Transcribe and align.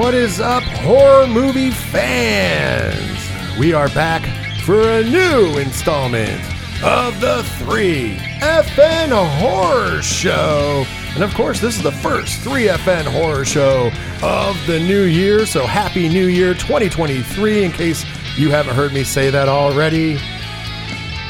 What 0.00 0.14
is 0.14 0.40
up, 0.40 0.62
horror 0.62 1.26
movie 1.26 1.70
fans? 1.70 3.58
We 3.58 3.74
are 3.74 3.90
back 3.90 4.22
for 4.62 4.80
a 4.80 5.04
new 5.04 5.58
installment 5.58 6.42
of 6.82 7.20
the 7.20 7.42
3FN 7.58 9.10
Horror 9.38 10.00
Show. 10.00 10.86
And 11.14 11.22
of 11.22 11.34
course, 11.34 11.60
this 11.60 11.76
is 11.76 11.82
the 11.82 11.92
first 11.92 12.40
3FN 12.40 13.12
Horror 13.12 13.44
Show 13.44 13.92
of 14.22 14.56
the 14.66 14.78
new 14.78 15.02
year. 15.02 15.44
So 15.44 15.66
happy 15.66 16.08
New 16.08 16.28
Year 16.28 16.54
2023, 16.54 17.64
in 17.64 17.70
case 17.70 18.02
you 18.38 18.50
haven't 18.50 18.76
heard 18.76 18.94
me 18.94 19.04
say 19.04 19.28
that 19.28 19.50
already. 19.50 20.14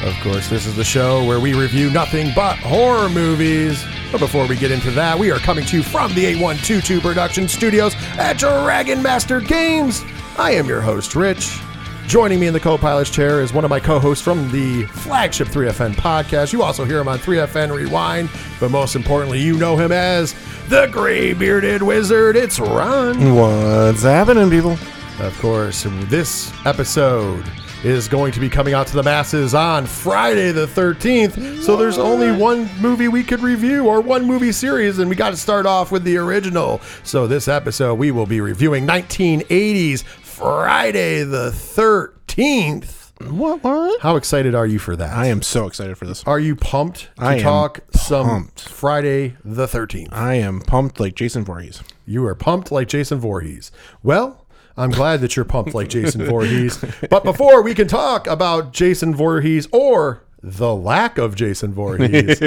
Of 0.01 0.15
course, 0.23 0.47
this 0.47 0.65
is 0.65 0.77
the 0.77 0.85
show 0.85 1.25
where 1.25 1.41
we 1.41 1.53
review 1.53 1.89
nothing 1.89 2.31
but 2.33 2.57
horror 2.59 3.09
movies. 3.09 3.83
But 4.11 4.19
before 4.19 4.45
we 4.45 4.57
get 4.57 4.71
into 4.71 4.91
that, 4.91 5.17
we 5.17 5.31
are 5.31 5.39
coming 5.39 5.65
to 5.67 5.77
you 5.77 5.83
from 5.83 6.13
the 6.13 6.25
8122 6.25 6.99
Production 6.99 7.47
Studios 7.47 7.95
at 8.17 8.37
Dragon 8.37 9.01
Master 9.01 9.39
Games. 9.39 10.03
I 10.37 10.51
am 10.51 10.67
your 10.67 10.81
host, 10.81 11.15
Rich. 11.15 11.59
Joining 12.07 12.39
me 12.41 12.47
in 12.47 12.53
the 12.53 12.59
co-pilot's 12.59 13.09
chair 13.09 13.39
is 13.39 13.53
one 13.53 13.63
of 13.63 13.69
my 13.69 13.79
co-hosts 13.79 14.21
from 14.21 14.51
the 14.51 14.83
flagship 14.87 15.47
3FN 15.47 15.93
podcast. 15.93 16.51
You 16.51 16.61
also 16.61 16.83
hear 16.83 16.99
him 16.99 17.07
on 17.07 17.19
3FN 17.19 17.73
Rewind, 17.73 18.29
but 18.59 18.69
most 18.69 18.97
importantly, 18.97 19.39
you 19.39 19.57
know 19.57 19.77
him 19.77 19.93
as 19.93 20.35
the 20.67 20.87
gray 20.91 21.31
bearded 21.31 21.81
wizard. 21.81 22.35
It's 22.35 22.59
Ron. 22.59 23.35
What's 23.35 24.03
happening, 24.03 24.49
people? 24.49 24.77
Of 25.19 25.37
course, 25.39 25.83
this 26.09 26.51
episode 26.65 27.45
is 27.83 28.07
going 28.07 28.31
to 28.31 28.39
be 28.39 28.49
coming 28.49 28.73
out 28.73 28.87
to 28.87 28.95
the 28.95 29.03
masses 29.03 29.55
on 29.55 29.85
Friday 29.85 30.51
the 30.51 30.67
13th. 30.67 31.63
So 31.63 31.75
there's 31.75 31.97
only 31.97 32.31
one 32.31 32.69
movie 32.79 33.07
we 33.07 33.23
could 33.23 33.41
review 33.41 33.87
or 33.87 34.01
one 34.01 34.25
movie 34.25 34.51
series, 34.51 34.99
and 34.99 35.09
we 35.09 35.15
got 35.15 35.31
to 35.31 35.37
start 35.37 35.65
off 35.65 35.91
with 35.91 36.03
the 36.03 36.17
original. 36.17 36.79
So 37.03 37.25
this 37.25 37.47
episode, 37.47 37.95
we 37.95 38.11
will 38.11 38.27
be 38.27 38.39
reviewing 38.39 38.85
1980s 38.85 40.03
Friday 40.03 41.23
the 41.23 41.49
13th. 41.51 42.99
What? 43.29 43.63
What? 43.63 44.01
How 44.01 44.15
excited 44.15 44.55
are 44.55 44.65
you 44.65 44.79
for 44.79 44.95
that? 44.95 45.15
I 45.15 45.27
am 45.27 45.41
so 45.41 45.67
excited 45.67 45.97
for 45.97 46.05
this. 46.05 46.23
Are 46.25 46.39
you 46.39 46.55
pumped 46.55 47.15
to 47.17 47.25
I 47.25 47.39
talk 47.39 47.81
some 47.91 48.25
pumped. 48.25 48.61
Friday 48.61 49.37
the 49.45 49.67
13th? 49.67 50.09
I 50.11 50.35
am 50.35 50.61
pumped 50.61 50.99
like 50.99 51.15
Jason 51.15 51.45
Voorhees. 51.45 51.83
You 52.05 52.25
are 52.25 52.35
pumped 52.35 52.71
like 52.71 52.87
Jason 52.87 53.19
Voorhees. 53.19 53.71
Well, 54.01 54.40
I'm 54.77 54.91
glad 54.91 55.21
that 55.21 55.35
you're 55.35 55.45
pumped 55.45 55.73
like 55.73 55.89
Jason 55.89 56.25
Voorhees. 56.25 56.83
But 57.09 57.23
before 57.23 57.61
we 57.61 57.73
can 57.73 57.87
talk 57.87 58.27
about 58.27 58.73
Jason 58.73 59.13
Voorhees 59.13 59.67
or 59.71 60.23
the 60.43 60.75
lack 60.75 61.19
of 61.19 61.35
Jason 61.35 61.71
Voorhees, 61.71 62.41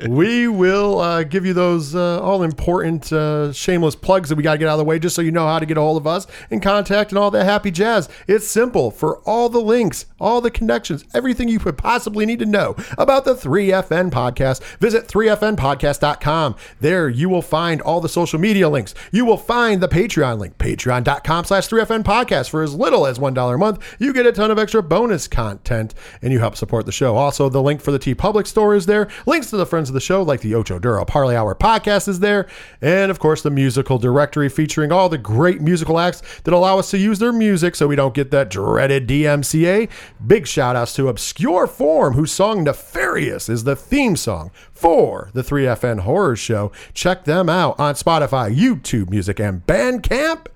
we 0.08 0.46
will 0.46 1.00
uh, 1.00 1.24
give 1.24 1.44
you 1.44 1.52
those 1.52 1.96
uh, 1.96 2.20
all 2.22 2.44
important 2.44 3.12
uh, 3.12 3.52
shameless 3.52 3.96
plugs 3.96 4.28
that 4.28 4.36
we 4.36 4.42
got 4.42 4.52
to 4.52 4.58
get 4.58 4.68
out 4.68 4.74
of 4.74 4.78
the 4.78 4.84
way 4.84 5.00
just 5.00 5.16
so 5.16 5.22
you 5.22 5.32
know 5.32 5.46
how 5.46 5.58
to 5.58 5.66
get 5.66 5.76
a 5.76 5.80
hold 5.80 5.96
of 5.96 6.06
us 6.06 6.28
and 6.50 6.62
contact 6.62 7.10
and 7.10 7.18
all 7.18 7.30
that 7.30 7.44
happy 7.44 7.72
jazz. 7.72 8.08
It's 8.28 8.46
simple 8.46 8.92
for 8.92 9.18
all 9.20 9.48
the 9.48 9.60
links, 9.60 10.06
all 10.20 10.40
the 10.40 10.50
connections, 10.50 11.04
everything 11.12 11.48
you 11.48 11.58
could 11.58 11.76
possibly 11.76 12.24
need 12.24 12.38
to 12.38 12.46
know 12.46 12.76
about 12.96 13.24
the 13.24 13.34
3FN 13.34 14.10
podcast. 14.10 14.62
Visit 14.78 15.08
3FNpodcast.com. 15.08 16.54
There 16.78 17.08
you 17.08 17.28
will 17.28 17.42
find 17.42 17.82
all 17.82 18.00
the 18.00 18.08
social 18.08 18.38
media 18.38 18.68
links. 18.68 18.94
You 19.10 19.24
will 19.24 19.36
find 19.36 19.82
the 19.82 19.88
Patreon 19.88 20.38
link, 20.38 20.56
patreon.com 20.58 21.44
slash 21.44 21.68
3FN 21.68 22.04
podcast. 22.04 22.50
For 22.50 22.62
as 22.62 22.74
little 22.74 23.06
as 23.06 23.18
$1 23.18 23.54
a 23.54 23.58
month, 23.58 23.96
you 23.98 24.12
get 24.12 24.26
a 24.26 24.32
ton 24.32 24.52
of 24.52 24.58
extra 24.58 24.82
bonus 24.82 25.26
content 25.26 25.94
and 26.22 26.32
you 26.32 26.38
help 26.38 26.56
support 26.56 26.86
the 26.86 26.92
show. 26.92 27.16
Also, 27.16 27.39
the 27.48 27.62
link 27.62 27.80
for 27.80 27.92
the 27.92 27.98
TeePublic 27.98 28.46
store 28.46 28.74
is 28.74 28.86
there. 28.86 29.08
Links 29.26 29.50
to 29.50 29.56
the 29.56 29.66
friends 29.66 29.88
of 29.88 29.94
the 29.94 30.00
show, 30.00 30.22
like 30.22 30.40
the 30.40 30.54
Ocho 30.54 30.78
Duro 30.78 31.04
Parley 31.04 31.36
Hour 31.36 31.54
podcast, 31.54 32.08
is 32.08 32.20
there. 32.20 32.46
And 32.80 33.10
of 33.10 33.18
course, 33.18 33.42
the 33.42 33.50
musical 33.50 33.98
directory 33.98 34.48
featuring 34.48 34.92
all 34.92 35.08
the 35.08 35.18
great 35.18 35.60
musical 35.60 35.98
acts 35.98 36.22
that 36.44 36.54
allow 36.54 36.78
us 36.78 36.90
to 36.90 36.98
use 36.98 37.18
their 37.18 37.32
music 37.32 37.74
so 37.74 37.88
we 37.88 37.96
don't 37.96 38.14
get 38.14 38.30
that 38.30 38.50
dreaded 38.50 39.08
DMCA. 39.08 39.88
Big 40.26 40.46
shout 40.46 40.76
outs 40.76 40.94
to 40.94 41.08
Obscure 41.08 41.66
Form, 41.66 42.14
whose 42.14 42.32
song 42.32 42.64
Nefarious 42.64 43.48
is 43.48 43.64
the 43.64 43.76
theme 43.76 44.16
song 44.16 44.50
for 44.72 45.30
the 45.32 45.42
3FN 45.42 46.00
Horror 46.00 46.36
Show. 46.36 46.72
Check 46.94 47.24
them 47.24 47.48
out 47.48 47.78
on 47.78 47.94
Spotify, 47.94 48.54
YouTube 48.54 49.10
Music, 49.10 49.38
and 49.38 49.66
Bandcamp. 49.66 50.46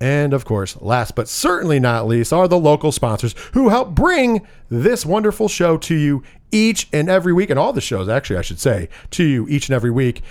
And 0.00 0.34
of 0.34 0.44
course, 0.44 0.76
last 0.82 1.14
but 1.14 1.26
certainly 1.28 1.80
not 1.80 2.06
least, 2.06 2.32
are 2.32 2.46
the 2.48 2.58
local 2.58 2.92
sponsors 2.92 3.34
who 3.52 3.70
help 3.70 3.94
bring 3.94 4.46
this 4.68 5.06
wonderful 5.06 5.48
show 5.48 5.78
to 5.78 5.94
you 5.94 6.22
each 6.52 6.88
and 6.92 7.08
every 7.08 7.32
week, 7.32 7.50
and 7.50 7.58
all 7.58 7.72
the 7.72 7.80
shows, 7.80 8.08
actually, 8.08 8.36
I 8.36 8.42
should 8.42 8.60
say, 8.60 8.88
to 9.12 9.24
you 9.24 9.48
each 9.48 9.68
and 9.68 9.74
every 9.74 9.90
week, 9.90 10.22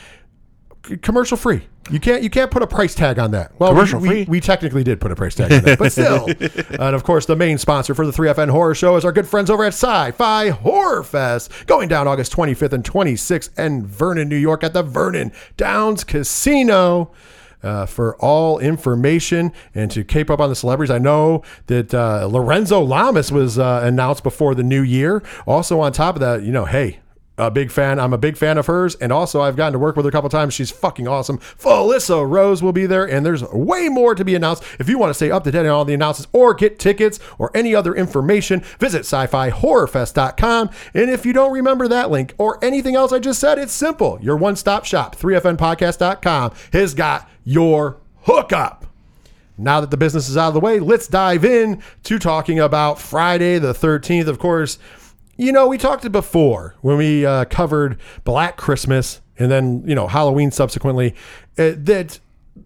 commercial 1.02 1.36
free. 1.38 1.64
You 1.92 2.00
can't 2.00 2.24
you 2.24 2.32
can't 2.32 2.50
put 2.50 2.64
a 2.64 2.68
price 2.68 2.96
tag 2.96 3.20
on 3.20 3.30
that. 3.32 3.52
Well, 3.60 3.72
we- 3.72 3.76
Commercial 3.76 4.00
we, 4.00 4.08
free? 4.08 4.26
we 4.28 4.40
technically 4.40 4.84
did 4.84 5.00
put 5.00 5.12
a 5.12 5.16
price 5.16 5.36
tag 5.36 5.52
on 5.52 5.64
that, 5.64 5.78
but 5.78 5.92
still. 5.92 6.26
and 6.80 6.96
of 6.96 7.04
course, 7.04 7.26
the 7.28 7.36
main 7.36 7.58
sponsor 7.60 7.94
for 7.94 8.06
the 8.08 8.12
3FN 8.12 8.50
Horror 8.50 8.74
Show 8.74 8.96
is 8.96 9.06
our 9.06 9.12
good 9.12 9.28
friends 9.28 9.50
over 9.52 9.64
at 9.64 9.74
Sci-Fi 9.74 10.50
Horror 10.50 11.04
Fest, 11.04 11.52
going 11.68 11.88
down 11.88 12.08
August 12.08 12.32
25th 12.34 12.74
and 12.74 12.84
26th 12.84 13.60
in 13.60 13.86
Vernon, 13.86 14.30
New 14.30 14.36
York, 14.36 14.64
at 14.64 14.74
the 14.74 14.82
Vernon 14.84 15.32
Downs 15.58 16.04
Casino. 16.04 17.12
Uh, 17.66 17.86
for 17.86 18.16
all 18.18 18.60
information 18.60 19.52
and 19.74 19.90
to 19.90 20.04
keep 20.04 20.30
up 20.30 20.40
on 20.40 20.50
the 20.50 20.56
celebrities, 20.56 20.92
I 20.92 21.00
know 21.00 21.42
that 21.66 21.94
uh, 21.94 22.28
Lorenzo 22.28 22.80
Lamas 22.80 23.32
was 23.32 23.58
uh, 23.58 23.82
announced 23.84 24.22
before 24.24 24.54
the 24.54 24.64
new 24.64 24.82
year. 24.84 25.24
Also, 25.48 25.80
on 25.80 25.92
top 25.92 26.16
of 26.16 26.22
that, 26.22 26.44
you 26.44 26.52
know, 26.52 26.66
hey, 26.66 27.00
a 27.38 27.52
big 27.52 27.72
fan. 27.72 28.00
I'm 28.00 28.14
a 28.14 28.18
big 28.18 28.38
fan 28.38 28.58
of 28.58 28.66
hers, 28.68 28.96
and 28.96 29.12
also 29.12 29.42
I've 29.42 29.56
gotten 29.56 29.74
to 29.74 29.80
work 29.80 29.96
with 29.96 30.06
her 30.06 30.10
a 30.10 30.12
couple 30.12 30.30
times. 30.30 30.54
She's 30.54 30.72
fucking 30.72 31.08
awesome. 31.08 31.38
Felissa 31.38 32.28
Rose 32.28 32.64
will 32.64 32.72
be 32.72 32.86
there, 32.86 33.06
and 33.06 33.26
there's 33.26 33.44
way 33.52 33.90
more 33.90 34.16
to 34.16 34.24
be 34.24 34.36
announced. 34.36 34.64
If 34.80 34.88
you 34.88 34.98
want 34.98 35.10
to 35.10 35.14
stay 35.14 35.32
up 35.32 35.44
to 35.44 35.52
date 35.52 35.60
on 35.60 35.68
all 35.68 35.86
the 35.86 35.94
announcements 35.94 36.30
or 36.34 36.54
get 36.54 36.80
tickets 36.80 37.20
or 37.38 37.52
any 37.56 37.76
other 37.76 37.94
information, 37.94 38.62
visit 38.80 39.00
sci-fi-horrorfest.com. 39.00 40.70
And 40.94 41.10
if 41.10 41.26
you 41.26 41.34
don't 41.34 41.52
remember 41.52 41.88
that 41.88 42.10
link 42.10 42.34
or 42.38 42.64
anything 42.64 42.96
else 42.96 43.12
I 43.12 43.20
just 43.20 43.40
said, 43.40 43.60
it's 43.60 43.74
simple. 43.74 44.18
Your 44.22 44.38
one-stop 44.38 44.86
shop, 44.86 45.16
3fnpodcast.com, 45.16 46.54
has 46.74 46.94
got 46.94 47.30
your 47.44 47.98
hookup. 48.22 48.86
Now 49.58 49.80
that 49.80 49.90
the 49.92 49.98
business 49.98 50.28
is 50.28 50.36
out 50.36 50.50
of 50.50 50.54
the 50.54 50.60
way, 50.60 50.80
let's 50.80 51.08
dive 51.08 51.46
in 51.46 51.82
to 52.04 52.20
talking 52.20 52.60
about 52.60 53.00
Friday 53.00 53.58
the 53.58 53.74
13th. 53.74 54.28
Of 54.28 54.38
course, 54.38 54.78
you 55.38 55.52
know, 55.52 55.68
we 55.68 55.78
talked 55.78 56.06
it 56.06 56.12
before 56.12 56.76
when 56.82 56.98
we 56.98 57.26
uh, 57.26 57.46
covered 57.46 57.98
Black 58.24 58.58
Christmas 58.58 59.22
and 59.38 59.52
then, 59.52 59.84
you 59.86 59.96
know, 59.96 60.08
Halloween 60.08 60.52
subsequently, 60.52 61.14
uh, 61.58 61.72
that 61.76 62.20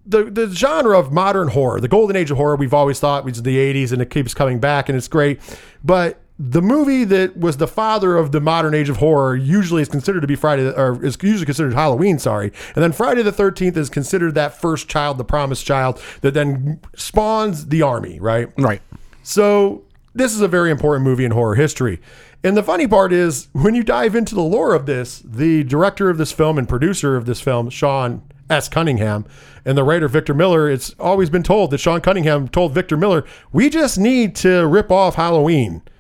the, 0.06 0.26
the 0.26 0.48
genre 0.50 0.98
of 0.98 1.12
modern 1.12 1.50
horror, 1.50 1.80
the 1.80 1.88
golden 1.88 2.16
age 2.16 2.30
of 2.30 2.38
horror, 2.38 2.56
we've 2.56 2.74
always 2.74 3.00
thought 3.00 3.26
was 3.26 3.42
the 3.42 3.58
80s 3.58 3.92
and 3.92 4.02
it 4.02 4.10
keeps 4.10 4.34
coming 4.34 4.60
back 4.60 4.88
and 4.88 4.98
it's 4.98 5.08
great. 5.08 5.40
But 5.84 6.20
the 6.38 6.62
movie 6.62 7.04
that 7.04 7.36
was 7.38 7.58
the 7.58 7.68
father 7.68 8.16
of 8.16 8.32
the 8.32 8.40
modern 8.40 8.74
age 8.74 8.88
of 8.88 8.98
horror 8.98 9.36
usually 9.36 9.82
is 9.82 9.90
considered 9.90 10.22
to 10.22 10.28
be 10.28 10.36
Friday, 10.36 10.72
or 10.72 11.04
is 11.04 11.18
usually 11.22 11.46
considered 11.46 11.74
Halloween, 11.74 12.18
sorry. 12.18 12.54
And 12.76 12.84
then 12.84 12.94
Friday 12.94 13.24
the 13.24 13.32
13th 13.32 13.76
is 13.76 13.90
considered 13.90 14.36
that 14.36 14.60
first 14.60 14.88
child, 14.88 15.18
the 15.18 15.26
promised 15.26 15.66
child, 15.66 16.02
that 16.22 16.34
then 16.34 16.80
spawns 16.96 17.68
the 17.68 17.82
army, 17.82 18.20
right? 18.22 18.48
Right. 18.58 18.82
So 19.22 19.84
this 20.16 20.34
is 20.34 20.40
a 20.40 20.48
very 20.48 20.72
important 20.72 21.04
movie 21.04 21.26
in 21.26 21.32
horror 21.32 21.56
history. 21.56 22.00
And 22.44 22.56
the 22.56 22.64
funny 22.64 22.88
part 22.88 23.12
is 23.12 23.50
when 23.52 23.76
you 23.76 23.84
dive 23.84 24.16
into 24.16 24.34
the 24.34 24.42
lore 24.42 24.74
of 24.74 24.86
this, 24.86 25.20
the 25.26 25.64
director 25.66 26.10
of 26.10 26.18
this 26.18 26.32
film 26.32 26.58
and 26.58 26.70
producer 26.70 27.16
of 27.18 27.26
this 27.26 27.42
film, 27.42 27.70
Sean 27.70 28.22
S. 28.50 28.70
Cunningham, 28.70 29.26
and 29.66 29.78
the 29.78 29.84
writer 29.84 30.08
Victor 30.08 30.34
Miller, 30.34 30.70
it's 30.70 30.92
always 31.00 31.30
been 31.30 31.44
told 31.44 31.72
that 31.72 31.80
Sean 31.80 32.02
Cunningham 32.02 32.48
told 32.48 32.74
Victor 32.74 32.96
Miller, 32.96 33.26
we 33.52 33.70
just 33.70 34.00
need 34.00 34.36
to 34.38 34.66
rip 34.68 34.92
off 34.92 35.16
Halloween. 35.16 35.82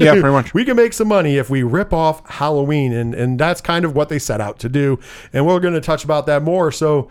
Yeah, 0.00 0.12
pretty 0.12 0.30
much. 0.30 0.52
we 0.54 0.64
can 0.64 0.76
make 0.76 0.92
some 0.92 1.08
money 1.08 1.36
if 1.36 1.48
we 1.48 1.62
rip 1.62 1.92
off 1.92 2.28
Halloween. 2.28 2.92
And, 2.92 3.14
and 3.14 3.38
that's 3.38 3.60
kind 3.60 3.84
of 3.84 3.94
what 3.94 4.08
they 4.08 4.18
set 4.18 4.40
out 4.40 4.58
to 4.60 4.68
do. 4.68 4.98
And 5.32 5.46
we're 5.46 5.60
going 5.60 5.74
to 5.74 5.80
touch 5.80 6.04
about 6.04 6.26
that 6.26 6.42
more. 6.42 6.72
So 6.72 7.08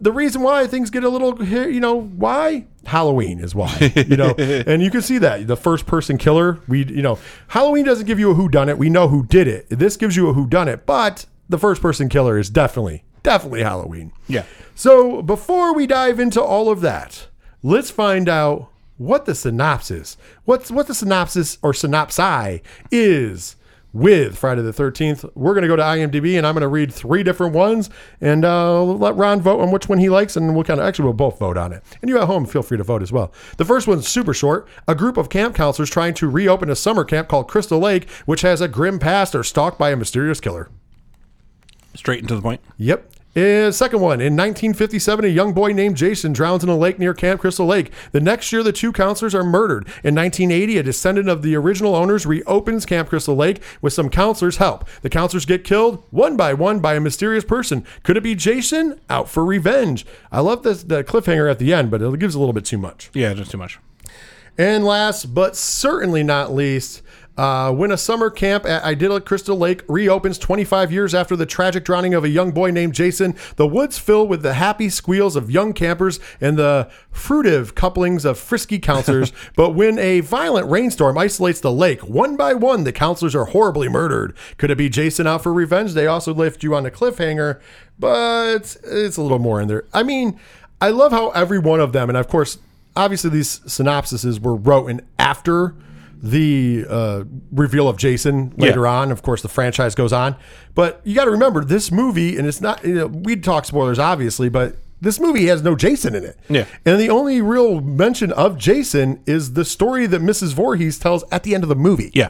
the 0.00 0.12
reason 0.12 0.42
why 0.42 0.66
things 0.66 0.90
get 0.90 1.02
a 1.02 1.08
little, 1.08 1.42
you 1.44 1.80
know, 1.80 2.00
why 2.00 2.66
Halloween 2.86 3.38
is 3.38 3.54
why, 3.54 3.92
you 3.94 4.16
know, 4.16 4.30
and 4.38 4.82
you 4.82 4.90
can 4.90 5.02
see 5.02 5.18
that 5.18 5.46
the 5.46 5.56
first 5.56 5.86
person 5.86 6.18
killer, 6.18 6.60
we, 6.68 6.84
you 6.84 7.02
know, 7.02 7.18
Halloween 7.48 7.84
doesn't 7.84 8.06
give 8.06 8.18
you 8.18 8.30
a 8.30 8.34
who 8.34 8.48
done 8.48 8.68
it. 8.68 8.78
We 8.78 8.90
know 8.90 9.08
who 9.08 9.24
did 9.24 9.46
it. 9.46 9.66
This 9.68 9.96
gives 9.96 10.16
you 10.16 10.28
a 10.28 10.32
who 10.32 10.46
done 10.46 10.68
it, 10.68 10.86
but 10.86 11.26
the 11.48 11.58
first 11.58 11.80
person 11.80 12.08
killer 12.08 12.38
is 12.38 12.50
definitely, 12.50 13.04
definitely 13.22 13.62
Halloween. 13.62 14.12
Yeah. 14.26 14.44
So 14.74 15.22
before 15.22 15.74
we 15.74 15.86
dive 15.86 16.18
into 16.18 16.42
all 16.42 16.70
of 16.70 16.80
that, 16.80 17.28
let's 17.62 17.90
find 17.90 18.28
out 18.28 18.68
what 18.98 19.26
the 19.26 19.34
synopsis, 19.34 20.16
what's 20.44 20.70
what 20.70 20.86
the 20.86 20.94
synopsis 20.94 21.58
or 21.62 21.72
synopsi 21.72 22.62
is 22.90 23.56
with 23.92 24.38
Friday 24.38 24.62
the 24.62 24.72
13th. 24.72 25.30
We're 25.34 25.54
going 25.54 25.62
to 25.62 25.68
go 25.68 25.76
to 25.76 25.82
IMDb 25.82 26.36
and 26.36 26.46
I'm 26.46 26.54
going 26.54 26.62
to 26.62 26.68
read 26.68 26.92
three 26.92 27.22
different 27.22 27.54
ones 27.54 27.90
and 28.20 28.44
uh, 28.44 28.82
let 28.82 29.14
Ron 29.16 29.40
vote 29.40 29.60
on 29.60 29.70
which 29.70 29.88
one 29.88 29.98
he 29.98 30.08
likes 30.08 30.36
and 30.36 30.54
we'll 30.54 30.64
kind 30.64 30.80
of 30.80 30.86
actually 30.86 31.04
we'll 31.04 31.14
both 31.14 31.38
vote 31.38 31.56
on 31.56 31.72
it. 31.72 31.82
And 32.00 32.08
you 32.08 32.18
at 32.18 32.26
home 32.26 32.46
feel 32.46 32.62
free 32.62 32.78
to 32.78 32.84
vote 32.84 33.02
as 33.02 33.12
well. 33.12 33.32
The 33.58 33.64
first 33.64 33.86
one's 33.86 34.08
super 34.08 34.34
short. 34.34 34.66
A 34.88 34.94
group 34.94 35.16
of 35.16 35.28
camp 35.28 35.54
counselors 35.54 35.90
trying 35.90 36.14
to 36.14 36.28
reopen 36.28 36.70
a 36.70 36.76
summer 36.76 37.04
camp 37.04 37.28
called 37.28 37.48
Crystal 37.48 37.78
Lake, 37.78 38.08
which 38.26 38.42
has 38.42 38.60
a 38.60 38.68
grim 38.68 38.98
past 38.98 39.34
are 39.34 39.44
stalked 39.44 39.78
by 39.78 39.90
a 39.90 39.96
mysterious 39.96 40.40
killer. 40.40 40.68
Straight 41.94 42.20
into 42.20 42.34
the 42.34 42.42
point. 42.42 42.60
Yep. 42.78 43.12
Uh, 43.34 43.70
second 43.70 44.00
one, 44.00 44.20
in 44.20 44.36
1957, 44.36 45.24
a 45.24 45.28
young 45.28 45.54
boy 45.54 45.72
named 45.72 45.96
Jason 45.96 46.34
drowns 46.34 46.62
in 46.62 46.68
a 46.68 46.76
lake 46.76 46.98
near 46.98 47.14
Camp 47.14 47.40
Crystal 47.40 47.64
Lake. 47.64 47.90
The 48.12 48.20
next 48.20 48.52
year, 48.52 48.62
the 48.62 48.72
two 48.72 48.92
counselors 48.92 49.34
are 49.34 49.42
murdered. 49.42 49.86
In 50.04 50.14
1980, 50.14 50.76
a 50.76 50.82
descendant 50.82 51.30
of 51.30 51.40
the 51.40 51.56
original 51.56 51.94
owners 51.94 52.26
reopens 52.26 52.84
Camp 52.84 53.08
Crystal 53.08 53.34
Lake 53.34 53.62
with 53.80 53.94
some 53.94 54.10
counselors' 54.10 54.58
help. 54.58 54.86
The 55.00 55.08
counselors 55.08 55.46
get 55.46 55.64
killed 55.64 56.04
one 56.10 56.36
by 56.36 56.52
one 56.52 56.80
by 56.80 56.94
a 56.94 57.00
mysterious 57.00 57.44
person. 57.44 57.86
Could 58.02 58.18
it 58.18 58.22
be 58.22 58.34
Jason 58.34 59.00
out 59.08 59.30
for 59.30 59.46
revenge? 59.46 60.04
I 60.30 60.40
love 60.40 60.62
this 60.62 60.82
the 60.82 61.02
cliffhanger 61.02 61.50
at 61.50 61.58
the 61.58 61.72
end, 61.72 61.90
but 61.90 62.02
it 62.02 62.18
gives 62.18 62.34
a 62.34 62.38
little 62.38 62.52
bit 62.52 62.66
too 62.66 62.78
much. 62.78 63.08
Yeah, 63.14 63.32
just 63.32 63.50
too 63.50 63.58
much. 63.58 63.78
And 64.58 64.84
last 64.84 65.34
but 65.34 65.56
certainly 65.56 66.22
not 66.22 66.52
least, 66.52 67.00
uh, 67.36 67.72
when 67.72 67.90
a 67.90 67.96
summer 67.96 68.28
camp 68.28 68.66
at 68.66 68.82
idyllic 68.84 69.24
Crystal 69.24 69.56
Lake 69.56 69.82
reopens 69.88 70.38
25 70.38 70.92
years 70.92 71.14
after 71.14 71.34
the 71.34 71.46
tragic 71.46 71.84
drowning 71.84 72.12
of 72.12 72.24
a 72.24 72.28
young 72.28 72.52
boy 72.52 72.70
named 72.70 72.94
Jason, 72.94 73.34
the 73.56 73.66
woods 73.66 73.98
fill 73.98 74.26
with 74.26 74.42
the 74.42 74.54
happy 74.54 74.90
squeals 74.90 75.34
of 75.34 75.50
young 75.50 75.72
campers 75.72 76.20
and 76.40 76.58
the 76.58 76.90
fruitive 77.12 77.74
couplings 77.74 78.24
of 78.24 78.38
frisky 78.38 78.78
counselors. 78.78 79.32
but 79.56 79.70
when 79.70 79.98
a 79.98 80.20
violent 80.20 80.70
rainstorm 80.70 81.16
isolates 81.16 81.60
the 81.60 81.72
lake, 81.72 82.00
one 82.00 82.36
by 82.36 82.52
one, 82.52 82.84
the 82.84 82.92
counselors 82.92 83.34
are 83.34 83.46
horribly 83.46 83.88
murdered. 83.88 84.36
Could 84.58 84.70
it 84.70 84.78
be 84.78 84.90
Jason 84.90 85.26
out 85.26 85.42
for 85.42 85.52
revenge? 85.52 85.94
They 85.94 86.06
also 86.06 86.34
lift 86.34 86.62
you 86.62 86.74
on 86.74 86.84
a 86.84 86.90
cliffhanger, 86.90 87.60
but 87.98 88.76
it's 88.84 89.16
a 89.16 89.22
little 89.22 89.38
more 89.38 89.60
in 89.60 89.68
there. 89.68 89.84
I 89.94 90.02
mean, 90.02 90.38
I 90.82 90.90
love 90.90 91.12
how 91.12 91.30
every 91.30 91.58
one 91.58 91.80
of 91.80 91.92
them, 91.92 92.10
and 92.10 92.18
of 92.18 92.28
course, 92.28 92.58
obviously 92.94 93.30
these 93.30 93.60
synopsises 93.60 94.38
were 94.40 94.56
written 94.56 95.00
after 95.18 95.74
the 96.22 96.84
uh, 96.88 97.24
reveal 97.50 97.88
of 97.88 97.96
Jason 97.96 98.52
later 98.56 98.82
Yeah. 98.84 98.90
on. 98.90 99.10
Of 99.10 99.22
course, 99.22 99.42
the 99.42 99.48
franchise 99.48 99.94
goes 99.94 100.12
on, 100.12 100.36
but 100.74 101.00
you 101.04 101.14
got 101.14 101.24
to 101.24 101.30
remember 101.32 101.64
this 101.64 101.90
movie, 101.90 102.38
and 102.38 102.46
it's 102.46 102.60
not. 102.60 102.84
You 102.84 102.94
know, 102.94 103.06
we'd 103.08 103.42
talk 103.42 103.64
spoilers, 103.64 103.98
obviously, 103.98 104.48
but 104.48 104.76
this 105.00 105.18
movie 105.18 105.46
has 105.46 105.62
no 105.62 105.74
Jason 105.74 106.14
in 106.14 106.24
it. 106.24 106.38
Yeah. 106.48 106.66
and 106.86 107.00
the 107.00 107.10
only 107.10 107.40
real 107.40 107.80
mention 107.80 108.30
of 108.32 108.56
Jason 108.56 109.20
is 109.26 109.54
the 109.54 109.64
story 109.64 110.06
that 110.06 110.20
Mrs. 110.22 110.52
Voorhees 110.54 110.96
tells 110.98 111.24
at 111.32 111.42
the 111.42 111.54
end 111.56 111.64
of 111.64 111.68
the 111.68 111.74
movie. 111.74 112.12
Yeah. 112.14 112.28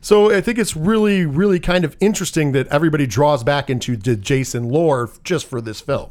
So 0.00 0.30
I 0.32 0.40
think 0.40 0.56
it's 0.58 0.76
really, 0.76 1.26
really 1.26 1.58
kind 1.58 1.84
of 1.84 1.96
interesting 1.98 2.52
that 2.52 2.68
everybody 2.68 3.08
draws 3.08 3.42
back 3.42 3.68
into 3.68 3.96
the 3.96 4.14
Jason 4.14 4.68
lore 4.68 5.10
just 5.24 5.46
for 5.46 5.60
this 5.60 5.80
film. 5.80 6.10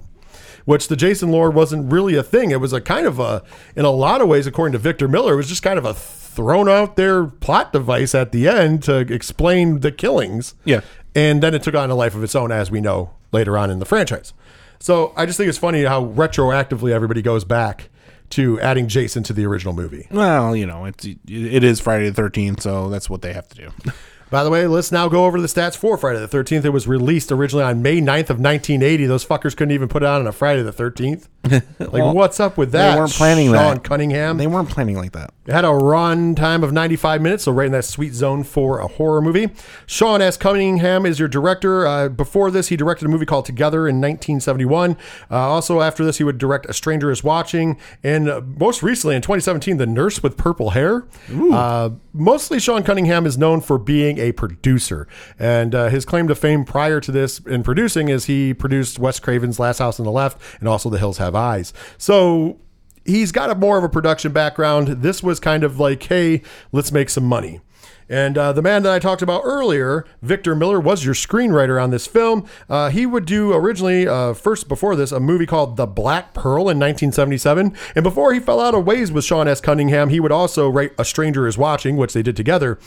Which 0.66 0.88
the 0.90 0.96
Jason 0.98 1.30
lore 1.32 1.50
wasn't 1.52 1.90
really 1.92 2.16
a 2.16 2.24
thing. 2.24 2.52
It 2.52 2.60
was 2.60 2.74
a 2.74 2.82
kind 2.82 3.06
of 3.08 3.20
a, 3.20 3.44
in 3.76 3.86
a 3.86 3.92
lot 3.92 4.20
of 4.20 4.28
ways, 4.28 4.48
according 4.48 4.74
to 4.74 4.80
Victor 4.80 5.08
Miller, 5.08 5.34
it 5.34 5.38
was 5.38 5.48
just 5.48 5.62
kind 5.64 5.78
of 5.78 5.86
a 5.86 5.94
thrown 6.36 6.68
out 6.70 6.96
their 6.96 7.26
plot 7.26 7.72
device 7.74 8.14
at 8.14 8.32
the 8.32 8.48
end 8.48 8.84
to 8.84 8.98
explain 9.00 9.80
the 9.80 9.92
killings. 9.92 10.54
Yeah. 10.66 10.82
And 11.16 11.42
then 11.42 11.54
it 11.54 11.64
took 11.64 11.76
on 11.76 11.90
a 11.90 11.96
life 11.96 12.14
of 12.14 12.24
its 12.24 12.36
own, 12.36 12.52
as 12.52 12.70
we 12.70 12.82
know 12.82 13.12
later 13.32 13.58
on 13.58 13.70
in 13.70 13.80
the 13.80 13.86
franchise. 13.86 14.34
So 14.80 15.14
I 15.16 15.26
just 15.26 15.38
think 15.38 15.48
it's 15.50 15.58
funny 15.58 15.84
how 15.84 16.06
retroactively 16.06 16.92
everybody 16.92 17.22
goes 17.22 17.46
back 17.46 17.90
to 18.32 18.60
adding 18.60 18.88
Jason 18.88 19.24
to 19.24 19.34
the 19.34 19.46
original 19.46 19.74
movie. 19.74 20.08
Well, 20.12 20.56
you 20.56 20.66
know, 20.66 20.86
it's 20.86 21.06
it 21.06 21.64
is 21.64 21.80
Friday 21.80 22.10
the 22.10 22.14
Thirteenth, 22.14 22.62
so 22.62 22.90
that's 22.90 23.10
what 23.10 23.22
they 23.22 23.34
have 23.34 23.48
to 23.50 23.56
do. 23.56 23.72
By 24.36 24.44
the 24.44 24.50
way, 24.50 24.68
let's 24.68 24.92
now 24.92 25.08
go 25.08 25.24
over 25.24 25.40
the 25.40 25.48
stats 25.48 25.78
for 25.78 25.98
Friday 25.98 26.20
the 26.20 26.28
13th. 26.28 26.66
It 26.66 26.72
was 26.72 26.90
released 26.90 27.32
originally 27.32 27.64
on 27.64 27.82
May 27.82 28.02
9th 28.02 28.30
of 28.32 28.42
1980. 28.42 29.06
Those 29.06 29.26
fuckers 29.26 29.56
couldn't 29.56 29.72
even 29.72 29.88
put 29.88 30.04
it 30.04 30.08
on 30.08 30.20
on 30.20 30.28
a 30.28 30.34
Friday 30.34 30.62
the 30.62 30.74
13th. 30.74 31.30
Like, 31.80 31.92
Well, 31.94 32.14
what's 32.14 32.40
up 32.40 32.58
with 32.58 32.72
that? 32.72 32.94
they 32.96 33.00
weren't 33.00 33.12
planning 33.12 33.52
that. 33.52 33.58
Sean 33.60 33.74
that. 33.76 33.84
Cunningham. 33.84 34.38
They 34.38 34.48
weren't 34.48 34.70
planning 34.70 34.98
like 34.98 35.12
that. 35.12 35.32
It 35.46 35.52
had 35.54 35.64
a 35.64 35.72
run 35.72 36.34
time 36.34 36.64
of 36.64 36.74
95 36.74 37.22
minutes, 37.22 37.44
so 37.44 37.52
right 37.52 37.68
in 37.68 37.72
that 37.74 37.86
sweet 37.86 38.14
zone 38.14 38.44
for 38.44 38.80
a 38.80 38.88
horror 38.88 39.22
movie. 39.22 39.50
Sean 39.86 40.22
S. 40.22 40.38
Cunningham 40.38 41.06
is 41.06 41.20
your 41.20 41.28
director. 41.28 41.86
Uh, 41.86 42.10
before 42.10 42.50
this, 42.50 42.70
he 42.70 42.76
directed 42.76 43.06
a 43.06 43.10
movie 43.10 43.28
called 43.28 43.46
Together 43.46 43.88
in 43.88 43.98
1971. 44.02 44.98
Uh, 45.30 45.36
also, 45.36 45.82
after 45.82 46.04
this, 46.04 46.18
he 46.18 46.24
would 46.24 46.40
direct 46.40 46.66
A 46.66 46.74
Stranger 46.74 47.12
is 47.12 47.24
Watching. 47.24 47.78
And 48.04 48.28
uh, 48.28 48.42
most 48.44 48.82
recently, 48.82 49.16
in 49.16 49.22
2017, 49.22 49.78
The 49.78 49.86
Nurse 49.86 50.24
with 50.24 50.36
Purple 50.38 50.72
Hair. 50.72 51.06
Uh, 51.32 51.92
mostly, 52.12 52.60
Sean 52.60 52.82
Cunningham 52.84 53.28
is 53.28 53.38
known 53.38 53.62
for 53.62 53.78
being 53.78 54.18
a 54.18 54.25
producer. 54.32 55.08
And 55.38 55.74
uh, 55.76 55.90
his 55.90 56.06
claim 56.06 56.28
to 56.28 56.36
fame 56.36 56.66
prior 56.66 57.00
to 57.00 57.12
this 57.12 57.40
in 57.40 57.64
producing 57.64 58.10
is 58.10 58.26
he 58.26 58.54
produced 58.54 59.00
Wes 59.00 59.20
Craven's 59.20 59.60
Last 59.60 59.80
House 59.80 60.00
on 60.00 60.06
the 60.06 60.12
Left 60.12 60.42
and 60.60 60.68
also 60.68 60.90
The 60.90 61.00
Hills 61.00 61.18
Have 61.18 61.36
Eyes. 61.36 61.74
So 61.98 62.60
he's 63.06 63.32
got 63.32 63.50
a 63.50 63.56
more 63.56 63.78
of 63.78 63.84
a 63.84 63.90
production 63.90 64.32
background. 64.32 65.02
This 65.02 65.24
was 65.24 65.40
kind 65.40 65.64
of 65.64 65.80
like, 65.80 66.04
hey, 66.04 66.42
let's 66.72 66.92
make 66.92 67.10
some 67.10 67.26
money. 67.26 67.62
And 68.08 68.38
uh, 68.38 68.54
the 68.54 68.62
man 68.62 68.84
that 68.84 68.94
I 68.94 69.00
talked 69.00 69.24
about 69.24 69.42
earlier, 69.44 70.06
Victor 70.22 70.54
Miller, 70.56 70.80
was 70.80 71.04
your 71.04 71.16
screenwriter 71.16 71.82
on 71.82 71.90
this 71.90 72.06
film. 72.06 72.48
Uh, 72.70 72.90
he 72.90 73.06
would 73.08 73.26
do 73.26 73.52
originally, 73.54 74.08
uh, 74.08 74.34
first 74.34 74.68
before 74.68 74.96
this, 74.96 75.12
a 75.12 75.20
movie 75.20 75.48
called 75.48 75.76
The 75.76 75.88
Black 75.88 76.34
Pearl 76.36 76.70
in 76.70 76.78
1977. 76.80 77.76
And 77.96 78.04
before 78.04 78.32
he 78.34 78.40
fell 78.40 78.62
out 78.62 78.76
of 78.76 78.86
ways 78.86 79.12
with 79.12 79.26
Sean 79.26 79.48
S. 79.48 79.60
Cunningham, 79.60 80.10
he 80.10 80.20
would 80.20 80.32
also 80.32 80.70
write 80.70 80.92
A 81.00 81.06
Stranger 81.06 81.48
is 81.48 81.58
Watching, 81.58 81.98
which 81.98 82.14
they 82.14 82.22
did 82.22 82.36
together. 82.36 82.78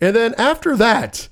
And 0.00 0.14
then 0.14 0.34
after 0.38 0.76
that, 0.76 1.28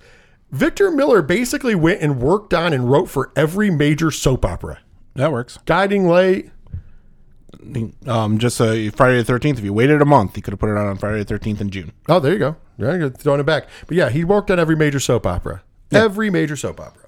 Victor 0.50 0.90
Miller 0.90 1.22
basically 1.22 1.74
went 1.76 2.00
and 2.02 2.20
worked 2.20 2.52
on 2.52 2.72
and 2.72 2.90
wrote 2.90 3.08
for 3.08 3.30
every 3.36 3.70
major 3.70 4.10
soap 4.10 4.44
opera. 4.44 4.80
That 5.14 5.30
works. 5.30 5.58
Guiding 5.66 6.06
Light, 6.08 6.50
Um, 8.06 8.38
just 8.38 8.60
uh, 8.60 8.90
Friday 8.90 9.18
the 9.18 9.24
Thirteenth. 9.24 9.58
If 9.58 9.64
you 9.64 9.72
waited 9.72 10.02
a 10.02 10.04
month, 10.04 10.36
you 10.36 10.42
could 10.42 10.52
have 10.52 10.60
put 10.60 10.68
it 10.70 10.76
on 10.76 10.86
on 10.86 10.98
Friday 10.98 11.18
the 11.18 11.24
Thirteenth 11.24 11.60
in 11.60 11.70
June. 11.70 11.92
Oh, 12.08 12.20
there 12.20 12.32
you 12.32 12.38
go. 12.38 12.56
Yeah, 12.78 13.08
throwing 13.08 13.40
it 13.40 13.46
back. 13.46 13.66
But 13.86 13.96
yeah, 13.96 14.10
he 14.10 14.24
worked 14.24 14.50
on 14.50 14.58
every 14.58 14.76
major 14.76 15.00
soap 15.00 15.26
opera. 15.26 15.62
Every 15.92 16.30
major 16.30 16.56
soap 16.56 16.80
opera. 16.80 17.06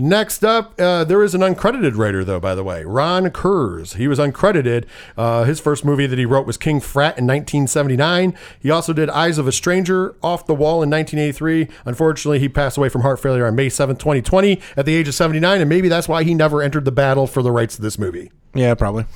Next 0.00 0.44
up, 0.44 0.80
uh, 0.80 1.02
there 1.02 1.24
is 1.24 1.34
an 1.34 1.40
uncredited 1.40 1.96
writer, 1.96 2.24
though, 2.24 2.38
by 2.38 2.54
the 2.54 2.62
way. 2.62 2.84
Ron 2.84 3.30
Kurz. 3.30 3.94
He 3.94 4.06
was 4.06 4.20
uncredited. 4.20 4.84
Uh, 5.16 5.42
his 5.42 5.58
first 5.58 5.84
movie 5.84 6.06
that 6.06 6.18
he 6.18 6.24
wrote 6.24 6.46
was 6.46 6.56
King 6.56 6.78
Frat 6.78 7.18
in 7.18 7.26
1979. 7.26 8.36
He 8.60 8.70
also 8.70 8.92
did 8.92 9.10
Eyes 9.10 9.38
of 9.38 9.48
a 9.48 9.52
Stranger, 9.52 10.14
Off 10.22 10.46
the 10.46 10.54
Wall 10.54 10.84
in 10.84 10.90
1983. 10.90 11.66
Unfortunately, 11.84 12.38
he 12.38 12.48
passed 12.48 12.76
away 12.78 12.88
from 12.88 13.00
heart 13.00 13.18
failure 13.18 13.44
on 13.44 13.56
May 13.56 13.66
7th, 13.66 13.98
2020, 13.98 14.60
at 14.76 14.86
the 14.86 14.94
age 14.94 15.08
of 15.08 15.14
79, 15.14 15.60
and 15.60 15.68
maybe 15.68 15.88
that's 15.88 16.06
why 16.06 16.22
he 16.22 16.32
never 16.32 16.62
entered 16.62 16.84
the 16.84 16.92
battle 16.92 17.26
for 17.26 17.42
the 17.42 17.50
rights 17.50 17.74
to 17.74 17.82
this 17.82 17.98
movie. 17.98 18.30
Yeah, 18.54 18.74
probably. 18.74 19.06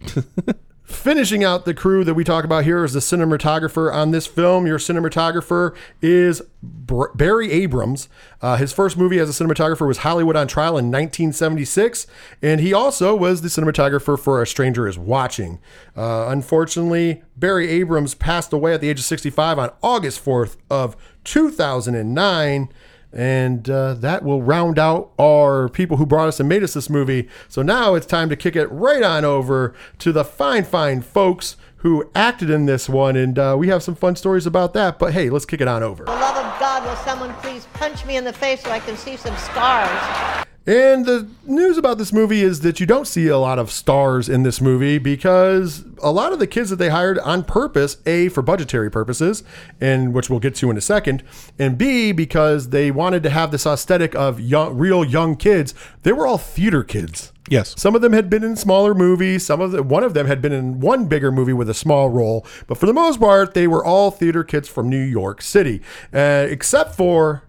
Finishing 0.90 1.44
out 1.44 1.64
the 1.64 1.72
crew 1.72 2.02
that 2.04 2.14
we 2.14 2.24
talk 2.24 2.44
about 2.44 2.64
here 2.64 2.84
is 2.84 2.92
the 2.92 3.00
cinematographer 3.00 3.94
on 3.94 4.10
this 4.10 4.26
film. 4.26 4.66
Your 4.66 4.78
cinematographer 4.78 5.74
is 6.02 6.42
Br- 6.62 7.12
Barry 7.14 7.50
Abrams. 7.52 8.08
Uh, 8.42 8.56
his 8.56 8.72
first 8.72 8.98
movie 8.98 9.18
as 9.18 9.30
a 9.30 9.44
cinematographer 9.44 9.86
was 9.86 9.98
Hollywood 9.98 10.34
on 10.36 10.48
Trial 10.48 10.76
in 10.76 10.90
1976, 10.90 12.06
and 12.42 12.60
he 12.60 12.74
also 12.74 13.14
was 13.14 13.40
the 13.40 13.48
cinematographer 13.48 14.18
for 14.18 14.42
A 14.42 14.46
Stranger 14.46 14.86
Is 14.88 14.98
Watching. 14.98 15.60
Uh, 15.96 16.26
unfortunately, 16.28 17.22
Barry 17.36 17.68
Abrams 17.68 18.14
passed 18.14 18.52
away 18.52 18.74
at 18.74 18.80
the 18.80 18.90
age 18.90 18.98
of 18.98 19.04
65 19.04 19.58
on 19.58 19.70
August 19.82 20.22
4th 20.22 20.56
of 20.68 20.96
2009. 21.24 22.68
And 23.12 23.68
uh, 23.68 23.94
that 23.94 24.22
will 24.22 24.42
round 24.42 24.78
out 24.78 25.10
our 25.18 25.68
people 25.68 25.96
who 25.96 26.06
brought 26.06 26.28
us 26.28 26.38
and 26.38 26.48
made 26.48 26.62
us 26.62 26.74
this 26.74 26.88
movie. 26.88 27.28
So 27.48 27.62
now 27.62 27.94
it's 27.94 28.06
time 28.06 28.28
to 28.28 28.36
kick 28.36 28.54
it 28.56 28.66
right 28.66 29.02
on 29.02 29.24
over 29.24 29.74
to 29.98 30.12
the 30.12 30.24
fine, 30.24 30.64
fine 30.64 31.02
folks 31.02 31.56
who 31.76 32.08
acted 32.14 32.50
in 32.50 32.66
this 32.66 32.88
one. 32.88 33.16
And 33.16 33.38
uh, 33.38 33.56
we 33.58 33.68
have 33.68 33.82
some 33.82 33.94
fun 33.94 34.14
stories 34.14 34.46
about 34.46 34.74
that. 34.74 34.98
But 34.98 35.12
hey, 35.12 35.30
let's 35.30 35.46
kick 35.46 35.60
it 35.60 35.68
on 35.68 35.82
over. 35.82 36.04
For 36.04 36.12
the 36.12 36.18
love 36.20 36.36
of 36.36 36.60
God, 36.60 36.84
will 36.84 36.96
someone 36.96 37.32
please 37.34 37.66
punch 37.74 38.04
me 38.06 38.16
in 38.16 38.24
the 38.24 38.32
face 38.32 38.62
so 38.62 38.70
I 38.70 38.78
can 38.78 38.96
see 38.96 39.16
some 39.16 39.36
scars? 39.36 40.46
And 40.66 41.06
the 41.06 41.26
news 41.46 41.78
about 41.78 41.96
this 41.96 42.12
movie 42.12 42.42
is 42.42 42.60
that 42.60 42.80
you 42.80 42.86
don't 42.86 43.06
see 43.06 43.28
a 43.28 43.38
lot 43.38 43.58
of 43.58 43.70
stars 43.70 44.28
in 44.28 44.42
this 44.42 44.60
movie 44.60 44.98
because 44.98 45.84
a 46.02 46.12
lot 46.12 46.34
of 46.34 46.38
the 46.38 46.46
kids 46.46 46.68
that 46.68 46.76
they 46.76 46.90
hired 46.90 47.18
on 47.20 47.44
purpose, 47.44 47.96
A, 48.04 48.28
for 48.28 48.42
budgetary 48.42 48.90
purposes, 48.90 49.42
and 49.80 50.12
which 50.12 50.28
we'll 50.28 50.38
get 50.38 50.54
to 50.56 50.70
in 50.70 50.76
a 50.76 50.82
second, 50.82 51.22
and 51.58 51.78
B, 51.78 52.12
because 52.12 52.68
they 52.68 52.90
wanted 52.90 53.22
to 53.22 53.30
have 53.30 53.50
this 53.50 53.66
aesthetic 53.66 54.14
of 54.14 54.38
young, 54.38 54.76
real 54.76 55.02
young 55.02 55.34
kids, 55.34 55.74
they 56.02 56.12
were 56.12 56.26
all 56.26 56.38
theater 56.38 56.84
kids. 56.84 57.32
Yes. 57.48 57.74
Some 57.76 57.96
of 57.96 58.02
them 58.02 58.12
had 58.12 58.30
been 58.30 58.44
in 58.44 58.54
smaller 58.54 58.94
movies. 58.94 59.44
Some 59.44 59.60
of 59.60 59.72
the, 59.72 59.82
one 59.82 60.04
of 60.04 60.14
them 60.14 60.26
had 60.26 60.40
been 60.40 60.52
in 60.52 60.78
one 60.78 61.06
bigger 61.06 61.32
movie 61.32 61.52
with 61.52 61.68
a 61.68 61.74
small 61.74 62.08
role. 62.08 62.46
But 62.68 62.78
for 62.78 62.86
the 62.86 62.92
most 62.92 63.18
part, 63.18 63.54
they 63.54 63.66
were 63.66 63.84
all 63.84 64.12
theater 64.12 64.44
kids 64.44 64.68
from 64.68 64.88
New 64.88 65.02
York 65.02 65.42
City, 65.42 65.82
uh, 66.12 66.46
except 66.48 66.94
for 66.94 67.42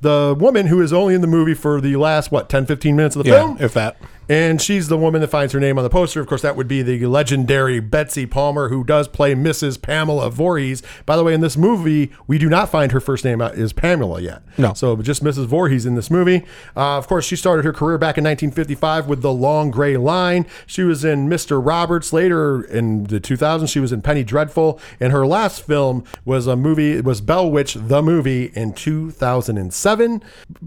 the 0.00 0.36
woman 0.38 0.66
who 0.66 0.80
is 0.80 0.92
only 0.92 1.14
in 1.14 1.20
the 1.20 1.26
movie 1.26 1.54
for 1.54 1.80
the 1.80 1.96
last 1.96 2.30
what 2.32 2.48
10 2.48 2.66
15 2.66 2.96
minutes 2.96 3.16
of 3.16 3.24
the 3.24 3.30
Yeah, 3.30 3.38
film 3.40 3.56
if 3.60 3.74
that. 3.74 3.96
And 4.28 4.62
she's 4.62 4.86
the 4.86 4.96
woman 4.96 5.22
that 5.22 5.26
finds 5.26 5.52
her 5.54 5.58
name 5.58 5.76
on 5.76 5.82
the 5.82 5.90
poster. 5.90 6.20
Of 6.20 6.28
course, 6.28 6.42
that 6.42 6.54
would 6.54 6.68
be 6.68 6.82
the 6.82 7.04
legendary 7.06 7.80
Betsy 7.80 8.26
Palmer, 8.26 8.68
who 8.68 8.84
does 8.84 9.08
play 9.08 9.34
Mrs. 9.34 9.82
Pamela 9.82 10.30
Voorhees. 10.30 10.84
By 11.04 11.16
the 11.16 11.24
way, 11.24 11.34
in 11.34 11.40
this 11.40 11.56
movie, 11.56 12.12
we 12.28 12.38
do 12.38 12.48
not 12.48 12.68
find 12.68 12.92
her 12.92 13.00
first 13.00 13.24
name 13.24 13.40
out 13.42 13.56
is 13.56 13.72
Pamela 13.72 14.20
yet. 14.20 14.42
No. 14.56 14.72
So 14.72 14.94
just 15.02 15.24
Mrs. 15.24 15.46
Voorhees 15.46 15.84
in 15.84 15.96
this 15.96 16.12
movie. 16.12 16.44
Uh, 16.76 16.96
of 16.96 17.08
course, 17.08 17.24
she 17.26 17.34
started 17.34 17.64
her 17.64 17.72
career 17.72 17.98
back 17.98 18.18
in 18.18 18.22
1955 18.22 19.08
with 19.08 19.20
The 19.20 19.32
Long 19.32 19.72
Gray 19.72 19.96
Line. 19.96 20.46
She 20.64 20.84
was 20.84 21.04
in 21.04 21.28
Mr. 21.28 21.60
Roberts. 21.60 22.12
Later 22.12 22.62
in 22.62 23.04
the 23.04 23.18
2000s, 23.20 23.68
she 23.68 23.80
was 23.80 23.90
in 23.90 24.00
Penny 24.00 24.22
Dreadful. 24.22 24.78
And 25.00 25.12
her 25.12 25.26
last 25.26 25.62
film 25.66 26.04
was 26.24 26.46
a 26.46 26.54
movie, 26.54 26.92
it 26.92 27.04
was 27.04 27.20
Bell 27.20 27.50
Witch, 27.50 27.74
the 27.74 28.00
movie, 28.00 28.52
in 28.54 28.74
2007. 28.74 29.89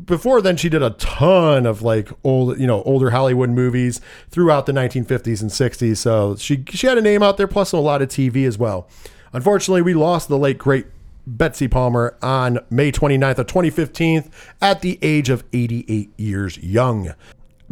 Before 0.05 0.41
then, 0.41 0.57
she 0.57 0.69
did 0.69 0.83
a 0.83 0.91
ton 0.91 1.65
of 1.65 1.81
like 1.81 2.09
old, 2.23 2.59
you 2.59 2.67
know, 2.67 2.83
older 2.83 3.11
Hollywood 3.11 3.49
movies 3.49 4.01
throughout 4.29 4.65
the 4.65 4.71
1950s 4.71 5.41
and 5.41 5.51
60s. 5.51 5.97
So 5.97 6.35
she, 6.35 6.63
she 6.69 6.87
had 6.87 6.97
a 6.97 7.01
name 7.01 7.23
out 7.23 7.37
there, 7.37 7.47
plus 7.47 7.71
a 7.71 7.77
lot 7.77 8.01
of 8.01 8.09
TV 8.09 8.47
as 8.47 8.57
well. 8.57 8.87
Unfortunately, 9.31 9.81
we 9.81 9.93
lost 9.93 10.29
the 10.29 10.37
late, 10.37 10.57
great 10.57 10.85
Betsy 11.25 11.67
Palmer 11.67 12.17
on 12.21 12.59
May 12.69 12.91
29th 12.91 13.39
of 13.39 13.47
2015 13.47 14.29
at 14.61 14.81
the 14.81 14.99
age 15.01 15.29
of 15.29 15.43
88 15.53 16.11
years 16.17 16.57
young. 16.57 17.13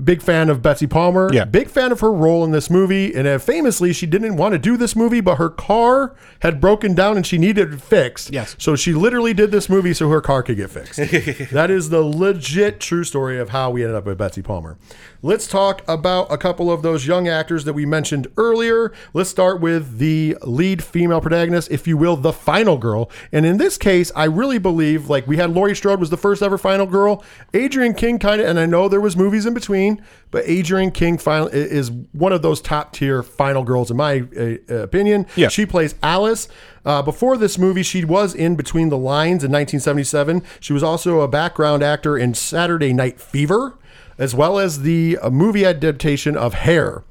Big 0.04 0.22
fan 0.22 0.50
of 0.50 0.62
Betsy 0.62 0.88
Palmer. 0.88 1.30
Yeah. 1.34 1.46
Big 1.46 1.70
fan 1.70 1.92
of 1.92 2.00
her 2.00 2.12
role 2.12 2.44
in 2.44 2.52
this 2.52 2.70
movie. 2.70 3.14
And 3.14 3.28
uh, 3.28 3.40
famously, 3.40 3.94
she 3.94 4.06
didn't 4.06 4.36
want 4.36 4.54
to 4.54 4.60
do 4.60 4.78
this 4.78 4.96
movie, 4.96 5.22
but 5.22 5.36
her 5.36 5.50
car 5.50 6.16
had 6.40 6.60
broken 6.60 6.94
down 6.94 7.18
and 7.18 7.26
she 7.26 7.38
needed 7.38 7.74
it 7.74 7.82
fixed. 7.82 8.32
Yes. 8.32 8.56
So 8.58 8.76
she 8.76 8.94
literally 8.94 9.34
did 9.34 9.52
this 9.52 9.70
movie 9.70 9.94
so 9.94 10.10
her 10.10 10.22
car 10.22 10.44
could 10.44 10.58
get 10.58 10.70
fixed. 10.70 10.98
that 11.52 11.70
is 11.70 11.90
the 11.90 12.02
legit 12.02 12.80
true 12.80 13.04
story 13.04 13.40
of 13.40 13.50
how 13.50 13.70
we 13.70 13.84
ended 13.84 13.96
up 13.96 14.06
with 14.06 14.18
Betsy 14.18 14.42
Palmer. 14.42 14.78
Let's 15.24 15.48
talk 15.48 15.84
about 15.88 16.32
a 16.32 16.38
couple 16.38 16.72
of 16.72 16.82
those 16.82 17.06
young 17.06 17.28
actors 17.28 17.64
that 17.66 17.74
we 17.74 17.86
mentioned 17.86 18.28
earlier. 18.38 18.92
Let's 19.14 19.30
start 19.30 19.62
with 19.62 20.00
the 20.00 20.36
lead 20.42 20.84
female 20.84 21.22
protagonist, 21.22 21.70
if 21.70 21.88
you 21.88 21.96
will, 21.96 22.16
the 22.16 22.34
final 22.34 22.78
girl. 22.78 23.12
And 23.32 23.46
in 23.46 23.58
this 23.58 23.78
case, 23.78 24.12
I 24.16 24.26
really 24.26 24.58
believe 24.58 25.10
like 25.10 25.28
we 25.28 25.38
had 25.38 25.52
Laurie 25.52 25.76
Strode 25.76 26.00
was 26.00 26.10
the 26.10 26.18
first 26.18 26.42
ever 26.42 26.58
final 26.58 26.88
girl. 26.88 27.24
Adrienne 27.56 27.94
King 27.94 28.18
kind 28.18 28.42
of, 28.42 28.48
and 28.48 28.60
I 28.60 28.66
know 28.66 28.90
there 28.90 29.02
was 29.02 29.16
movies 29.16 29.46
in 29.46 29.54
between, 29.54 29.91
but 30.32 30.48
Adrienne 30.48 30.92
King 30.92 31.18
final 31.18 31.48
is 31.48 31.92
one 32.12 32.32
of 32.32 32.42
those 32.42 32.62
top 32.62 32.94
tier 32.94 33.24
final 33.24 33.64
girls 33.64 33.92
in 33.92 33.98
my 33.98 34.24
uh, 34.38 34.76
opinion. 34.76 35.26
Yeah. 35.36 35.50
She 35.50 35.66
plays 35.66 35.96
Alice. 36.02 36.48
Uh, 36.86 37.02
before 37.02 37.38
this 37.38 37.58
movie, 37.58 37.84
she 37.84 38.06
was 38.06 38.34
in 38.34 38.56
Between 38.56 38.90
the 38.90 38.98
Lines 38.98 39.44
in 39.44 39.52
1977. 39.52 40.44
She 40.60 40.74
was 40.74 40.84
also 40.84 41.22
a 41.22 41.28
background 41.28 41.84
actor 41.84 42.18
in 42.18 42.34
Saturday 42.34 42.94
Night 42.94 43.20
Fever, 43.20 43.78
as 44.18 44.34
well 44.34 44.58
as 44.58 44.82
the 44.82 45.18
uh, 45.22 45.30
movie 45.30 45.66
adaptation 45.66 46.36
of 46.38 46.54
Hair. 46.54 47.04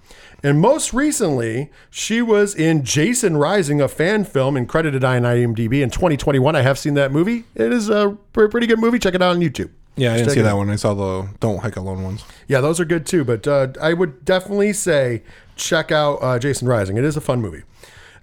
And 0.42 0.58
most 0.60 0.94
recently, 0.94 1.70
she 1.90 2.22
was 2.22 2.54
in 2.54 2.82
Jason 2.82 3.36
Rising, 3.36 3.80
a 3.80 3.88
fan 3.88 4.24
film 4.24 4.56
and 4.56 4.68
credited 4.68 5.04
on 5.04 5.22
IMDb 5.22 5.82
in 5.82 5.90
2021. 5.90 6.56
I 6.56 6.62
have 6.62 6.78
seen 6.78 6.94
that 6.94 7.12
movie. 7.12 7.44
It 7.54 7.72
is 7.72 7.90
a 7.90 8.16
pretty 8.32 8.66
good 8.66 8.78
movie. 8.78 8.98
Check 8.98 9.14
it 9.14 9.22
out 9.22 9.36
on 9.36 9.40
YouTube. 9.40 9.70
Yeah, 9.96 10.14
I 10.14 10.18
didn't 10.18 10.32
see 10.32 10.40
that 10.40 10.56
one. 10.56 10.70
I 10.70 10.76
saw 10.76 10.94
the 10.94 11.28
Don't 11.40 11.58
Hike 11.58 11.76
Alone 11.76 12.02
ones. 12.02 12.24
Yeah, 12.48 12.60
those 12.60 12.80
are 12.80 12.84
good 12.84 13.06
too. 13.06 13.24
But 13.24 13.46
uh, 13.46 13.68
I 13.80 13.92
would 13.92 14.24
definitely 14.24 14.72
say 14.72 15.22
check 15.56 15.92
out 15.92 16.16
uh, 16.22 16.38
Jason 16.38 16.68
Rising. 16.68 16.96
It 16.96 17.04
is 17.04 17.16
a 17.16 17.20
fun 17.20 17.40
movie. 17.40 17.62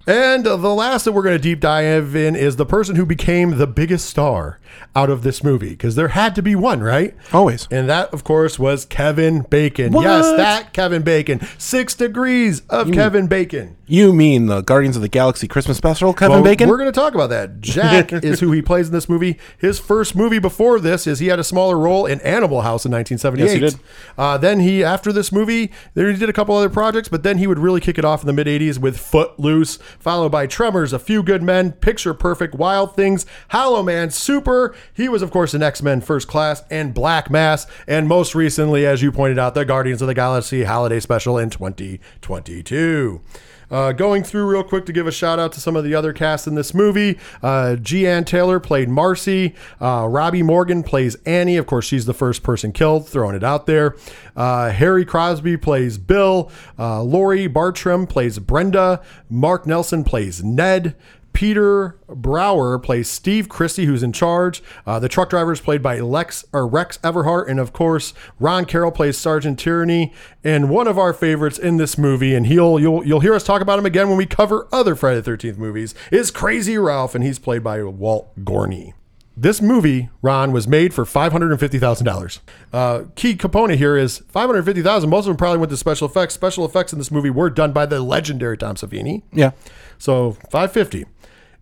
And 0.08 0.46
the 0.46 0.56
last 0.56 1.04
that 1.04 1.12
we're 1.12 1.22
going 1.22 1.36
to 1.36 1.42
deep 1.42 1.60
dive 1.60 2.16
in 2.16 2.34
is 2.34 2.56
the 2.56 2.64
person 2.64 2.96
who 2.96 3.04
became 3.04 3.58
the 3.58 3.66
biggest 3.66 4.08
star 4.08 4.58
out 4.96 5.10
of 5.10 5.22
this 5.22 5.44
movie, 5.44 5.68
because 5.68 5.96
there 5.96 6.08
had 6.08 6.34
to 6.36 6.42
be 6.42 6.56
one, 6.56 6.80
right? 6.80 7.14
Always. 7.30 7.68
And 7.70 7.90
that, 7.90 8.14
of 8.14 8.24
course, 8.24 8.58
was 8.58 8.86
Kevin 8.86 9.42
Bacon. 9.42 9.92
What? 9.92 10.04
Yes, 10.04 10.24
that 10.38 10.72
Kevin 10.72 11.02
Bacon. 11.02 11.46
Six 11.58 11.94
degrees 11.94 12.62
of 12.70 12.90
Kevin 12.90 13.26
Bacon. 13.26 13.76
You 13.90 14.12
mean 14.12 14.46
the 14.46 14.60
Guardians 14.60 14.96
of 14.96 15.02
the 15.02 15.08
Galaxy 15.08 15.48
Christmas 15.48 15.78
special, 15.78 16.12
Kevin 16.12 16.36
Well, 16.36 16.44
Bacon? 16.44 16.68
We're 16.68 16.76
going 16.76 16.92
to 16.92 17.00
talk 17.00 17.14
about 17.14 17.30
that. 17.30 17.60
Jack 17.60 18.12
is 18.12 18.38
who 18.38 18.52
he 18.52 18.60
plays 18.60 18.88
in 18.88 18.92
this 18.92 19.08
movie. 19.08 19.38
His 19.56 19.78
first 19.78 20.14
movie 20.14 20.38
before 20.38 20.78
this 20.78 21.06
is 21.06 21.20
he 21.20 21.28
had 21.28 21.38
a 21.38 21.44
smaller 21.44 21.78
role 21.78 22.04
in 22.04 22.20
Animal 22.20 22.60
House 22.60 22.84
in 22.84 22.92
1978. 22.92 23.44
Yes, 23.44 23.54
he 23.54 23.60
did. 23.60 23.86
Uh, 24.18 24.36
then 24.36 24.60
he, 24.60 24.84
after 24.84 25.10
this 25.10 25.32
movie, 25.32 25.72
there 25.94 26.10
he 26.10 26.18
did 26.18 26.28
a 26.28 26.34
couple 26.34 26.54
other 26.54 26.68
projects, 26.68 27.08
but 27.08 27.22
then 27.22 27.38
he 27.38 27.46
would 27.46 27.58
really 27.58 27.80
kick 27.80 27.96
it 27.98 28.04
off 28.04 28.22
in 28.22 28.26
the 28.26 28.32
mid 28.34 28.46
80s 28.46 28.78
with 28.78 28.98
Footloose, 28.98 29.78
followed 29.98 30.30
by 30.30 30.46
Tremors, 30.46 30.92
A 30.92 30.98
Few 30.98 31.22
Good 31.22 31.42
Men, 31.42 31.72
Picture 31.72 32.14
Perfect, 32.14 32.54
Wild 32.54 32.94
Things, 32.94 33.26
Hollow 33.48 33.82
Man, 33.82 34.10
Super. 34.10 34.74
He 34.92 35.08
was, 35.08 35.22
of 35.22 35.30
course, 35.30 35.54
in 35.54 35.62
X 35.62 35.82
Men 35.82 36.00
First 36.00 36.28
Class 36.28 36.62
and 36.70 36.94
Black 36.94 37.30
Mass, 37.30 37.66
and 37.86 38.08
most 38.08 38.34
recently, 38.34 38.86
as 38.86 39.02
you 39.02 39.12
pointed 39.12 39.38
out, 39.38 39.54
the 39.54 39.64
Guardians 39.64 40.02
of 40.02 40.08
the 40.08 40.14
Galaxy 40.14 40.64
Holiday 40.64 41.00
Special 41.00 41.38
in 41.38 41.50
2022. 41.50 43.20
Uh, 43.70 43.92
going 43.92 44.22
through 44.22 44.46
real 44.46 44.62
quick 44.64 44.86
to 44.86 44.92
give 44.92 45.06
a 45.06 45.12
shout 45.12 45.38
out 45.38 45.52
to 45.52 45.60
some 45.60 45.76
of 45.76 45.84
the 45.84 45.94
other 45.94 46.12
cast 46.12 46.46
in 46.46 46.54
this 46.54 46.72
movie. 46.72 47.18
Uh, 47.42 47.76
Jeanne 47.76 48.24
Taylor 48.24 48.58
played 48.60 48.88
Marcy. 48.88 49.54
Uh, 49.80 50.06
Robbie 50.08 50.42
Morgan 50.42 50.82
plays 50.82 51.16
Annie. 51.26 51.56
Of 51.56 51.66
course, 51.66 51.84
she's 51.86 52.06
the 52.06 52.14
first 52.14 52.42
person 52.42 52.72
killed, 52.72 53.08
throwing 53.08 53.36
it 53.36 53.44
out 53.44 53.66
there. 53.66 53.96
Uh, 54.36 54.70
Harry 54.70 55.04
Crosby 55.04 55.56
plays 55.56 55.98
Bill. 55.98 56.50
Uh, 56.78 57.02
Laurie 57.02 57.46
Bartram 57.46 58.06
plays 58.06 58.38
Brenda. 58.38 59.02
Mark 59.28 59.66
Nelson 59.66 60.04
plays 60.04 60.42
Ned. 60.42 60.94
Peter 61.32 61.96
Brower 62.08 62.78
plays 62.78 63.08
Steve 63.08 63.48
Christie, 63.48 63.84
who's 63.84 64.02
in 64.02 64.12
charge. 64.12 64.62
Uh, 64.86 64.98
the 64.98 65.08
truck 65.08 65.30
driver 65.30 65.52
is 65.52 65.60
played 65.60 65.82
by 65.82 66.00
Lex 66.00 66.44
or 66.52 66.66
Rex 66.66 66.98
Everhart, 66.98 67.48
and 67.48 67.60
of 67.60 67.72
course, 67.72 68.12
Ron 68.40 68.64
Carroll 68.64 68.90
plays 68.90 69.16
Sergeant 69.16 69.58
Tierney, 69.58 70.12
and 70.42 70.68
one 70.68 70.88
of 70.88 70.98
our 70.98 71.12
favorites 71.12 71.58
in 71.58 71.76
this 71.76 71.96
movie. 71.96 72.34
And 72.34 72.46
he'll 72.46 72.80
you'll 72.80 73.06
you'll 73.06 73.20
hear 73.20 73.34
us 73.34 73.44
talk 73.44 73.62
about 73.62 73.78
him 73.78 73.86
again 73.86 74.08
when 74.08 74.18
we 74.18 74.26
cover 74.26 74.66
other 74.72 74.94
Friday 74.96 75.16
the 75.16 75.22
Thirteenth 75.22 75.58
movies. 75.58 75.94
Is 76.10 76.30
Crazy 76.30 76.76
Ralph, 76.76 77.14
and 77.14 77.22
he's 77.22 77.38
played 77.38 77.62
by 77.62 77.82
Walt 77.84 78.34
Gorney. 78.44 78.94
This 79.40 79.62
movie, 79.62 80.08
Ron, 80.20 80.50
was 80.50 80.66
made 80.66 80.92
for 80.92 81.04
five 81.04 81.30
hundred 81.30 81.52
and 81.52 81.60
fifty 81.60 81.78
thousand 81.78 82.06
dollars. 82.06 82.40
Uh, 82.72 83.04
key 83.14 83.36
component 83.36 83.78
here 83.78 83.96
is 83.96 84.18
five 84.28 84.48
hundred 84.48 84.64
fifty 84.64 84.82
thousand. 84.82 85.10
Most 85.10 85.26
of 85.26 85.28
them 85.28 85.36
probably 85.36 85.58
went 85.58 85.70
to 85.70 85.76
special 85.76 86.08
effects. 86.08 86.34
Special 86.34 86.64
effects 86.64 86.92
in 86.92 86.98
this 86.98 87.12
movie 87.12 87.30
were 87.30 87.48
done 87.48 87.72
by 87.72 87.86
the 87.86 88.00
legendary 88.00 88.58
Tom 88.58 88.74
Savini. 88.74 89.22
yeah. 89.32 89.52
So 90.00 90.32
550. 90.50 91.06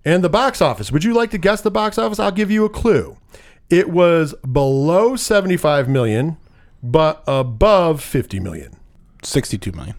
And 0.06 0.22
the 0.24 0.30
box 0.30 0.62
office. 0.62 0.90
Would 0.92 1.04
you 1.04 1.12
like 1.12 1.30
to 1.32 1.38
guess 1.38 1.60
the 1.60 1.70
box 1.70 1.98
office? 1.98 2.18
I'll 2.18 2.30
give 2.30 2.50
you 2.50 2.64
a 2.64 2.70
clue. 2.70 3.18
It 3.68 3.90
was 3.90 4.34
below 4.50 5.16
75 5.16 5.88
million, 5.88 6.36
but 6.82 7.24
above 7.26 8.00
50 8.02 8.38
million. 8.40 8.76
62 9.24 9.72
million. 9.72 9.96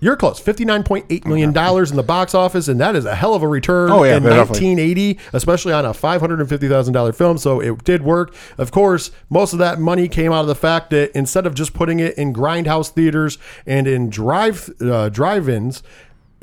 You're 0.00 0.16
close. 0.16 0.40
$59.8 0.42 1.26
million 1.26 1.50
in 1.50 1.96
the 1.96 2.02
box 2.02 2.34
office, 2.34 2.66
and 2.66 2.80
that 2.80 2.96
is 2.96 3.04
a 3.04 3.14
hell 3.14 3.34
of 3.34 3.42
a 3.44 3.46
return 3.46 3.90
Oh, 3.90 4.02
yeah, 4.02 4.16
in 4.16 4.22
definitely. 4.24 4.74
1980, 4.74 5.18
especially 5.32 5.72
on 5.74 5.84
a 5.84 5.90
$550,000 5.90 7.14
film. 7.14 7.38
So 7.38 7.60
it 7.60 7.84
did 7.84 8.02
work. 8.02 8.34
Of 8.58 8.72
course, 8.72 9.12
most 9.30 9.52
of 9.52 9.60
that 9.60 9.78
money 9.78 10.08
came 10.08 10.32
out 10.32 10.40
of 10.40 10.48
the 10.48 10.56
fact 10.56 10.90
that 10.90 11.12
instead 11.16 11.46
of 11.46 11.54
just 11.54 11.72
putting 11.72 12.00
it 12.00 12.18
in 12.18 12.32
grindhouse 12.32 12.88
theaters 12.90 13.38
and 13.64 13.86
in 13.86 14.10
drive 14.10 14.70
uh, 14.80 15.08
drive-ins, 15.08 15.84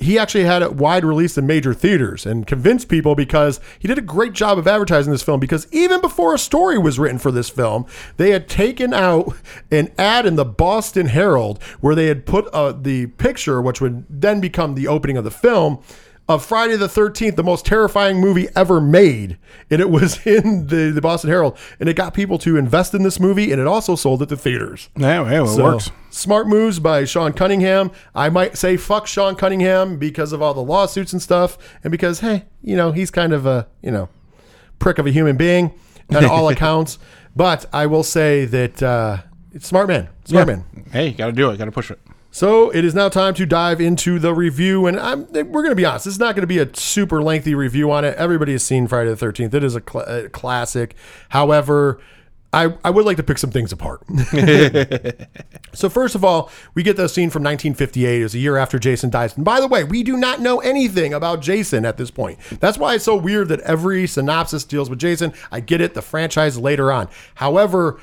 he 0.01 0.17
actually 0.17 0.43
had 0.43 0.61
it 0.61 0.75
wide 0.75 1.03
released 1.03 1.37
in 1.37 1.45
major 1.45 1.73
theaters 1.73 2.25
and 2.25 2.47
convinced 2.47 2.89
people 2.89 3.15
because 3.15 3.59
he 3.77 3.87
did 3.87 3.97
a 3.97 4.01
great 4.01 4.33
job 4.33 4.57
of 4.57 4.67
advertising 4.67 5.11
this 5.11 5.23
film 5.23 5.39
because 5.39 5.67
even 5.71 6.01
before 6.01 6.33
a 6.33 6.39
story 6.39 6.77
was 6.77 6.97
written 6.97 7.17
for 7.17 7.31
this 7.31 7.49
film 7.49 7.85
they 8.17 8.31
had 8.31 8.47
taken 8.47 8.93
out 8.93 9.33
an 9.71 9.91
ad 9.97 10.25
in 10.25 10.35
the 10.35 10.45
boston 10.45 11.07
herald 11.07 11.61
where 11.79 11.95
they 11.95 12.07
had 12.07 12.25
put 12.25 12.47
uh, 12.47 12.71
the 12.71 13.07
picture 13.07 13.61
which 13.61 13.81
would 13.81 14.05
then 14.09 14.39
become 14.39 14.75
the 14.75 14.87
opening 14.87 15.17
of 15.17 15.23
the 15.23 15.31
film 15.31 15.79
of 16.29 16.45
Friday 16.45 16.77
the 16.77 16.87
13th, 16.87 17.35
the 17.35 17.43
most 17.43 17.65
terrifying 17.65 18.21
movie 18.21 18.47
ever 18.55 18.79
made. 18.79 19.37
And 19.71 19.81
it 19.81 19.89
was 19.89 20.25
in 20.27 20.67
the, 20.67 20.91
the 20.91 21.01
Boston 21.01 21.29
Herald. 21.31 21.57
And 21.79 21.89
it 21.89 21.95
got 21.95 22.13
people 22.13 22.37
to 22.39 22.55
invest 22.55 22.93
in 22.93 23.01
this 23.01 23.19
movie 23.19 23.51
and 23.51 23.59
it 23.59 23.65
also 23.65 23.95
sold 23.95 24.21
at 24.21 24.29
the 24.29 24.37
theaters. 24.37 24.89
Yeah, 24.95 25.23
yeah 25.29 25.41
well, 25.41 25.59
it 25.59 25.63
works. 25.63 25.91
Smart 26.11 26.47
moves 26.47 26.79
by 26.79 27.03
Sean 27.05 27.33
Cunningham. 27.33 27.91
I 28.13 28.29
might 28.29 28.57
say 28.57 28.77
fuck 28.77 29.07
Sean 29.07 29.35
Cunningham 29.35 29.97
because 29.97 30.31
of 30.31 30.41
all 30.41 30.53
the 30.53 30.63
lawsuits 30.63 31.13
and 31.13 31.21
stuff, 31.21 31.57
and 31.83 31.91
because 31.91 32.19
hey, 32.19 32.45
you 32.63 32.75
know 32.75 32.91
he's 32.91 33.11
kind 33.11 33.31
of 33.33 33.45
a 33.45 33.67
you 33.81 33.91
know 33.91 34.09
prick 34.79 34.97
of 34.97 35.05
a 35.05 35.11
human 35.11 35.37
being 35.37 35.71
on 36.15 36.25
all 36.25 36.49
accounts. 36.55 36.97
But 37.35 37.67
I 37.71 37.85
will 37.85 38.03
say 38.03 38.45
that 38.45 38.81
uh, 38.81 39.17
it's 39.53 39.67
smart 39.67 39.87
man, 39.87 40.09
smart 40.25 40.47
Yeah. 40.47 40.55
man. 40.55 40.85
Hey, 40.91 41.11
got 41.11 41.27
to 41.27 41.31
do 41.31 41.49
it. 41.51 41.57
Got 41.57 41.65
to 41.65 41.71
push 41.71 41.91
it. 41.91 41.99
So 42.39 42.69
it 42.69 42.85
is 42.85 42.95
now 42.95 43.09
time 43.09 43.33
to 43.33 43.45
dive 43.45 43.81
into 43.81 44.17
the 44.17 44.33
review, 44.33 44.87
and 44.87 44.97
I'm, 44.97 45.23
eh, 45.35 45.41
we're 45.41 45.61
going 45.61 45.71
to 45.71 45.75
be 45.75 45.83
honest. 45.83 46.05
This 46.05 46.13
is 46.13 46.21
not 46.21 46.35
going 46.35 46.43
to 46.43 46.47
be 46.47 46.57
a 46.57 46.73
super 46.73 47.21
lengthy 47.21 47.53
review 47.53 47.91
on 47.91 48.05
it. 48.05 48.15
Everybody 48.15 48.53
has 48.53 48.63
seen 48.63 48.87
Friday 48.87 49.09
the 49.09 49.17
Thirteenth. 49.17 49.53
It 49.53 49.61
is 49.61 49.75
a, 49.75 49.81
cl- 49.81 50.05
a 50.05 50.23
eh, 50.23 50.27
classic. 50.29 50.95
However, 51.27 51.99
I, 52.53 52.75
I 52.81 52.91
would 52.91 53.03
like 53.03 53.17
to 53.17 53.23
pick 53.23 53.39
some 53.39 53.51
things 53.51 53.73
apart. 53.73 54.03
so 55.73 55.89
first 55.89 56.15
of 56.15 56.23
all, 56.23 56.49
we 56.75 56.81
get 56.81 56.95
the 56.95 57.09
scene 57.09 57.29
from 57.29 57.43
1958. 57.43 58.21
It 58.21 58.23
was 58.23 58.35
a 58.35 58.39
year 58.39 58.55
after 58.55 58.79
Jason 58.79 59.09
dies. 59.09 59.35
And 59.35 59.43
by 59.43 59.59
the 59.59 59.67
way, 59.67 59.83
we 59.83 60.01
do 60.01 60.15
not 60.15 60.39
know 60.39 60.61
anything 60.61 61.13
about 61.13 61.41
Jason 61.41 61.83
at 61.83 61.97
this 61.97 62.09
point. 62.09 62.39
That's 62.61 62.77
why 62.77 62.95
it's 62.95 63.03
so 63.03 63.17
weird 63.17 63.49
that 63.49 63.59
every 63.61 64.07
synopsis 64.07 64.63
deals 64.63 64.89
with 64.89 64.99
Jason. 64.99 65.33
I 65.51 65.59
get 65.59 65.81
it, 65.81 65.93
the 65.93 66.01
franchise 66.01 66.57
later 66.57 66.89
on. 66.89 67.09
However, 67.35 67.99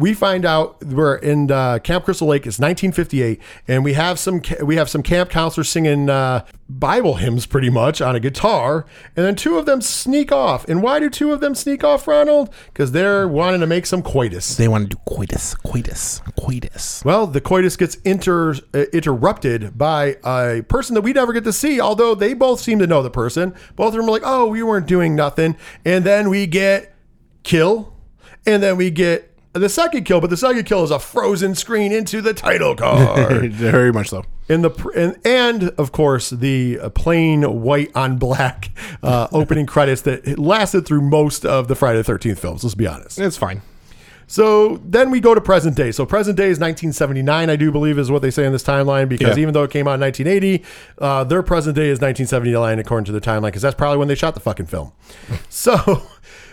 we 0.00 0.14
find 0.14 0.46
out 0.46 0.82
we're 0.82 1.16
in 1.16 1.52
uh, 1.52 1.78
Camp 1.78 2.06
Crystal 2.06 2.26
Lake. 2.26 2.46
It's 2.46 2.58
1958, 2.58 3.40
and 3.68 3.84
we 3.84 3.92
have 3.92 4.18
some 4.18 4.40
ca- 4.40 4.64
we 4.64 4.76
have 4.76 4.88
some 4.88 5.02
camp 5.02 5.28
counselors 5.28 5.68
singing 5.68 6.08
uh, 6.08 6.46
Bible 6.70 7.16
hymns, 7.16 7.44
pretty 7.44 7.68
much 7.68 8.00
on 8.00 8.16
a 8.16 8.20
guitar, 8.20 8.86
and 9.14 9.26
then 9.26 9.36
two 9.36 9.58
of 9.58 9.66
them 9.66 9.82
sneak 9.82 10.32
off. 10.32 10.66
And 10.68 10.82
why 10.82 11.00
do 11.00 11.10
two 11.10 11.32
of 11.32 11.40
them 11.40 11.54
sneak 11.54 11.84
off, 11.84 12.08
Ronald? 12.08 12.48
Because 12.66 12.92
they're 12.92 13.28
wanting 13.28 13.60
to 13.60 13.66
make 13.66 13.84
some 13.84 14.02
coitus. 14.02 14.56
They 14.56 14.68
want 14.68 14.90
to 14.90 14.96
do 14.96 15.02
coitus, 15.06 15.54
coitus, 15.56 16.22
coitus. 16.40 17.04
Well, 17.04 17.26
the 17.26 17.42
coitus 17.42 17.76
gets 17.76 17.96
inter, 17.96 18.54
uh, 18.72 18.84
interrupted 18.92 19.76
by 19.76 20.16
a 20.24 20.62
person 20.62 20.94
that 20.94 21.02
we 21.02 21.12
never 21.12 21.34
get 21.34 21.44
to 21.44 21.52
see, 21.52 21.78
although 21.78 22.14
they 22.14 22.32
both 22.32 22.60
seem 22.60 22.78
to 22.78 22.86
know 22.86 23.02
the 23.02 23.10
person. 23.10 23.54
Both 23.76 23.88
of 23.88 23.94
them 23.94 24.08
are 24.08 24.12
like, 24.12 24.22
oh, 24.24 24.46
we 24.46 24.62
weren't 24.62 24.86
doing 24.86 25.14
nothing. 25.14 25.56
And 25.84 26.04
then 26.04 26.30
we 26.30 26.46
get 26.46 26.94
kill, 27.42 27.92
and 28.46 28.62
then 28.62 28.76
we 28.78 28.90
get 28.90 29.29
the 29.52 29.68
second 29.68 30.04
kill, 30.04 30.20
but 30.20 30.30
the 30.30 30.36
second 30.36 30.64
kill 30.64 30.84
is 30.84 30.90
a 30.90 30.98
frozen 30.98 31.54
screen 31.54 31.92
into 31.92 32.20
the 32.20 32.32
title 32.34 32.74
card. 32.76 33.52
Very 33.52 33.92
much 33.92 34.08
so. 34.10 34.24
In 34.48 34.62
the 34.62 34.70
and, 34.96 35.16
and 35.26 35.70
of 35.78 35.92
course 35.92 36.30
the 36.30 36.78
uh, 36.80 36.90
plain 36.90 37.42
white 37.62 37.90
on 37.94 38.18
black 38.18 38.70
uh, 39.02 39.28
opening 39.32 39.66
credits 39.74 40.02
that 40.02 40.38
lasted 40.38 40.86
through 40.86 41.02
most 41.02 41.44
of 41.46 41.68
the 41.68 41.74
Friday 41.74 41.98
the 41.98 42.04
Thirteenth 42.04 42.38
films. 42.40 42.64
Let's 42.64 42.74
be 42.74 42.86
honest. 42.86 43.18
It's 43.18 43.36
fine. 43.36 43.62
So 44.26 44.76
then 44.84 45.10
we 45.10 45.18
go 45.18 45.34
to 45.34 45.40
present 45.40 45.76
day. 45.76 45.90
So 45.90 46.06
present 46.06 46.36
day 46.36 46.44
is 46.44 46.60
1979, 46.60 47.50
I 47.50 47.56
do 47.56 47.72
believe, 47.72 47.98
is 47.98 48.12
what 48.12 48.22
they 48.22 48.30
say 48.30 48.44
in 48.46 48.52
this 48.52 48.62
timeline. 48.62 49.08
Because 49.08 49.36
Yeah. 49.36 49.42
even 49.42 49.54
though 49.54 49.64
it 49.64 49.72
came 49.72 49.88
out 49.88 49.94
in 49.94 50.00
1980, 50.02 50.64
uh, 50.98 51.24
their 51.24 51.42
present 51.42 51.74
day 51.74 51.88
is 51.88 52.00
1979 52.00 52.78
according 52.78 53.06
to 53.06 53.12
the 53.12 53.20
timeline. 53.20 53.46
Because 53.46 53.62
that's 53.62 53.74
probably 53.74 53.98
when 53.98 54.06
they 54.06 54.14
shot 54.14 54.34
the 54.34 54.40
fucking 54.40 54.66
film. 54.66 54.92
so 55.48 56.02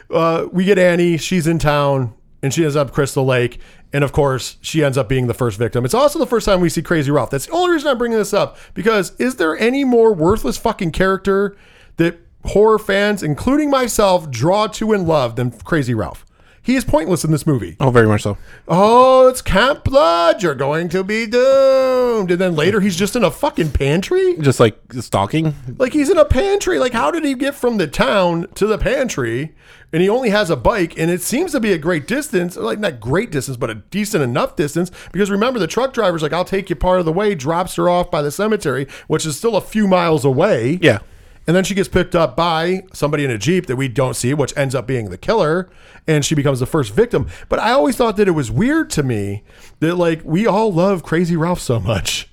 uh, 0.10 0.48
we 0.52 0.66
get 0.66 0.80
Annie. 0.80 1.18
She's 1.18 1.46
in 1.46 1.60
town, 1.60 2.16
and 2.42 2.54
she 2.54 2.64
ends 2.64 2.76
up 2.76 2.92
Crystal 2.92 3.26
Lake. 3.26 3.60
And 3.94 4.04
of 4.04 4.12
course, 4.12 4.58
she 4.62 4.84
ends 4.84 4.98
up 4.98 5.08
being 5.10 5.28
the 5.28 5.34
first 5.34 5.58
victim. 5.58 5.86
It's 5.86 5.94
also 5.94 6.20
the 6.20 6.28
first 6.28 6.46
time 6.46 6.60
we 6.60 6.70
see 6.70 6.82
Crazy 6.82 7.10
Ralph. 7.10 7.30
That's 7.30 7.46
the 7.46 7.54
only 7.54 7.72
reason 7.72 7.90
I'm 7.90 7.98
bringing 7.98 8.18
this 8.18 8.34
up. 8.34 8.58
Because 8.74 9.16
is 9.20 9.38
there 9.38 9.58
any 9.58 9.84
more 9.84 10.14
worthless 10.14 10.58
fucking 10.58 10.92
character 10.92 11.56
that 11.96 12.20
horror 12.46 12.80
fans, 12.80 13.24
including 13.24 13.70
myself, 13.70 14.30
draw 14.30 14.68
to 14.68 14.94
and 14.94 15.08
love 15.08 15.36
than 15.36 15.52
Crazy 15.52 15.94
Ralph? 15.94 16.26
He 16.68 16.76
is 16.76 16.84
pointless 16.84 17.24
in 17.24 17.32
this 17.32 17.48
movie. 17.48 17.78
Oh, 17.80 17.92
very 17.92 18.08
much 18.08 18.24
so. 18.24 18.38
Oh, 18.68 19.30
it's 19.30 19.42
Camp 19.42 19.86
Blood. 19.86 20.44
You're 20.44 20.54
going 20.54 20.90
to 20.90 21.02
be 21.02 21.26
doomed. 21.26 22.30
And 22.30 22.42
then 22.42 22.58
later 22.58 22.82
he's 22.82 22.98
just 22.98 23.16
in 23.16 23.24
a 23.24 23.32
fucking 23.32 23.72
pantry. 23.72 24.36
Just 24.42 24.60
like 24.60 24.78
stalking. 25.00 25.56
Like 25.78 25.94
he's 25.94 26.10
in 26.10 26.18
a 26.18 26.26
pantry. 26.26 26.78
Like 26.78 26.92
how 26.92 27.10
did 27.10 27.24
he 27.24 27.36
get 27.36 27.56
from 27.56 27.78
the 27.78 27.88
town 27.88 28.48
to 28.56 28.68
the 28.68 28.78
pantry? 28.78 29.56
And 29.94 30.02
he 30.02 30.10
only 30.10 30.30
has 30.32 30.50
a 30.50 30.58
bike, 30.58 31.00
and 31.00 31.10
it 31.10 31.22
seems 31.22 31.54
to 31.54 31.62
be 31.62 31.72
a 31.72 31.78
great 31.78 32.06
distance, 32.06 32.58
like 32.58 32.80
not 32.80 33.00
great 33.00 33.32
distance, 33.32 33.56
but 33.56 33.70
a 33.70 33.76
decent 33.76 34.22
enough 34.22 34.58
distance. 34.58 34.92
Because 35.14 35.32
remember, 35.32 35.60
the 35.60 35.68
truck 35.68 35.94
driver's 35.94 36.22
like, 36.22 36.34
"I'll 36.34 36.44
take 36.44 36.70
you 36.70 36.76
part 36.76 37.00
of 37.00 37.06
the 37.06 37.14
way," 37.14 37.34
drops 37.34 37.78
her 37.78 37.90
off 37.90 38.12
by 38.12 38.22
the 38.22 38.30
cemetery, 38.30 38.86
which 39.08 39.26
is 39.26 39.38
still 39.38 39.56
a 39.56 39.62
few 39.62 39.88
miles 39.88 40.26
away. 40.26 40.80
Yeah. 40.82 41.00
And 41.48 41.56
then 41.56 41.64
she 41.64 41.74
gets 41.74 41.88
picked 41.88 42.14
up 42.14 42.36
by 42.36 42.84
somebody 42.94 43.24
in 43.24 43.32
a 43.32 43.38
Jeep 43.38 43.68
that 43.68 43.78
we 43.78 43.88
don't 43.88 44.16
see, 44.16 44.34
which 44.34 44.56
ends 44.58 44.76
up 44.76 44.86
being 44.86 45.10
the 45.10 45.18
killer. 45.18 45.70
And 46.06 46.26
she 46.26 46.36
becomes 46.36 46.60
the 46.60 46.66
first 46.66 46.94
victim. 46.94 47.30
But 47.48 47.60
I 47.60 47.72
always 47.72 47.96
thought 47.96 48.18
that 48.18 48.28
it 48.28 48.32
was 48.32 48.52
weird 48.52 48.90
to 48.92 49.04
me 49.04 49.44
that, 49.80 49.96
like, 49.96 50.22
we 50.26 50.46
all 50.46 50.74
love 50.74 51.04
Crazy 51.04 51.38
Ralph 51.38 51.62
so 51.62 51.80
much. 51.80 52.30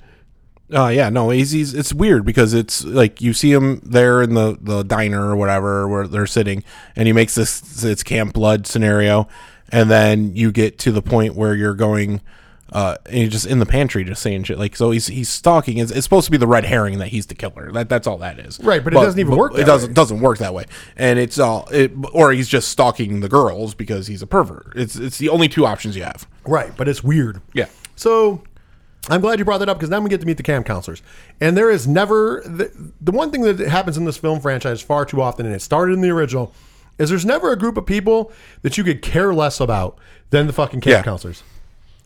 Uh, 0.73 0.89
yeah, 0.89 1.11
no, 1.11 1.31
he's, 1.31 1.51
he's 1.51 1.75
it's 1.75 1.93
weird 1.93 2.25
because 2.25 2.55
it's 2.55 2.85
like 2.85 3.21
you 3.21 3.35
see 3.35 3.53
him 3.53 3.81
there 3.85 4.23
in 4.23 4.35
the, 4.35 4.59
the 4.61 4.83
diner 4.83 5.29
or 5.29 5.37
whatever 5.37 5.87
where 5.87 6.09
they're 6.09 6.27
sitting, 6.27 6.65
and 6.97 7.07
he 7.07 7.13
makes 7.13 7.35
this 7.35 7.85
it's 7.85 8.03
Camp 8.03 8.33
Blood 8.33 8.67
scenario, 8.67 9.29
and 9.69 9.91
then 9.91 10.35
you 10.35 10.51
get 10.51 10.79
to 10.81 10.91
the 10.91 11.03
point 11.03 11.35
where 11.35 11.55
you're 11.55 11.75
going, 11.75 12.23
uh, 12.73 12.97
and 13.07 13.19
you're 13.19 13.29
just 13.31 13.47
in 13.47 13.59
the 13.59 13.67
pantry 13.67 14.03
just 14.05 14.23
saying 14.23 14.43
shit 14.45 14.59
like 14.59 14.75
so 14.75 14.91
he's 14.91 15.07
he's 15.07 15.29
stalking. 15.29 15.79
It's, 15.79 15.93
it's 15.93 16.05
supposed 16.05 16.25
to 16.25 16.31
be 16.31 16.37
the 16.39 16.47
red 16.47 16.65
herring 16.65 16.99
that 16.99 17.09
he's 17.09 17.27
the 17.27 17.35
killer. 17.35 17.71
That 17.73 17.89
that's 17.89 18.07
all 18.07 18.19
that 18.19 18.39
is. 18.39 18.59
Right, 18.61 18.83
but 18.83 18.93
it 18.93 18.97
doesn't 18.97 19.21
even 19.21 19.37
work 19.37 19.53
It 19.53 19.59
that 19.59 19.67
doesn't 19.67 19.91
way. 19.91 19.95
doesn't 19.95 20.21
work 20.21 20.39
that 20.39 20.55
way, 20.55 20.65
and 20.97 21.19
it's 21.19 21.39
all 21.39 21.69
it 21.71 21.93
or 22.13 22.33
he's 22.33 22.49
just 22.49 22.69
stalking 22.69 23.21
the 23.21 23.29
girls 23.29 23.75
because 23.75 24.07
he's 24.07 24.23
a 24.23 24.27
pervert. 24.27 24.73
It's 24.77 24.97
it's 24.97 25.19
the 25.19 25.29
only 25.29 25.49
two 25.49 25.67
options 25.67 25.95
you 25.97 26.05
have. 26.05 26.27
Right. 26.47 26.73
But 26.77 26.89
it's 26.89 27.05
weird. 27.05 27.41
Yeah. 27.53 27.67
So 27.97 28.43
I'm 29.11 29.21
glad 29.21 29.39
you 29.39 29.45
brought 29.45 29.59
that 29.59 29.69
up 29.69 29.77
because 29.77 29.91
then 29.91 30.03
we 30.03 30.09
get 30.11 30.21
to 30.23 30.27
meet 30.27 30.39
the 30.39 30.43
camp 30.43 30.67
counselors. 30.67 31.03
And 31.41 31.57
there 31.57 31.71
is 31.71 31.87
never 31.87 32.43
the, 32.47 32.73
the 33.01 33.13
one 33.13 33.31
thing 33.31 33.43
that 33.43 33.59
happens 33.61 33.99
in 33.99 34.05
this 34.07 34.17
film 34.17 34.41
franchise 34.41 34.81
far 34.81 35.05
too 35.05 35.21
often, 35.21 35.45
and 35.45 35.55
it 35.55 35.61
started 35.61 35.93
in 35.93 36.01
the 36.01 36.09
original, 36.11 36.55
is 36.99 37.11
there's 37.11 37.27
never 37.27 37.53
a 37.53 37.57
group 37.57 37.77
of 37.77 37.85
people 37.85 38.33
that 38.63 38.79
you 38.79 38.85
could 38.85 39.03
care 39.03 39.35
less 39.35 39.61
about 39.61 39.99
than 40.31 40.47
the 40.47 40.53
fucking 40.55 40.81
camp 40.81 40.93
Yeah. 40.93 41.03
counselors. 41.03 41.43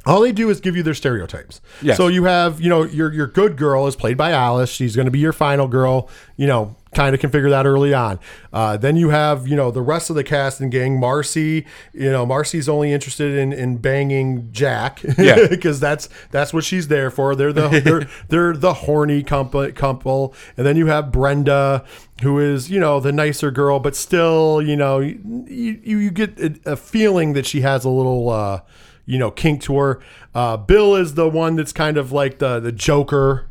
All 0.06 0.20
they 0.20 0.32
do 0.32 0.48
is 0.48 0.60
give 0.60 0.76
you 0.76 0.82
their 0.82 0.94
stereotypes. 0.94 1.60
Yes. 1.82 1.96
So 1.96 2.06
you 2.06 2.24
have, 2.24 2.60
you 2.60 2.68
know, 2.68 2.84
your 2.84 3.12
your 3.12 3.26
good 3.26 3.56
girl 3.56 3.86
is 3.86 3.96
played 3.96 4.16
by 4.16 4.30
Alice. 4.30 4.70
She's 4.70 4.94
going 4.94 5.06
to 5.06 5.10
be 5.10 5.18
your 5.18 5.32
final 5.32 5.68
girl. 5.68 6.08
You 6.36 6.46
know, 6.46 6.76
kind 6.94 7.14
of 7.14 7.20
can 7.20 7.30
figure 7.30 7.50
that 7.50 7.66
early 7.66 7.92
on. 7.92 8.18
Uh, 8.52 8.76
then 8.76 8.96
you 8.96 9.10
have, 9.10 9.46
you 9.46 9.56
know, 9.56 9.70
the 9.70 9.82
rest 9.82 10.08
of 10.08 10.16
the 10.16 10.24
cast 10.24 10.60
and 10.60 10.70
gang. 10.70 10.98
Marcy, 10.98 11.66
you 11.92 12.10
know, 12.10 12.24
Marcy's 12.24 12.68
only 12.68 12.92
interested 12.92 13.36
in 13.36 13.52
in 13.52 13.78
banging 13.78 14.50
Jack. 14.52 15.02
Yeah. 15.18 15.46
because 15.50 15.80
that's 15.80 16.08
that's 16.30 16.54
what 16.54 16.64
she's 16.64 16.88
there 16.88 17.10
for. 17.10 17.34
They're 17.34 17.52
the 17.52 17.68
they're 17.84 18.08
they're 18.28 18.56
the 18.56 18.74
horny 18.74 19.22
couple, 19.24 19.70
couple, 19.72 20.32
and 20.56 20.64
then 20.64 20.76
you 20.76 20.86
have 20.86 21.10
Brenda, 21.10 21.84
who 22.22 22.38
is 22.38 22.70
you 22.70 22.78
know 22.78 23.00
the 23.00 23.12
nicer 23.12 23.50
girl, 23.50 23.80
but 23.80 23.96
still 23.96 24.62
you 24.62 24.76
know 24.76 25.00
you 25.00 25.20
you, 25.48 25.98
you 25.98 26.10
get 26.10 26.38
a, 26.38 26.72
a 26.72 26.76
feeling 26.76 27.32
that 27.32 27.46
she 27.46 27.62
has 27.62 27.84
a 27.84 27.90
little 27.90 28.30
uh, 28.30 28.60
you 29.08 29.18
know 29.18 29.30
kink 29.30 29.62
tour. 29.62 30.00
Uh, 30.34 30.56
Bill 30.56 30.94
is 30.94 31.14
the 31.14 31.28
one 31.28 31.56
that's 31.56 31.72
kind 31.72 31.96
of 31.96 32.12
like 32.12 32.38
the 32.38 32.60
the 32.60 32.70
Joker. 32.70 33.46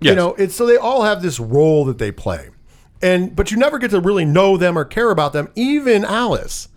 You 0.00 0.14
know, 0.14 0.34
it's 0.34 0.54
so 0.54 0.66
they 0.66 0.76
all 0.76 1.02
have 1.02 1.22
this 1.22 1.40
role 1.40 1.86
that 1.86 1.96
they 1.96 2.12
play, 2.12 2.50
and 3.00 3.34
but 3.34 3.50
you 3.50 3.56
never 3.56 3.78
get 3.78 3.90
to 3.92 4.00
really 4.00 4.24
know 4.24 4.56
them 4.58 4.76
or 4.76 4.84
care 4.84 5.10
about 5.10 5.32
them. 5.32 5.48
Even 5.54 6.04
Alice. 6.04 6.68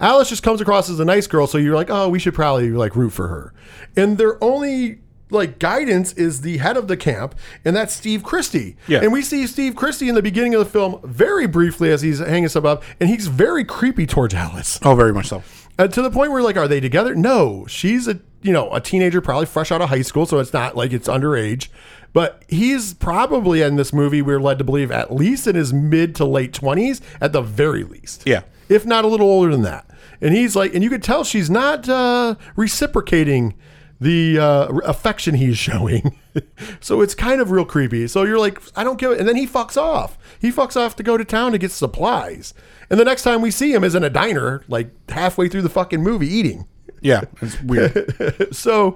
Alice 0.00 0.28
just 0.28 0.42
comes 0.42 0.60
across 0.60 0.90
as 0.90 0.98
a 1.00 1.04
nice 1.04 1.26
girl, 1.26 1.46
so 1.46 1.56
you're 1.56 1.74
like, 1.74 1.88
oh, 1.88 2.08
we 2.08 2.18
should 2.18 2.34
probably 2.34 2.70
like 2.70 2.96
root 2.96 3.10
for 3.10 3.28
her. 3.28 3.54
And 3.96 4.18
their 4.18 4.42
only 4.42 4.98
like 5.30 5.58
guidance 5.58 6.12
is 6.14 6.42
the 6.42 6.58
head 6.58 6.76
of 6.76 6.88
the 6.88 6.96
camp, 6.96 7.34
and 7.64 7.74
that's 7.74 7.94
Steve 7.94 8.22
Christie. 8.22 8.76
Yeah. 8.86 9.00
And 9.00 9.12
we 9.12 9.22
see 9.22 9.46
Steve 9.46 9.76
Christie 9.76 10.08
in 10.08 10.14
the 10.14 10.22
beginning 10.22 10.54
of 10.54 10.58
the 10.58 10.70
film 10.70 11.00
very 11.04 11.46
briefly 11.46 11.90
as 11.90 12.02
he's 12.02 12.18
hanging 12.18 12.48
stuff 12.48 12.64
up, 12.64 12.82
and 13.00 13.08
he's 13.08 13.28
very 13.28 13.64
creepy 13.64 14.06
towards 14.06 14.34
Alice. 14.34 14.78
Oh, 14.82 14.94
very 14.94 15.12
much 15.12 15.28
so. 15.28 15.42
Uh, 15.78 15.88
to 15.88 16.02
the 16.02 16.10
point 16.10 16.30
where 16.30 16.42
like, 16.42 16.56
are 16.56 16.68
they 16.68 16.80
together? 16.80 17.14
No, 17.14 17.66
she's 17.66 18.06
a 18.08 18.20
you 18.42 18.52
know 18.52 18.72
a 18.72 18.80
teenager, 18.80 19.20
probably 19.20 19.46
fresh 19.46 19.72
out 19.72 19.80
of 19.80 19.88
high 19.88 20.02
school, 20.02 20.26
so 20.26 20.38
it's 20.38 20.52
not 20.52 20.76
like 20.76 20.92
it's 20.92 21.08
underage. 21.08 21.68
But 22.12 22.44
he's 22.48 22.94
probably 22.94 23.60
in 23.60 23.74
this 23.74 23.92
movie. 23.92 24.22
We're 24.22 24.40
led 24.40 24.58
to 24.58 24.64
believe 24.64 24.92
at 24.92 25.12
least 25.12 25.48
in 25.48 25.56
his 25.56 25.72
mid 25.72 26.14
to 26.16 26.24
late 26.24 26.52
twenties, 26.52 27.00
at 27.20 27.32
the 27.32 27.42
very 27.42 27.82
least. 27.82 28.22
Yeah. 28.24 28.42
if 28.68 28.86
not 28.86 29.04
a 29.04 29.08
little 29.08 29.28
older 29.28 29.50
than 29.50 29.62
that. 29.62 29.90
And 30.20 30.32
he's 30.32 30.54
like, 30.54 30.74
and 30.74 30.84
you 30.84 30.90
could 30.90 31.02
tell 31.02 31.24
she's 31.24 31.50
not 31.50 31.88
uh, 31.88 32.36
reciprocating 32.56 33.54
the 34.00 34.38
uh, 34.38 34.66
affection 34.84 35.34
he's 35.34 35.58
showing. 35.58 36.18
so 36.80 37.00
it's 37.00 37.14
kind 37.14 37.40
of 37.40 37.50
real 37.50 37.64
creepy. 37.64 38.06
So 38.08 38.24
you're 38.24 38.38
like, 38.38 38.60
I 38.76 38.84
don't 38.84 38.98
give 38.98 39.12
it. 39.12 39.18
And 39.20 39.28
then 39.28 39.36
he 39.36 39.46
fucks 39.46 39.76
off. 39.76 40.18
He 40.40 40.50
fucks 40.50 40.76
off 40.76 40.96
to 40.96 41.02
go 41.02 41.16
to 41.16 41.24
town 41.24 41.52
to 41.52 41.58
get 41.58 41.70
supplies. 41.70 42.54
And 42.90 42.98
the 43.00 43.04
next 43.04 43.22
time 43.22 43.40
we 43.40 43.50
see 43.50 43.72
him 43.72 43.84
is 43.84 43.94
in 43.94 44.04
a 44.04 44.10
diner, 44.10 44.64
like 44.68 44.90
halfway 45.10 45.48
through 45.48 45.62
the 45.62 45.68
fucking 45.68 46.02
movie 46.02 46.28
eating. 46.28 46.66
Yeah, 47.00 47.22
it's 47.40 47.60
weird. 47.62 48.48
So 48.54 48.92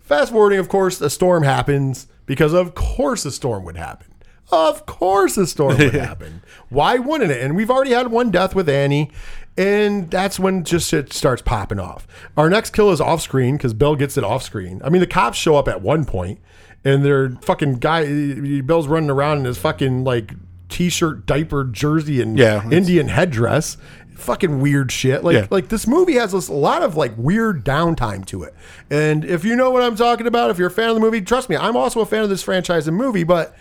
fast 0.00 0.32
forwarding, 0.32 0.58
of 0.58 0.68
course, 0.68 1.00
a 1.00 1.08
storm 1.10 1.42
happens 1.42 2.06
because 2.26 2.52
of 2.52 2.74
course 2.74 3.24
a 3.24 3.30
storm 3.30 3.64
would 3.64 3.76
happen. 3.76 4.08
Of 4.50 4.84
course 4.84 5.38
a 5.38 5.46
storm 5.46 5.78
would 5.78 5.94
happen. 6.08 6.42
Why 6.68 6.98
wouldn't 6.98 7.30
it? 7.30 7.42
And 7.42 7.56
we've 7.56 7.70
already 7.70 7.92
had 7.92 8.08
one 8.08 8.30
death 8.30 8.54
with 8.54 8.68
Annie. 8.68 9.10
And 9.56 10.10
that's 10.10 10.38
when 10.38 10.64
just 10.64 10.88
shit 10.88 11.12
starts 11.12 11.42
popping 11.42 11.78
off. 11.78 12.06
Our 12.36 12.48
next 12.48 12.70
kill 12.70 12.90
is 12.90 13.00
off 13.00 13.20
screen 13.20 13.56
because 13.56 13.74
Bill 13.74 13.96
gets 13.96 14.16
it 14.16 14.24
off 14.24 14.42
screen. 14.42 14.80
I 14.84 14.88
mean, 14.88 15.00
the 15.00 15.06
cops 15.06 15.36
show 15.36 15.56
up 15.56 15.68
at 15.68 15.82
one 15.82 16.04
point 16.06 16.40
and 16.84 17.04
they're 17.04 17.30
fucking 17.42 17.74
guy, 17.74 18.04
Bill's 18.62 18.86
running 18.88 19.10
around 19.10 19.38
in 19.38 19.44
his 19.44 19.58
fucking 19.58 20.04
like 20.04 20.32
t 20.70 20.88
shirt, 20.88 21.26
diaper, 21.26 21.64
jersey, 21.64 22.22
and 22.22 22.38
Yeah, 22.38 22.68
Indian 22.70 23.08
headdress. 23.08 23.76
Fucking 24.16 24.60
weird 24.60 24.90
shit. 24.90 25.22
Like, 25.22 25.34
Yeah. 25.34 25.46
like 25.50 25.68
this 25.68 25.86
movie 25.86 26.14
has 26.14 26.32
this, 26.32 26.48
a 26.48 26.52
lot 26.54 26.82
of 26.82 26.96
like 26.96 27.12
weird 27.18 27.62
downtime 27.64 28.24
to 28.26 28.44
it. 28.44 28.54
And 28.90 29.22
if 29.24 29.44
you 29.44 29.54
know 29.56 29.70
what 29.70 29.82
I'm 29.82 29.96
talking 29.96 30.26
about, 30.26 30.50
if 30.50 30.58
you're 30.58 30.68
a 30.68 30.70
fan 30.70 30.88
of 30.88 30.94
the 30.94 31.00
movie, 31.00 31.20
trust 31.20 31.50
me, 31.50 31.56
I'm 31.56 31.76
also 31.76 32.00
a 32.00 32.06
fan 32.06 32.22
of 32.22 32.30
this 32.30 32.42
franchise 32.42 32.88
and 32.88 32.96
movie. 32.96 33.24
But 33.24 33.54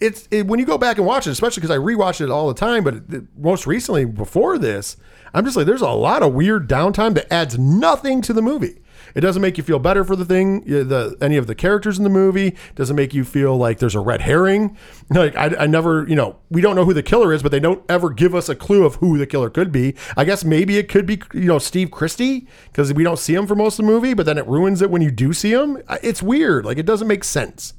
it's 0.00 0.28
it, 0.30 0.46
when 0.46 0.58
you 0.58 0.66
go 0.66 0.78
back 0.78 0.98
and 0.98 1.06
watch 1.06 1.26
it, 1.26 1.30
especially 1.30 1.62
because 1.62 1.74
I 1.74 1.78
rewatch 1.78 2.20
it 2.20 2.30
all 2.30 2.48
the 2.48 2.54
time. 2.54 2.84
But 2.84 2.94
it, 3.08 3.24
most 3.36 3.66
recently, 3.66 4.04
before 4.04 4.58
this, 4.58 4.96
I'm 5.32 5.44
just 5.44 5.56
like, 5.56 5.66
there's 5.66 5.82
a 5.82 5.90
lot 5.90 6.22
of 6.22 6.34
weird 6.34 6.68
downtime 6.68 7.14
that 7.14 7.32
adds 7.32 7.58
nothing 7.58 8.22
to 8.22 8.32
the 8.32 8.42
movie. 8.42 8.80
It 9.14 9.22
doesn't 9.22 9.40
make 9.40 9.56
you 9.56 9.64
feel 9.64 9.78
better 9.78 10.04
for 10.04 10.14
the 10.14 10.26
thing, 10.26 10.60
the 10.64 11.16
any 11.22 11.38
of 11.38 11.46
the 11.46 11.54
characters 11.54 11.96
in 11.96 12.04
the 12.04 12.10
movie. 12.10 12.54
Doesn't 12.74 12.96
make 12.96 13.14
you 13.14 13.24
feel 13.24 13.56
like 13.56 13.78
there's 13.78 13.94
a 13.94 14.00
red 14.00 14.22
herring. 14.22 14.76
Like 15.08 15.36
I, 15.36 15.54
I 15.60 15.66
never, 15.68 16.04
you 16.08 16.16
know, 16.16 16.36
we 16.50 16.60
don't 16.60 16.74
know 16.74 16.84
who 16.84 16.92
the 16.92 17.02
killer 17.02 17.32
is, 17.32 17.40
but 17.40 17.52
they 17.52 17.60
don't 17.60 17.82
ever 17.88 18.10
give 18.10 18.34
us 18.34 18.48
a 18.48 18.56
clue 18.56 18.84
of 18.84 18.96
who 18.96 19.16
the 19.18 19.26
killer 19.26 19.48
could 19.48 19.70
be. 19.70 19.94
I 20.16 20.24
guess 20.24 20.44
maybe 20.44 20.78
it 20.78 20.88
could 20.88 21.06
be, 21.06 21.22
you 21.32 21.44
know, 21.46 21.60
Steve 21.60 21.92
Christie 21.92 22.48
because 22.66 22.92
we 22.92 23.04
don't 23.04 23.18
see 23.18 23.32
him 23.32 23.46
for 23.46 23.54
most 23.54 23.78
of 23.78 23.86
the 23.86 23.92
movie, 23.92 24.14
but 24.14 24.26
then 24.26 24.36
it 24.36 24.46
ruins 24.48 24.82
it 24.82 24.90
when 24.90 25.02
you 25.02 25.12
do 25.12 25.32
see 25.32 25.52
him. 25.52 25.80
It's 26.02 26.22
weird. 26.22 26.64
Like 26.64 26.76
it 26.76 26.86
doesn't 26.86 27.06
make 27.06 27.22
sense. 27.22 27.74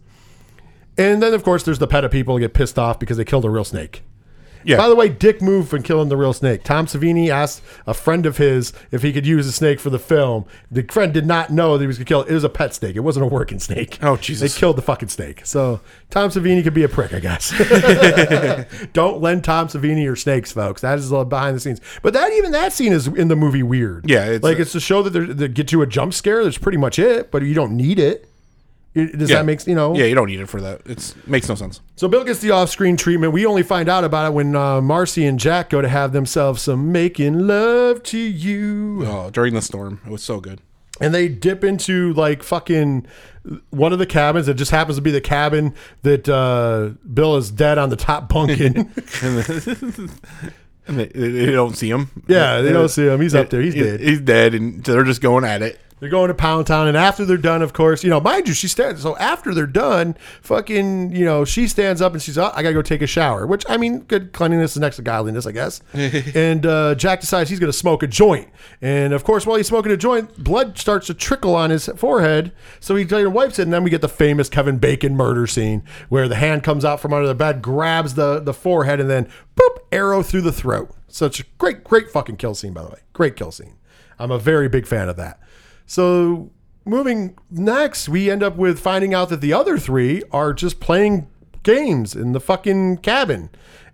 And 0.97 1.21
then 1.21 1.33
of 1.33 1.43
course 1.43 1.63
there's 1.63 1.79
the 1.79 1.87
PETA 1.87 2.09
people 2.09 2.35
who 2.35 2.39
get 2.39 2.53
pissed 2.53 2.79
off 2.79 2.99
because 2.99 3.17
they 3.17 3.25
killed 3.25 3.45
a 3.45 3.49
real 3.49 3.63
snake. 3.63 4.03
Yeah. 4.63 4.75
By 4.75 4.89
the 4.89 4.95
way, 4.95 5.07
Dick 5.07 5.41
moved 5.41 5.69
from 5.69 5.81
killing 5.81 6.09
the 6.09 6.17
real 6.17 6.33
snake. 6.33 6.63
Tom 6.63 6.87
Savini 6.87 7.29
asked 7.29 7.61
a 7.85 7.93
friend 7.93 8.25
of 8.25 8.35
his 8.35 8.73
if 8.91 9.01
he 9.01 9.13
could 9.13 9.25
use 9.25 9.47
a 9.47 9.51
snake 9.53 9.79
for 9.79 9.89
the 9.89 9.99
film. 9.99 10.45
The 10.69 10.83
friend 10.83 11.13
did 11.13 11.25
not 11.25 11.51
know 11.51 11.77
that 11.77 11.83
he 11.83 11.87
was 11.87 11.97
going 11.97 12.05
to 12.05 12.09
kill 12.09 12.21
it. 12.23 12.29
It 12.29 12.33
was 12.33 12.43
a 12.43 12.49
pet 12.49 12.73
snake. 12.73 12.97
It 12.97 12.99
wasn't 13.01 13.25
a 13.25 13.29
working 13.29 13.59
snake. 13.59 13.97
Oh, 14.01 14.17
Jesus. 14.17 14.53
They 14.53 14.59
killed 14.59 14.75
the 14.75 14.81
fucking 14.81 15.07
snake. 15.07 15.45
So 15.45 15.79
Tom 16.09 16.31
Savini 16.31 16.63
could 16.63 16.73
be 16.73 16.83
a 16.83 16.89
prick, 16.89 17.13
I 17.13 17.19
guess. 17.19 17.51
Don't 18.93 19.21
lend 19.21 19.45
Tom 19.45 19.67
Savini 19.69 20.03
your 20.03 20.17
snakes, 20.17 20.51
folks. 20.51 20.81
That 20.81 20.97
is 20.99 21.09
behind 21.11 21.55
the 21.55 21.59
scenes. 21.61 21.79
But 22.01 22.11
that 22.13 22.33
even 22.33 22.51
that 22.51 22.73
scene 22.73 22.91
is 22.91 23.07
in 23.07 23.29
the 23.29 23.35
movie 23.37 23.63
weird. 23.63 24.09
Yeah, 24.09 24.25
it's- 24.25 24.43
like 24.43 24.59
it's 24.59 24.73
to 24.73 24.81
show 24.81 25.01
that 25.03 25.11
they 25.11 25.47
get 25.47 25.71
you 25.71 25.81
a 25.81 25.87
jump 25.87 26.13
scare. 26.13 26.43
That's 26.43 26.57
pretty 26.57 26.77
much 26.79 26.99
it. 26.99 27.31
But 27.31 27.43
you 27.43 27.53
don't 27.53 27.77
need 27.77 27.99
it. 27.99 28.27
It- 28.97 29.17
Does 29.17 29.29
Yeah. 29.29 29.37
that 29.37 29.45
make 29.45 29.65
you 29.67 29.75
know? 29.75 29.95
Yeah, 29.95 30.05
you 30.05 30.15
don't 30.15 30.27
need 30.27 30.39
it 30.39 30.49
for 30.49 30.59
that. 30.61 30.81
It 30.85 31.13
makes 31.25 31.47
no 31.49 31.55
sense. 31.55 31.81
So 31.95 32.07
Bill 32.07 32.23
gets 32.23 32.39
the 32.39 32.51
off-screen 32.51 32.97
treatment. 32.97 33.33
We 33.33 33.45
only 33.45 33.63
find 33.63 33.87
out 33.89 34.03
about 34.03 34.27
it 34.27 34.33
when 34.33 34.55
uh, 34.55 34.81
Marcy 34.81 35.25
and 35.25 35.39
Jack 35.39 35.69
go 35.69 35.81
to 35.81 35.87
have 35.89 36.11
themselves 36.13 36.61
some 36.63 36.91
making 36.91 37.47
love 37.47 38.03
to 38.03 38.17
you, 38.17 39.03
Oh, 39.05 39.29
during 39.29 39.53
the 39.53 39.61
storm, 39.61 40.01
it 40.05 40.11
was 40.11 40.23
so 40.23 40.39
good. 40.39 40.61
and 40.99 41.13
they 41.13 41.27
dip 41.27 41.63
into 41.63 42.11
like 42.13 42.41
fucking 42.43 43.05
one 43.69 43.93
of 43.93 43.99
the 43.99 44.05
cabins. 44.05 44.47
It 44.47 44.55
just 44.55 44.71
happens 44.71 44.97
to 44.97 45.01
be 45.01 45.11
the 45.11 45.21
cabin 45.21 45.73
that 46.01 46.27
uh, 46.27 46.89
Bill 47.13 47.37
is 47.37 47.49
dead 47.51 47.77
on 47.77 47.89
the 47.89 47.95
top 47.95 48.27
bunk 48.29 48.51
in. 48.59 48.91
And 50.89 50.97
they, 50.99 51.07
they 51.07 51.51
don't 51.51 51.75
see 51.75 51.89
him. 51.89 52.09
Yeah, 52.29 52.61
they 52.61 52.71
don't 52.71 52.87
see 52.87 53.05
him. 53.07 53.19
He's 53.19 53.35
up 53.35 53.49
there. 53.49 53.59
He's 53.61 53.75
dead. 53.75 53.99
He's 53.99 54.21
dead, 54.21 54.53
and 54.53 54.81
they're 54.85 55.03
just 55.03 55.19
going 55.21 55.43
at 55.43 55.61
it. 55.61 55.77
They're 55.99 56.09
going 56.09 56.27
to 56.27 56.35
Pound 56.35 56.67
Town, 56.67 56.87
and 56.87 56.95
after 56.95 57.25
they're 57.25 57.37
done, 57.37 57.63
of 57.63 57.73
course, 57.73 58.03
you 58.03 58.09
know, 58.11 58.19
mind 58.19 58.47
you, 58.47 58.53
she 58.53 58.67
stands. 58.67 59.01
So 59.01 59.17
after 59.17 59.53
they're 59.53 59.65
done, 59.65 60.15
fucking, 60.41 61.15
you 61.15 61.25
know, 61.25 61.43
she 61.43 61.67
stands 61.67 62.01
up 62.03 62.13
and 62.13 62.21
she's, 62.21 62.37
oh, 62.37 62.51
I 62.53 62.61
gotta 62.61 62.75
go 62.75 62.83
take 62.83 63.01
a 63.01 63.07
shower. 63.07 63.47
Which 63.47 63.65
I 63.67 63.77
mean, 63.77 64.01
good 64.01 64.31
cleanliness 64.31 64.73
is 64.73 64.81
next 64.81 64.97
to 64.97 65.01
godliness, 65.01 65.47
I 65.47 65.53
guess. 65.53 65.81
and 65.93 66.65
uh, 66.67 66.93
Jack 66.93 67.21
decides 67.21 67.49
he's 67.49 67.59
gonna 67.59 67.73
smoke 67.73 68.03
a 68.03 68.07
joint, 68.07 68.47
and 68.79 69.11
of 69.11 69.23
course, 69.23 69.47
while 69.47 69.57
he's 69.57 69.67
smoking 69.67 69.91
a 69.91 69.97
joint, 69.97 70.43
blood 70.43 70.77
starts 70.77 71.07
to 71.07 71.15
trickle 71.15 71.55
on 71.55 71.71
his 71.71 71.87
forehead. 71.95 72.51
So 72.79 72.95
he 72.95 73.03
later 73.03 73.29
wipes 73.29 73.57
it, 73.57 73.63
and 73.63 73.73
then 73.73 73.83
we 73.83 73.89
get 73.89 74.01
the 74.01 74.09
famous 74.09 74.49
Kevin 74.49 74.77
Bacon 74.77 75.15
murder 75.15 75.47
scene 75.47 75.83
where 76.09 76.27
the 76.27 76.35
hand 76.35 76.63
comes 76.63 76.85
out 76.85 76.99
from 76.99 77.11
under 77.11 77.27
the 77.27 77.35
bed, 77.35 77.63
grabs 77.63 78.13
the 78.13 78.39
the 78.39 78.53
forehead, 78.53 78.99
and 78.99 79.09
then 79.09 79.27
boop, 79.55 79.77
arrow 79.91 80.21
through 80.21 80.41
the 80.41 80.51
throat. 80.51 80.91
Such 81.07 81.39
a 81.39 81.45
great, 81.57 81.83
great 81.83 82.11
fucking 82.11 82.37
kill 82.37 82.53
scene, 82.53 82.73
by 82.73 82.83
the 82.83 82.89
way. 82.89 82.99
Great 83.13 83.35
kill 83.35 83.51
scene. 83.51 83.73
I'm 84.19 84.31
a 84.31 84.39
very 84.39 84.67
big 84.67 84.85
fan 84.85 85.09
of 85.09 85.15
that. 85.17 85.39
So 85.87 86.51
moving 86.85 87.37
next, 87.49 88.07
we 88.07 88.29
end 88.29 88.43
up 88.43 88.57
with 88.57 88.79
finding 88.79 89.13
out 89.13 89.29
that 89.29 89.41
the 89.41 89.53
other 89.53 89.79
three 89.79 90.21
are 90.31 90.53
just 90.53 90.79
playing 90.79 91.27
games 91.63 92.15
in 92.15 92.33
the 92.33 92.39
fucking 92.39 92.97
cabin. 92.97 93.49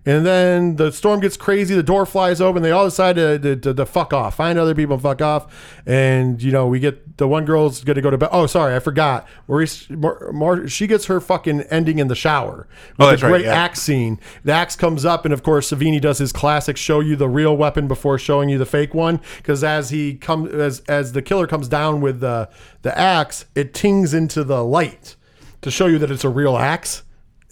And 0.05 0.25
then 0.25 0.75
the 0.75 0.91
storm 0.91 1.21
gets 1.21 1.37
crazy. 1.37 1.75
The 1.75 1.83
door 1.83 2.05
flies 2.05 2.41
open. 2.41 2.61
They 2.61 2.71
all 2.71 2.85
decide 2.85 3.15
to, 3.15 3.39
to, 3.39 3.55
to, 3.55 3.73
to 3.73 3.85
fuck 3.85 4.11
off, 4.11 4.35
find 4.35 4.59
other 4.59 4.75
people, 4.75 4.95
and 4.95 5.01
fuck 5.01 5.21
off. 5.21 5.81
And 5.85 6.41
you 6.41 6.51
know, 6.51 6.67
we 6.67 6.79
get 6.79 7.17
the 7.17 7.27
one 7.27 7.45
girl's 7.45 7.83
going 7.83 7.95
to 7.95 8.01
go 8.01 8.09
to 8.09 8.17
bed. 8.17 8.29
Oh, 8.31 8.45
sorry, 8.45 8.75
I 8.75 8.79
forgot. 8.79 9.25
Maurice, 9.47 9.89
Mar, 9.89 10.31
Mar, 10.33 10.67
she 10.67 10.87
gets 10.87 11.05
her 11.05 11.21
fucking 11.21 11.61
ending 11.63 11.99
in 11.99 12.09
the 12.09 12.15
shower. 12.15 12.67
Oh, 12.99 13.07
With 13.07 13.09
that's 13.09 13.21
the 13.21 13.27
right, 13.27 13.31
Great 13.31 13.45
yeah. 13.45 13.53
axe 13.53 13.81
scene. 13.81 14.19
The 14.43 14.51
axe 14.51 14.75
comes 14.75 15.05
up, 15.05 15.23
and 15.23 15.33
of 15.33 15.41
course, 15.41 15.71
Savini 15.71 16.01
does 16.01 16.17
his 16.17 16.33
classic: 16.33 16.75
show 16.75 16.99
you 16.99 17.15
the 17.15 17.29
real 17.29 17.55
weapon 17.55 17.87
before 17.87 18.17
showing 18.17 18.49
you 18.49 18.57
the 18.57 18.65
fake 18.65 18.93
one. 18.93 19.21
Because 19.37 19.63
as 19.63 19.89
he 19.89 20.15
comes, 20.15 20.51
as 20.53 20.81
as 20.81 21.13
the 21.13 21.21
killer 21.21 21.47
comes 21.47 21.69
down 21.69 22.01
with 22.01 22.19
the 22.19 22.49
the 22.81 22.97
axe, 22.97 23.45
it 23.55 23.73
tings 23.73 24.13
into 24.13 24.43
the 24.43 24.63
light 24.63 25.15
to 25.61 25.71
show 25.71 25.85
you 25.85 25.97
that 25.99 26.11
it's 26.11 26.25
a 26.25 26.29
real 26.29 26.57
axe. 26.57 27.03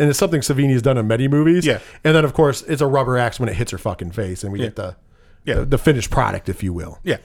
And 0.01 0.09
it's 0.09 0.17
something 0.17 0.41
Savini 0.41 0.71
has 0.73 0.81
done 0.81 0.97
in 0.97 1.05
many 1.07 1.27
movies. 1.27 1.63
Yeah. 1.65 1.79
And 2.03 2.15
then, 2.15 2.25
of 2.25 2.33
course, 2.33 2.63
it's 2.63 2.81
a 2.81 2.87
rubber 2.87 3.17
axe 3.19 3.39
when 3.39 3.47
it 3.49 3.55
hits 3.55 3.71
her 3.71 3.77
fucking 3.77 4.11
face, 4.11 4.43
and 4.43 4.51
we 4.51 4.57
get 4.59 4.75
the, 4.75 4.95
Yeah. 5.45 5.55
the 5.59 5.65
the 5.65 5.77
finished 5.77 6.09
product, 6.09 6.49
if 6.49 6.63
you 6.63 6.73
will. 6.73 6.97
Yeah. 7.03 7.17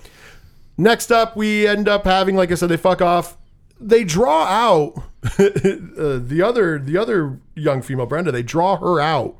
Next 0.76 1.10
up, 1.10 1.36
we 1.36 1.66
end 1.66 1.88
up 1.88 2.04
having, 2.04 2.36
like 2.36 2.52
I 2.52 2.54
said, 2.54 2.68
they 2.68 2.76
fuck 2.76 3.00
off. 3.00 3.38
They 3.80 4.04
draw 4.04 4.44
out 4.44 4.92
uh, 5.24 6.18
the 6.22 6.42
other 6.44 6.78
the 6.78 6.98
other 6.98 7.40
young 7.54 7.80
female 7.82 8.06
Brenda. 8.06 8.30
They 8.30 8.42
draw 8.42 8.76
her 8.76 9.00
out 9.00 9.36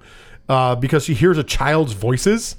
uh, 0.48 0.74
because 0.76 1.04
she 1.04 1.12
hears 1.14 1.36
a 1.38 1.44
child's 1.44 1.92
voices, 1.92 2.56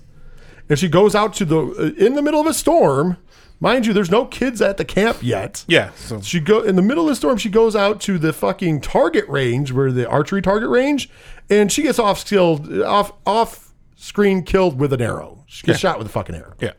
and 0.70 0.78
she 0.78 0.90
goes 0.90 1.16
out 1.16 1.34
to 1.36 1.46
the 1.46 1.58
uh, 1.60 2.04
in 2.06 2.14
the 2.14 2.22
middle 2.22 2.40
of 2.40 2.46
a 2.48 2.54
storm. 2.54 3.18
Mind 3.60 3.86
you, 3.88 3.94
there's 3.94 4.12
no 4.12 4.26
kids 4.26 4.62
at 4.62 4.78
the 4.78 4.86
camp 4.86 5.18
yet. 5.22 5.66
Yeah. 5.68 5.92
So 5.96 6.22
She 6.22 6.40
go 6.40 6.62
in 6.62 6.76
the 6.76 6.82
middle 6.82 7.06
of 7.06 7.10
the 7.10 7.16
storm. 7.16 7.38
She 7.38 7.50
goes 7.50 7.76
out 7.76 8.00
to 8.02 8.20
the 8.20 8.32
fucking 8.34 8.82
target 8.82 9.28
range, 9.28 9.72
where 9.72 9.92
the 9.92 10.08
archery 10.08 10.42
target 10.44 10.70
range, 10.70 11.10
and 11.50 11.72
she 11.72 11.82
gets 11.84 11.98
off 11.98 12.24
killed 12.26 12.82
off 12.84 13.14
off 13.26 13.74
screen 13.96 14.44
killed 14.44 14.80
with 14.80 14.94
an 14.94 15.02
arrow. 15.02 15.44
She 15.48 15.66
gets 15.66 15.80
shot 15.80 15.98
with 15.98 16.08
a 16.08 16.12
fucking 16.12 16.36
arrow. 16.36 16.54
yeah. 16.60 16.74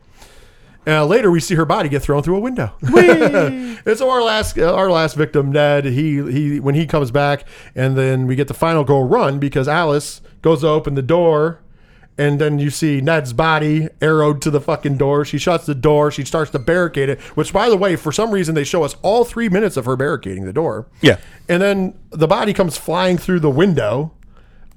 Uh, 0.87 1.05
later, 1.05 1.29
we 1.29 1.39
see 1.41 1.55
her 1.55 1.65
body 1.65 1.89
get 1.89 2.01
thrown 2.01 2.23
through 2.23 2.37
a 2.37 2.39
window. 2.39 2.71
and 2.81 3.97
so 3.97 4.09
our 4.09 4.23
last 4.23 4.57
uh, 4.57 4.73
our 4.73 4.89
last 4.89 5.15
victim, 5.15 5.51
Ned, 5.51 5.83
he 5.85 6.15
he 6.31 6.59
when 6.61 6.73
he 6.73 6.87
comes 6.87 7.11
back, 7.11 7.45
and 7.75 7.97
then 7.97 8.25
we 8.25 8.35
get 8.35 8.47
the 8.47 8.53
final 8.53 8.83
go 8.85 9.01
run 9.01 9.37
because 9.39 9.67
Alice 9.67 10.21
goes 10.41 10.61
to 10.61 10.67
open 10.67 10.95
the 10.95 11.01
door, 11.01 11.59
and 12.19 12.39
then 12.39 12.59
you 12.59 12.69
see 12.69 13.01
Ned's 13.01 13.33
body 13.33 13.87
arrowed 14.01 14.41
to 14.43 14.51
the 14.51 14.61
fucking 14.61 14.97
door. 14.97 15.25
She 15.25 15.37
shuts 15.39 15.65
the 15.65 15.73
door. 15.73 16.11
She 16.11 16.23
starts 16.25 16.51
to 16.51 16.59
barricade 16.59 17.09
it. 17.09 17.19
Which, 17.35 17.51
by 17.53 17.69
the 17.69 17.77
way, 17.77 17.95
for 17.95 18.11
some 18.11 18.29
reason 18.29 18.53
they 18.53 18.63
show 18.63 18.83
us 18.83 18.95
all 19.01 19.23
three 19.25 19.49
minutes 19.49 19.77
of 19.77 19.85
her 19.85 19.95
barricading 19.95 20.45
the 20.45 20.53
door. 20.53 20.85
Yeah. 21.01 21.17
and 21.47 21.61
then 21.61 21.97
the 22.11 22.27
body 22.27 22.53
comes 22.53 22.77
flying 22.77 23.17
through 23.17 23.39
the 23.39 23.49
window 23.49 24.11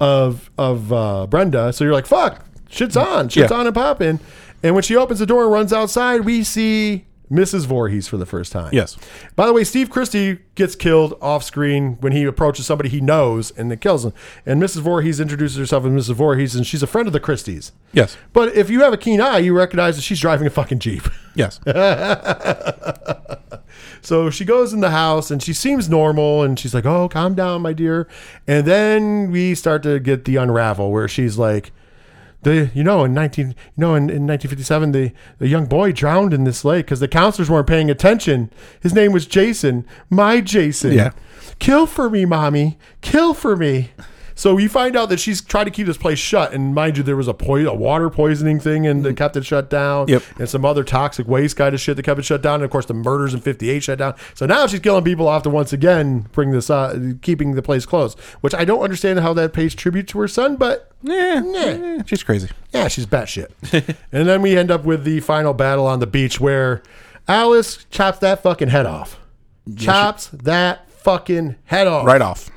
of 0.00 0.50
of 0.56 0.92
uh, 0.92 1.26
Brenda. 1.26 1.72
So 1.72 1.84
you're 1.84 1.92
like, 1.92 2.06
fuck, 2.06 2.44
shit's 2.70 2.96
on, 2.96 3.28
shit's 3.28 3.50
Yeah. 3.50 3.58
on 3.58 3.66
and 3.66 3.74
popping. 3.74 4.20
And 4.62 4.74
when 4.74 4.82
she 4.84 4.94
opens 4.96 5.18
the 5.18 5.26
door 5.26 5.42
and 5.42 5.52
runs 5.52 5.72
outside, 5.72 6.20
we 6.22 6.44
see 6.44 7.04
Mrs. 7.32 7.66
Voorhees 7.66 8.06
for 8.06 8.16
the 8.16 8.26
first 8.26 8.52
time. 8.52 8.70
Yes. 8.72 8.96
By 9.34 9.46
the 9.46 9.52
way, 9.52 9.64
Steve 9.64 9.90
Christie 9.90 10.38
gets 10.54 10.74
killed 10.76 11.16
off 11.20 11.42
screen 11.42 11.96
when 12.00 12.12
he 12.12 12.24
approaches 12.24 12.66
somebody 12.66 12.88
he 12.90 13.00
knows 13.00 13.50
and 13.52 13.70
then 13.70 13.78
kills 13.78 14.04
him. 14.04 14.12
And 14.44 14.62
Mrs. 14.62 14.82
Voorhees 14.82 15.18
introduces 15.18 15.56
herself 15.56 15.84
as 15.84 15.90
Mrs. 15.90 16.14
Voorhees, 16.14 16.54
and 16.54 16.66
she's 16.66 16.82
a 16.82 16.86
friend 16.86 17.06
of 17.06 17.12
the 17.12 17.20
Christies. 17.20 17.72
Yes. 17.92 18.16
But 18.32 18.54
if 18.54 18.68
you 18.70 18.82
have 18.82 18.92
a 18.92 18.98
keen 18.98 19.20
eye, 19.20 19.38
you 19.38 19.56
recognize 19.56 19.96
that 19.96 20.02
she's 20.02 20.20
driving 20.20 20.46
a 20.46 20.50
fucking 20.50 20.78
Jeep. 20.78 21.02
Yes. 21.34 21.60
So 24.02 24.30
she 24.30 24.44
goes 24.44 24.72
in 24.72 24.80
the 24.80 24.90
house 24.90 25.30
and 25.30 25.42
she 25.42 25.52
seems 25.52 25.88
normal 25.88 26.42
and 26.42 26.58
she's 26.58 26.74
like, 26.74 26.84
"Oh, 26.84 27.08
calm 27.08 27.34
down, 27.34 27.62
my 27.62 27.72
dear." 27.72 28.08
And 28.46 28.66
then 28.66 29.30
we 29.30 29.54
start 29.54 29.82
to 29.84 30.00
get 30.00 30.24
the 30.24 30.36
unravel 30.36 30.90
where 30.90 31.08
she's 31.08 31.38
like, 31.38 31.72
"The 32.42 32.70
you 32.74 32.84
know 32.84 33.04
in 33.04 33.14
19 33.14 33.48
you 33.48 33.54
know 33.76 33.94
in, 33.94 34.04
in 34.04 34.26
1957 34.26 34.92
the 34.92 35.12
the 35.38 35.48
young 35.48 35.66
boy 35.66 35.92
drowned 35.92 36.34
in 36.34 36.44
this 36.44 36.64
lake 36.64 36.86
because 36.86 37.00
the 37.00 37.08
counselors 37.08 37.50
weren't 37.50 37.66
paying 37.66 37.90
attention. 37.90 38.50
His 38.80 38.94
name 38.94 39.12
was 39.12 39.26
Jason, 39.26 39.86
my 40.10 40.40
Jason. 40.40 40.92
Yeah. 40.92 41.12
Kill 41.58 41.86
for 41.86 42.10
me, 42.10 42.24
mommy. 42.24 42.78
Kill 43.00 43.34
for 43.34 43.56
me." 43.56 43.90
So 44.34 44.58
you 44.58 44.68
find 44.68 44.96
out 44.96 45.08
that 45.10 45.20
she's 45.20 45.40
trying 45.40 45.66
to 45.66 45.70
keep 45.70 45.86
this 45.86 45.96
place 45.96 46.18
shut, 46.18 46.52
and 46.52 46.74
mind 46.74 46.96
you, 46.96 47.02
there 47.02 47.16
was 47.16 47.28
a 47.28 47.34
po- 47.34 47.56
a 47.56 47.74
water 47.74 48.08
poisoning 48.10 48.60
thing, 48.60 48.86
and 48.86 49.04
that 49.04 49.16
kept 49.16 49.36
it 49.36 49.44
shut 49.44 49.68
down. 49.70 50.08
Yep. 50.08 50.22
And 50.38 50.48
some 50.48 50.64
other 50.64 50.84
toxic 50.84 51.26
waste 51.28 51.56
kind 51.56 51.74
of 51.74 51.80
shit 51.80 51.96
that 51.96 52.02
kept 52.04 52.18
it 52.18 52.24
shut 52.24 52.42
down. 52.42 52.56
And 52.56 52.64
of 52.64 52.70
course, 52.70 52.86
the 52.86 52.94
murders 52.94 53.34
in 53.34 53.40
'58 53.40 53.82
shut 53.82 53.98
down. 53.98 54.14
So 54.34 54.46
now 54.46 54.66
she's 54.66 54.80
killing 54.80 55.04
people 55.04 55.28
off 55.28 55.42
to 55.42 55.50
once 55.50 55.72
again 55.72 56.28
bring 56.32 56.50
this, 56.50 56.70
uh, 56.70 57.12
keeping 57.22 57.54
the 57.54 57.62
place 57.62 57.84
closed. 57.86 58.18
Which 58.40 58.54
I 58.54 58.64
don't 58.64 58.82
understand 58.82 59.20
how 59.20 59.32
that 59.34 59.52
pays 59.52 59.74
tribute 59.74 60.08
to 60.08 60.18
her 60.20 60.28
son, 60.28 60.56
but 60.56 60.90
yeah, 61.02 62.02
She's 62.06 62.22
crazy. 62.22 62.48
yeah, 62.72 62.88
she's 62.88 63.06
batshit. 63.06 63.48
and 64.12 64.28
then 64.28 64.40
we 64.42 64.56
end 64.56 64.70
up 64.70 64.84
with 64.84 65.04
the 65.04 65.20
final 65.20 65.52
battle 65.52 65.86
on 65.86 65.98
the 66.00 66.06
beach 66.06 66.40
where 66.40 66.82
Alice 67.28 67.84
chops 67.90 68.18
that 68.20 68.42
fucking 68.42 68.68
head 68.68 68.86
off. 68.86 69.18
Chops 69.76 70.28
that 70.28 70.90
fucking 70.90 71.56
head 71.64 71.86
off. 71.86 72.06
Right 72.06 72.22
off. 72.22 72.50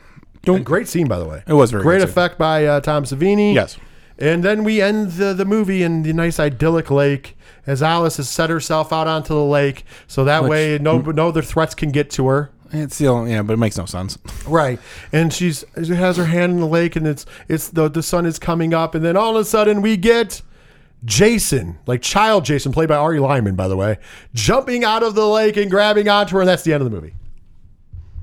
A 0.48 0.60
great 0.60 0.88
scene, 0.88 1.08
by 1.08 1.20
the 1.20 1.26
way. 1.26 1.44
It 1.48 1.54
was 1.54 1.72
very 1.72 1.84
great 1.84 2.00
good 2.00 2.10
effect 2.10 2.38
by 2.38 2.66
uh, 2.66 2.80
Tom 2.82 3.04
Savini. 3.04 3.54
Yes. 3.54 3.78
And 4.18 4.44
then 4.44 4.64
we 4.64 4.82
end 4.82 5.14
the, 5.14 5.34
the 5.34 5.46
movie 5.46 5.84
in 5.84 6.04
the 6.04 6.14
nice 6.14 6.40
idyllic 6.40 6.90
lake 6.90 7.38
as 7.68 7.82
Alice 7.84 8.18
has 8.18 8.30
set 8.30 8.50
herself 8.50 8.94
out 8.94 9.08
onto 9.08 9.34
the 9.34 9.44
lake, 9.44 9.86
so 10.08 10.24
that 10.24 10.44
way 10.44 10.78
no 10.80 11.00
no 11.00 11.30
other 11.30 11.42
threats 11.42 11.74
can 11.76 11.92
get 11.92 12.10
to 12.12 12.28
her. 12.28 12.52
It's 12.72 12.96
still 12.96 13.28
yeah, 13.28 13.42
but 13.42 13.54
it 13.54 13.58
makes 13.58 13.78
no 13.78 13.86
sense. 13.86 14.18
Right, 14.48 14.80
and 15.12 15.34
she's 15.34 15.66
she 15.84 15.96
has 15.96 16.18
her 16.18 16.26
hand 16.26 16.54
in 16.54 16.60
the 16.60 16.68
lake, 16.68 16.96
and 16.96 17.08
it's 17.08 17.26
it's 17.48 17.70
the 17.70 17.90
the 17.90 18.04
sun 18.04 18.26
is 18.26 18.40
coming 18.40 18.74
up, 18.74 18.96
and 18.96 19.04
then 19.04 19.18
all 19.18 19.36
of 19.36 19.42
a 19.42 19.46
sudden 19.46 19.82
we 19.82 19.98
get 19.98 20.42
Jason, 21.04 21.78
like 21.86 22.02
child 22.02 22.46
Jason, 22.46 22.72
played 22.72 22.90
by 22.90 22.96
Ari 22.96 23.20
Lehman, 23.20 23.56
by 23.56 23.68
the 23.68 23.78
way, 23.78 23.98
jumping 24.34 24.84
out 24.84 25.04
of 25.04 25.16
the 25.16 25.28
lake 25.28 25.58
and 25.58 25.70
grabbing 25.70 26.08
onto 26.08 26.36
her, 26.36 26.42
and 26.42 26.50
that's 26.50 26.64
the 26.64 26.74
end 26.74 26.84
of 26.84 26.90
the 26.90 26.96
movie. 26.96 27.16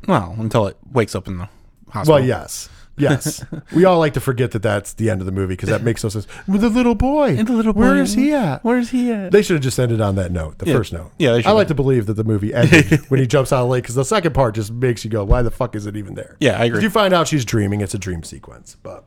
Well, 0.06 0.34
until 0.38 0.66
it 0.66 0.76
wakes 0.92 1.14
up 1.14 1.26
in 1.28 1.38
the 1.38 1.48
hospital. 1.92 2.16
Well, 2.20 2.24
yes. 2.26 2.68
Yes. 2.98 3.44
we 3.74 3.84
all 3.86 3.98
like 3.98 4.12
to 4.14 4.20
forget 4.20 4.50
that 4.52 4.62
that's 4.62 4.92
the 4.94 5.08
end 5.08 5.22
of 5.22 5.26
the 5.26 5.32
movie 5.32 5.54
because 5.54 5.70
that 5.70 5.82
makes 5.82 6.02
no 6.04 6.10
sense. 6.10 6.26
With 6.46 6.60
the 6.60 6.68
little 6.68 6.94
boy. 6.94 7.36
And 7.38 7.48
the 7.48 7.52
little 7.54 7.72
boy. 7.72 7.94
is 8.00 8.14
he 8.14 8.32
at? 8.34 8.62
Where's 8.62 8.90
he 8.90 9.10
at? 9.10 9.32
They 9.32 9.40
should 9.42 9.54
have 9.54 9.62
just 9.62 9.78
ended 9.78 10.00
on 10.00 10.14
that 10.16 10.30
note, 10.30 10.58
the 10.58 10.66
Yeah. 10.66 10.74
first 10.74 10.92
note. 10.92 11.10
Yeah, 11.18 11.32
they 11.32 11.44
I 11.44 11.52
like 11.52 11.68
to 11.68 11.74
believe 11.74 12.04
that 12.06 12.14
the 12.14 12.24
movie 12.24 12.52
ended 12.52 13.00
when 13.08 13.18
he 13.18 13.26
jumps 13.26 13.50
out 13.52 13.62
of 13.62 13.68
the 13.68 13.72
lake 13.72 13.84
because 13.84 13.94
the 13.94 14.04
second 14.04 14.34
part 14.34 14.54
just 14.54 14.70
makes 14.72 15.04
you 15.04 15.10
go, 15.10 15.24
why 15.24 15.40
the 15.42 15.50
fuck 15.50 15.74
is 15.74 15.86
it 15.86 15.96
even 15.96 16.14
there? 16.14 16.36
Yeah, 16.38 16.60
I 16.60 16.64
agree. 16.66 16.82
You 16.82 16.90
find 16.90 17.14
out 17.14 17.28
she's 17.28 17.44
dreaming. 17.46 17.80
It's 17.80 17.94
a 17.94 17.98
dream 17.98 18.22
sequence. 18.24 18.76
But 18.82 19.04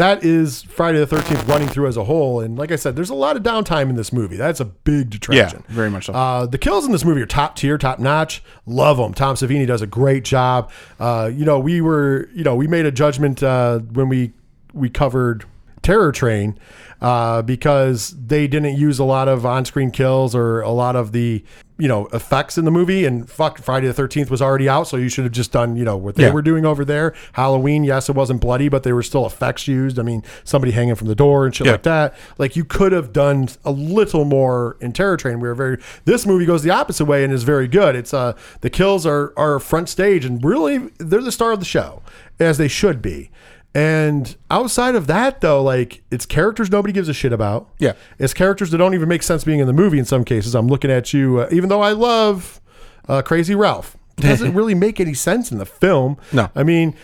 that 0.00 0.24
is 0.24 0.62
Friday 0.62 0.98
the 0.98 1.06
13th 1.06 1.46
running 1.46 1.68
through 1.68 1.86
as 1.86 1.98
a 1.98 2.04
whole. 2.04 2.40
And 2.40 2.56
like 2.58 2.72
I 2.72 2.76
said, 2.76 2.96
there's 2.96 3.10
a 3.10 3.14
lot 3.14 3.36
of 3.36 3.42
downtime 3.42 3.90
in 3.90 3.96
this 3.96 4.14
movie. 4.14 4.36
That's 4.36 4.58
a 4.58 4.64
big 4.64 5.10
detraction. 5.10 5.62
yeah, 5.68 5.74
very 5.74 5.90
much 5.90 6.06
so. 6.06 6.14
Uh, 6.14 6.46
the 6.46 6.56
kills 6.56 6.86
in 6.86 6.92
this 6.92 7.04
movie 7.04 7.20
are 7.20 7.26
top 7.26 7.54
tier, 7.54 7.76
top 7.76 7.98
notch. 7.98 8.42
Love 8.64 8.96
them. 8.96 9.12
Tom 9.12 9.36
Savini 9.36 9.66
does 9.66 9.82
a 9.82 9.86
great 9.86 10.24
job. 10.24 10.70
Uh, 10.98 11.30
you 11.30 11.44
know, 11.44 11.58
we 11.58 11.82
were, 11.82 12.30
you 12.32 12.42
know, 12.42 12.56
we 12.56 12.66
made 12.66 12.86
a 12.86 12.90
judgment 12.90 13.42
uh, 13.42 13.80
when 13.80 14.08
we 14.08 14.32
we 14.72 14.88
covered 14.88 15.44
Terror 15.82 16.12
Train 16.12 16.58
uh, 17.00 17.42
because 17.42 18.10
they 18.26 18.46
didn't 18.46 18.76
use 18.76 18.98
a 18.98 19.04
lot 19.04 19.28
of 19.28 19.46
on-screen 19.46 19.90
kills 19.90 20.34
or 20.34 20.60
a 20.60 20.70
lot 20.70 20.96
of 20.96 21.12
the 21.12 21.42
you 21.78 21.88
know 21.88 22.06
effects 22.12 22.58
in 22.58 22.66
the 22.66 22.70
movie. 22.70 23.06
And 23.06 23.28
fuck, 23.30 23.58
Friday 23.58 23.86
the 23.86 23.94
Thirteenth 23.94 24.30
was 24.30 24.42
already 24.42 24.68
out, 24.68 24.84
so 24.86 24.98
you 24.98 25.08
should 25.08 25.24
have 25.24 25.32
just 25.32 25.50
done 25.50 25.76
you 25.76 25.84
know 25.84 25.96
what 25.96 26.16
they 26.16 26.24
Yeah. 26.24 26.32
were 26.32 26.42
doing 26.42 26.66
over 26.66 26.84
there. 26.84 27.14
Halloween, 27.32 27.84
yes, 27.84 28.10
it 28.10 28.14
wasn't 28.14 28.42
bloody, 28.42 28.68
but 28.68 28.82
there 28.82 28.94
were 28.94 29.02
still 29.02 29.24
effects 29.24 29.66
used. 29.66 29.98
I 29.98 30.02
mean, 30.02 30.22
somebody 30.44 30.72
hanging 30.72 30.94
from 30.94 31.08
the 31.08 31.14
door 31.14 31.46
and 31.46 31.54
shit 31.54 31.66
Yeah. 31.66 31.72
like 31.72 31.84
that. 31.84 32.14
Like 32.36 32.54
you 32.54 32.64
could 32.66 32.92
have 32.92 33.14
done 33.14 33.48
a 33.64 33.70
little 33.70 34.26
more 34.26 34.76
in 34.80 34.92
Terror 34.92 35.16
Train. 35.16 35.40
We 35.40 35.48
were 35.48 35.54
very. 35.54 35.78
This 36.04 36.26
movie 36.26 36.44
goes 36.44 36.62
the 36.62 36.70
opposite 36.70 37.06
way 37.06 37.24
and 37.24 37.32
is 37.32 37.44
very 37.44 37.66
good. 37.66 37.96
It's 37.96 38.12
uh 38.12 38.34
the 38.60 38.68
kills 38.68 39.06
are 39.06 39.32
are 39.38 39.58
front 39.58 39.88
stage 39.88 40.26
and 40.26 40.44
really 40.44 40.90
they're 40.98 41.22
the 41.22 41.32
star 41.32 41.52
of 41.52 41.60
the 41.60 41.64
show 41.64 42.02
as 42.38 42.58
they 42.58 42.68
should 42.68 43.00
be. 43.00 43.30
And 43.74 44.36
outside 44.50 44.96
of 44.96 45.06
that, 45.06 45.40
though, 45.40 45.62
like 45.62 46.02
it's 46.10 46.26
characters 46.26 46.70
nobody 46.70 46.92
gives 46.92 47.08
a 47.08 47.14
shit 47.14 47.32
about. 47.32 47.68
Yeah. 47.78 47.92
it's 48.18 48.34
characters 48.34 48.70
that 48.70 48.78
don't 48.78 48.94
even 48.94 49.08
make 49.08 49.22
sense 49.22 49.44
being 49.44 49.60
in 49.60 49.66
the 49.66 49.72
movie. 49.72 49.98
In 49.98 50.04
some 50.04 50.24
cases, 50.24 50.54
I'm 50.54 50.66
looking 50.66 50.90
at 50.90 51.12
you, 51.12 51.40
uh, 51.40 51.48
even 51.52 51.68
though 51.68 51.80
I 51.80 51.92
love 51.92 52.60
uh, 53.08 53.22
Crazy 53.22 53.54
Ralph. 53.54 53.96
It 54.18 54.22
doesn't 54.22 54.54
really 54.54 54.74
make 54.74 55.00
any 55.00 55.14
sense 55.14 55.50
in 55.52 55.58
the 55.58 55.66
film. 55.66 56.16
No. 56.32 56.50
I 56.54 56.62
mean, 56.62 56.94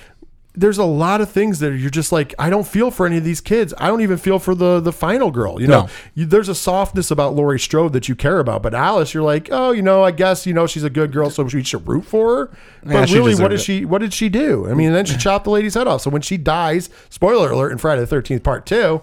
there's 0.56 0.78
a 0.78 0.84
lot 0.84 1.20
of 1.20 1.30
things 1.30 1.58
that 1.58 1.72
you're 1.76 1.90
just 1.90 2.12
like, 2.12 2.34
I 2.38 2.48
don't 2.48 2.66
feel 2.66 2.90
for 2.90 3.04
any 3.06 3.18
of 3.18 3.24
these 3.24 3.40
kids. 3.40 3.74
I 3.76 3.88
don't 3.88 4.00
even 4.00 4.16
feel 4.16 4.38
for 4.38 4.54
the 4.54 4.80
the 4.80 4.92
final 4.92 5.30
girl. 5.30 5.60
You 5.60 5.66
know, 5.66 5.82
No. 5.82 5.88
you, 6.14 6.24
there's 6.26 6.48
a 6.48 6.54
softness 6.54 7.10
about 7.10 7.34
Laurie 7.34 7.60
Strode 7.60 7.92
that 7.92 8.08
you 8.08 8.14
care 8.16 8.38
about, 8.38 8.62
but 8.62 8.74
Alice, 8.74 9.12
you're 9.12 9.22
like, 9.22 9.48
oh, 9.52 9.72
you 9.72 9.82
know, 9.82 10.02
I 10.02 10.12
guess 10.12 10.46
you 10.46 10.54
know 10.54 10.66
she's 10.66 10.84
a 10.84 10.90
good 10.90 11.12
girl, 11.12 11.28
so 11.30 11.42
we 11.42 11.62
should 11.62 11.86
root 11.86 12.04
for 12.06 12.36
her. 12.36 12.46
But 12.82 13.08
Yeah, 13.10 13.14
really, 13.18 13.34
what 13.34 13.48
did 13.48 13.60
it. 13.60 13.62
she? 13.62 13.84
What 13.84 13.98
did 14.00 14.12
she 14.14 14.28
do? 14.28 14.68
I 14.70 14.74
mean, 14.74 14.92
then 14.92 15.04
she 15.04 15.16
chopped 15.18 15.44
the 15.44 15.50
lady's 15.50 15.74
head 15.74 15.86
off. 15.86 16.00
So 16.02 16.10
when 16.10 16.22
she 16.22 16.36
dies, 16.36 16.88
spoiler 17.10 17.50
alert, 17.50 17.72
in 17.72 17.78
Friday 17.78 18.00
the 18.00 18.06
Thirteenth 18.06 18.42
Part 18.42 18.64
Two, 18.66 19.02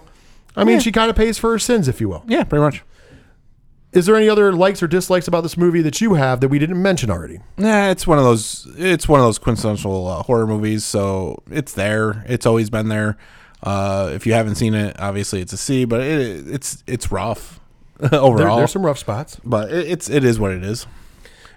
I 0.56 0.64
mean, 0.64 0.74
Yeah. 0.74 0.80
she 0.80 0.92
kind 0.92 1.08
of 1.10 1.16
pays 1.16 1.38
for 1.38 1.50
her 1.52 1.58
sins, 1.58 1.86
if 1.88 2.00
you 2.00 2.08
will. 2.08 2.24
yeah, 2.26 2.44
pretty 2.44 2.62
much. 2.62 2.82
Is 3.94 4.06
there 4.06 4.16
any 4.16 4.28
other 4.28 4.52
likes 4.52 4.82
or 4.82 4.86
dislikes 4.88 5.28
about 5.28 5.42
this 5.42 5.56
movie 5.56 5.80
that 5.82 6.00
you 6.00 6.14
have 6.14 6.40
that 6.40 6.48
we 6.48 6.58
didn't 6.58 6.82
mention 6.82 7.10
already? 7.10 7.38
Nah, 7.56 7.88
it's 7.90 8.06
one 8.06 8.18
of 8.18 8.24
those. 8.24 8.66
It's 8.76 9.08
one 9.08 9.20
of 9.20 9.26
those 9.26 9.38
quintessential 9.38 10.06
uh, 10.08 10.22
horror 10.24 10.46
movies. 10.46 10.84
So 10.84 11.42
it's 11.50 11.72
there. 11.72 12.24
It's 12.28 12.44
always 12.44 12.70
been 12.70 12.88
there. 12.88 13.16
Uh, 13.62 14.10
if 14.12 14.26
you 14.26 14.32
haven't 14.34 14.56
seen 14.56 14.74
it, 14.74 14.96
obviously 15.00 15.40
it's 15.40 15.52
a 15.52 15.56
C, 15.56 15.84
but 15.84 16.00
it, 16.00 16.46
it's 16.48 16.82
it's 16.86 17.10
rough 17.12 17.60
overall. 18.00 18.36
There, 18.36 18.56
there's 18.56 18.72
some 18.72 18.84
rough 18.84 18.98
spots. 18.98 19.40
but 19.44 19.72
it, 19.72 19.86
it's 19.88 20.10
it 20.10 20.24
is 20.24 20.38
what 20.40 20.50
it 20.52 20.62
is. 20.64 20.86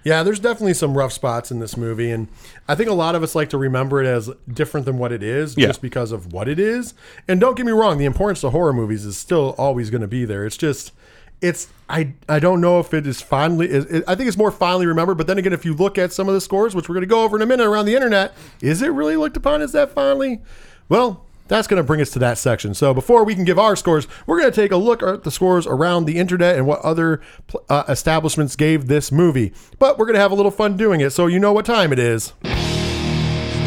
Yeah, 0.03 0.23
there's 0.23 0.39
definitely 0.39 0.75
some 0.75 0.97
rough 0.97 1.11
spots 1.11 1.51
in 1.51 1.59
this 1.59 1.75
movie, 1.75 2.11
and 2.11 2.29
I 2.65 2.75
think 2.75 2.89
a 2.89 2.93
lot 2.93 3.15
of 3.15 3.23
us 3.23 3.35
like 3.35 3.49
to 3.49 3.57
remember 3.57 4.01
it 4.01 4.07
as 4.07 4.29
different 4.49 4.85
than 4.85 4.97
what 4.99 5.11
it 5.11 5.21
is, 5.21 5.57
Yeah. 5.57 5.67
just 5.67 5.81
because 5.81 6.13
of 6.13 6.31
what 6.31 6.47
it 6.47 6.59
is. 6.59 6.93
And 7.27 7.41
don't 7.41 7.57
get 7.57 7.65
me 7.65 7.73
wrong, 7.73 7.97
the 7.97 8.05
importance 8.05 8.41
of 8.45 8.53
horror 8.53 8.71
movies 8.71 9.03
is 9.03 9.17
still 9.17 9.53
always 9.57 9.89
going 9.89 9.99
to 10.01 10.07
be 10.07 10.23
there. 10.23 10.45
It's 10.45 10.55
just, 10.55 10.93
it's 11.41 11.67
I 11.89 12.13
I 12.27 12.39
don't 12.39 12.61
know 12.61 12.79
if 12.79 12.93
it 12.93 13.07
is 13.07 13.21
fondly. 13.21 13.67
It, 13.67 14.03
I 14.07 14.15
think 14.15 14.27
it's 14.27 14.37
more 14.37 14.51
fondly 14.51 14.85
remembered. 14.85 15.17
But 15.17 15.27
then 15.27 15.37
again, 15.37 15.53
if 15.53 15.65
you 15.65 15.73
look 15.73 15.97
at 15.97 16.11
some 16.13 16.27
of 16.27 16.33
the 16.33 16.41
scores, 16.41 16.75
which 16.75 16.89
we're 16.89 16.95
going 16.95 17.01
to 17.01 17.07
go 17.07 17.23
over 17.23 17.35
in 17.35 17.41
a 17.41 17.45
minute 17.45 17.65
around 17.67 17.85
the 17.85 17.95
internet, 17.95 18.33
is 18.61 18.81
it 18.81 18.89
really 18.89 19.15
looked 19.15 19.37
upon 19.37 19.61
as 19.61 19.71
that 19.73 19.91
fondly? 19.91 20.41
Well. 20.89 21.23
That's 21.49 21.65
going 21.65 21.81
to 21.81 21.83
bring 21.87 22.01
us 22.01 22.09
to 22.09 22.19
that 22.19 22.37
section. 22.37 22.73
So 22.73 22.93
before 22.93 23.23
we 23.23 23.33
can 23.33 23.45
give 23.45 23.57
our 23.57 23.77
scores, 23.77 24.05
we're 24.25 24.37
going 24.37 24.51
to 24.51 24.61
take 24.61 24.73
a 24.73 24.75
look 24.75 25.01
at 25.01 25.23
the 25.23 25.31
scores 25.31 25.65
around 25.65 26.03
the 26.03 26.17
internet 26.17 26.57
and 26.57 26.67
what 26.67 26.81
other 26.81 27.21
uh, 27.69 27.85
establishments 27.87 28.57
gave 28.57 28.87
this 28.87 29.13
movie. 29.13 29.53
But 29.79 29.97
we're 29.97 30.07
going 30.07 30.15
to 30.15 30.19
have 30.19 30.33
a 30.33 30.35
little 30.35 30.51
fun 30.51 30.75
doing 30.75 30.99
it. 30.99 31.11
So 31.11 31.27
you 31.27 31.39
know 31.39 31.53
what 31.53 31.63
time 31.65 31.93
it 31.93 31.99
is. 31.99 32.33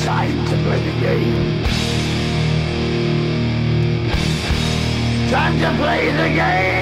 Time 0.04 0.44
to 0.44 0.56
play 0.62 0.92
the 0.92 1.00
game. 1.00 1.64
Time 5.30 5.59
to 5.59 5.83
play 5.83 6.11
the 6.11 6.35
game. 6.37 6.79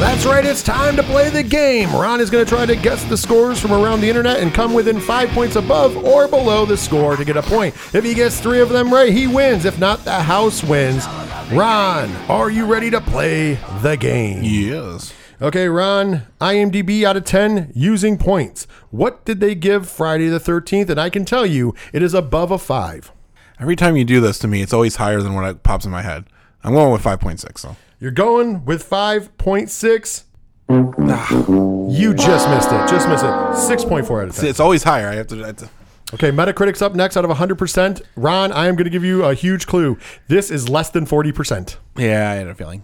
That's 0.00 0.24
right, 0.24 0.46
it's 0.46 0.62
time 0.62 0.96
to 0.96 1.02
play 1.02 1.28
the 1.28 1.42
game. 1.42 1.92
Ron 1.92 2.20
is 2.20 2.30
going 2.30 2.42
to 2.42 2.48
try 2.48 2.64
to 2.64 2.74
guess 2.74 3.04
the 3.04 3.18
scores 3.18 3.60
from 3.60 3.72
around 3.72 4.00
the 4.00 4.08
internet 4.08 4.40
and 4.40 4.52
come 4.52 4.72
within 4.72 4.98
five 4.98 5.28
points 5.28 5.56
above 5.56 5.94
or 5.98 6.26
below 6.26 6.64
the 6.64 6.76
score 6.76 7.16
to 7.16 7.24
get 7.24 7.36
a 7.36 7.42
point. 7.42 7.74
If 7.94 8.02
he 8.02 8.14
gets 8.14 8.40
three 8.40 8.60
of 8.60 8.70
them 8.70 8.90
right, 8.90 9.12
he 9.12 9.26
wins. 9.26 9.66
If 9.66 9.78
not, 9.78 10.04
the 10.06 10.12
house 10.22 10.64
wins. 10.64 11.06
Ron, 11.52 12.10
are 12.30 12.50
you 12.50 12.64
ready 12.64 12.90
to 12.90 13.00
play 13.02 13.58
the 13.82 13.96
game? 13.96 14.42
Yes. 14.42 15.12
Okay, 15.42 15.68
Ron, 15.68 16.22
IMDb 16.40 17.04
out 17.04 17.18
of 17.18 17.24
10 17.24 17.70
using 17.74 18.16
points. 18.16 18.66
What 18.90 19.26
did 19.26 19.40
they 19.40 19.54
give 19.54 19.86
Friday 19.86 20.28
the 20.28 20.40
13th? 20.40 20.88
And 20.88 20.98
I 20.98 21.10
can 21.10 21.26
tell 21.26 21.44
you 21.44 21.74
it 21.92 22.02
is 22.02 22.14
above 22.14 22.50
a 22.50 22.58
5. 22.58 23.12
Every 23.60 23.76
time 23.76 23.96
you 23.98 24.06
do 24.06 24.22
this 24.22 24.38
to 24.38 24.48
me, 24.48 24.62
it's 24.62 24.72
always 24.72 24.96
higher 24.96 25.20
than 25.20 25.34
what 25.34 25.62
pops 25.62 25.84
in 25.84 25.90
my 25.90 26.00
head. 26.02 26.24
I'm 26.64 26.72
going 26.72 26.90
with 26.90 27.02
five 27.02 27.20
point 27.20 27.40
six 27.40 27.62
though. 27.62 27.76
You're 28.00 28.10
going 28.10 28.64
with 28.64 28.88
5.6. 28.88 30.24
Ah, 30.70 31.46
you 31.90 32.14
just 32.14 32.48
missed 32.48 32.68
it. 32.72 32.88
Just 32.88 33.08
missed 33.08 33.24
it. 33.24 33.28
6.4 33.28 34.22
out 34.22 34.28
of 34.28 34.36
10. 34.36 34.46
It's 34.46 34.60
always 34.60 34.82
higher. 34.84 35.08
I 35.08 35.16
have 35.16 35.26
to. 35.28 35.42
I 35.42 35.48
have 35.48 35.56
to 35.56 35.70
Okay, 36.12 36.32
Metacritic's 36.32 36.82
up 36.82 36.94
next 36.94 37.16
out 37.16 37.24
of 37.24 37.30
100%. 37.30 38.02
Ron, 38.16 38.50
I 38.50 38.66
am 38.66 38.74
going 38.74 38.84
to 38.84 38.90
give 38.90 39.04
you 39.04 39.24
a 39.24 39.32
huge 39.34 39.66
clue. 39.68 39.96
This 40.26 40.50
is 40.50 40.68
less 40.68 40.90
than 40.90 41.06
40%. 41.06 41.76
yeah, 41.96 42.30
I 42.30 42.34
had 42.34 42.48
a 42.48 42.54
feeling. 42.54 42.82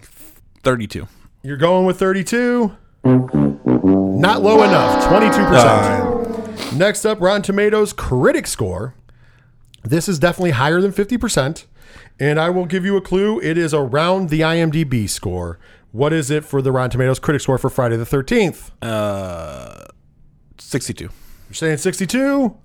Thirty-two. 0.63 1.07
You're 1.43 1.57
going 1.57 1.85
with 1.85 1.99
32. 1.99 2.71
Not 3.03 4.41
low 4.43 4.63
enough. 4.63 5.03
22%. 5.11 6.77
Next 6.77 7.05
up, 7.05 7.19
Rotten 7.21 7.41
Tomatoes 7.41 7.93
critic 7.93 8.47
score. 8.47 8.93
This 9.83 10.07
is 10.09 10.19
definitely 10.19 10.51
higher 10.51 10.81
than 10.81 10.91
50%. 10.91 11.65
And 12.19 12.39
I 12.39 12.49
will 12.49 12.65
give 12.65 12.83
you 12.85 12.97
a 12.97 13.01
clue. 13.01 13.39
It 13.41 13.57
is 13.57 13.73
around 13.73 14.29
the 14.29 14.41
IMDb 14.41 15.07
score. 15.09 15.59
What 15.91 16.13
is 16.13 16.29
it 16.31 16.43
for 16.43 16.61
the 16.61 16.71
Rotten 16.71 16.91
Tomatoes 16.91 17.19
critic 17.19 17.41
score 17.41 17.57
for 17.57 17.69
Friday 17.69 17.95
the 17.95 18.03
13th? 18.05 18.71
Uh, 18.81 19.85
Sixty-two. 20.57 21.05
You're 21.49 21.53
saying 21.53 21.77
62? 21.77 22.57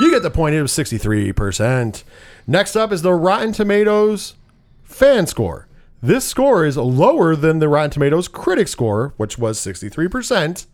You 0.00 0.10
get 0.10 0.22
the 0.22 0.30
point. 0.30 0.54
It 0.54 0.60
was 0.62 0.72
63%. 0.72 2.02
Next 2.46 2.76
up 2.76 2.92
is 2.92 3.02
the 3.02 3.14
Rotten 3.14 3.52
Tomatoes 3.52 4.34
fan 4.82 5.26
score. 5.26 5.68
This 6.02 6.24
score 6.26 6.66
is 6.66 6.76
lower 6.76 7.34
than 7.34 7.60
the 7.60 7.68
Rotten 7.68 7.90
Tomatoes 7.90 8.28
critic 8.28 8.68
score, 8.68 9.14
which 9.16 9.38
was 9.38 9.58
63%, 9.58 10.66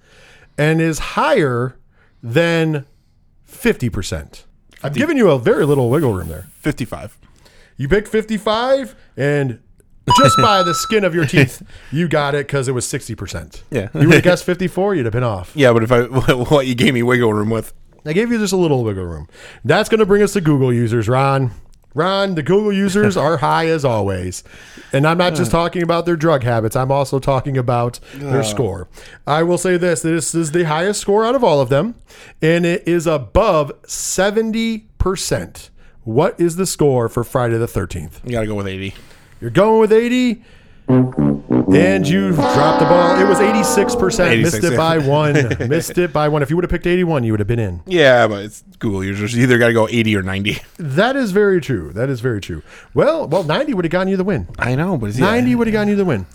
and 0.59 0.81
is 0.81 0.99
higher 0.99 1.77
than 2.23 2.85
50%. 3.49 4.45
I've 4.83 4.95
given 4.95 5.17
you 5.17 5.31
a 5.31 5.39
very 5.39 5.67
little 5.67 5.91
wiggle 5.91 6.15
room 6.15 6.29
there. 6.29 6.49
Fifty-five. 6.55 7.17
You 7.81 7.89
picked 7.89 8.09
55, 8.09 8.95
and 9.17 9.59
just 10.19 10.37
by 10.37 10.63
the 10.63 10.75
skin 10.75 11.03
of 11.03 11.15
your 11.15 11.25
teeth, 11.27 11.63
you 11.91 12.09
got 12.09 12.35
it 12.35 12.47
because 12.47 12.69
it 12.69 12.73
was 12.73 12.85
60%. 12.85 13.63
Yeah. 13.71 13.89
You 13.95 14.01
would 14.07 14.17
have 14.17 14.23
guessed 14.23 14.45
54, 14.45 14.97
you'd 14.97 15.07
have 15.07 15.15
been 15.15 15.25
off. 15.25 15.51
Yeah, 15.55 15.73
but 15.73 15.83
if 15.85 15.91
I 15.91 16.03
what 16.35 16.67
you 16.67 16.75
gave 16.75 16.93
me 16.93 17.03
wiggle 17.03 17.33
room 17.33 17.49
with, 17.49 17.73
I 18.05 18.13
gave 18.13 18.31
you 18.31 18.37
just 18.37 18.53
a 18.53 18.59
little 18.59 18.85
wiggle 18.85 19.07
room. 19.07 19.29
That's 19.65 19.89
going 19.89 20.01
to 20.01 20.05
bring 20.05 20.23
us 20.23 20.35
to 20.35 20.43
Google 20.43 20.75
users, 20.75 21.09
Ron. 21.09 21.53
Ron, 21.95 22.35
the 22.35 22.43
Google 22.43 22.71
users 22.71 23.17
are 23.17 23.37
high 23.39 23.69
as 23.69 23.83
always. 23.83 24.45
And 24.93 25.07
I'm 25.07 25.17
not 25.17 25.35
just 25.35 25.51
talking 25.51 25.83
about 25.83 26.05
their 26.05 26.17
drug 26.17 26.43
habits, 26.43 26.77
I'm 26.77 26.93
also 26.93 27.19
talking 27.19 27.57
about 27.57 27.99
their 28.17 28.45
score. 28.45 28.91
I 29.27 29.43
will 29.43 29.57
say 29.57 29.79
this 29.79 30.03
this 30.03 30.35
is 30.35 30.53
the 30.53 30.65
highest 30.65 31.01
score 31.01 31.25
out 31.25 31.35
of 31.35 31.43
all 31.43 31.63
of 31.63 31.71
them, 31.71 31.95
and 32.43 32.67
it 32.67 32.87
is 32.87 33.07
above 33.07 33.73
70%. 33.85 35.70
What 36.05 36.41
is 36.41 36.57
the 36.57 36.67
score 36.67 37.09
for 37.09 37.25
Friday 37.25 37.59
the 37.59 37.67
13th? 37.67 38.25
you 38.25 38.33
got 38.33 38.41
to 38.41 38.47
go 38.47 38.55
with 38.55 38.67
eighty. 38.67 38.95
You're 39.41 39.51
going 39.51 39.81
with 39.81 39.93
80. 39.93 40.43
And 40.89 42.09
you 42.09 42.33
dropped 42.33 42.81
the 42.81 42.87
ball. 42.87 43.19
It 43.21 43.29
was 43.29 43.39
86%. 43.39 44.43
missed 44.43 44.65
it 44.65 44.73
yeah. 44.73 44.77
by 44.77 44.99
one. 44.99 45.35
missed 45.69 45.99
it 45.99 46.13
by 46.13 46.29
one. 46.29 46.43
If 46.43 46.51
you 46.51 46.57
would 46.57 46.65
have 46.65 46.71
picked 46.71 46.87
81, 46.87 47.23
you 47.23 47.33
would 47.33 47.39
have 47.39 47.47
been 47.47 47.61
in. 47.61 47.81
Yeah, 47.87 48.27
but 48.27 48.45
it's 48.45 48.65
Google 48.81 49.05
users. 49.05 49.35
You 49.35 49.45
either 49.45 49.57
got 49.57 49.69
to 49.69 49.73
go 49.73 49.89
80 49.89 50.17
or 50.17 50.23
90. 50.23 50.59
That 50.79 51.15
is 51.15 51.31
very 51.31 51.61
true. 51.61 51.93
That 51.93 52.11
is 52.11 52.21
very 52.21 52.41
true. 52.41 52.63
Well, 52.93 53.29
well, 53.29 53.45
90 53.45 53.75
would 53.75 53.85
have 53.85 53.93
gotten 53.93 54.09
you 54.09 54.17
the 54.17 54.25
win. 54.25 54.49
I 54.59 54.75
know, 54.75 54.99
but 54.99 55.11
it's 55.11 55.19
90 55.19 55.55
would 55.55 55.69
have 55.69 55.73
gotten 55.73 55.89
you 55.89 55.97
the 55.97 56.05
win. 56.05 56.27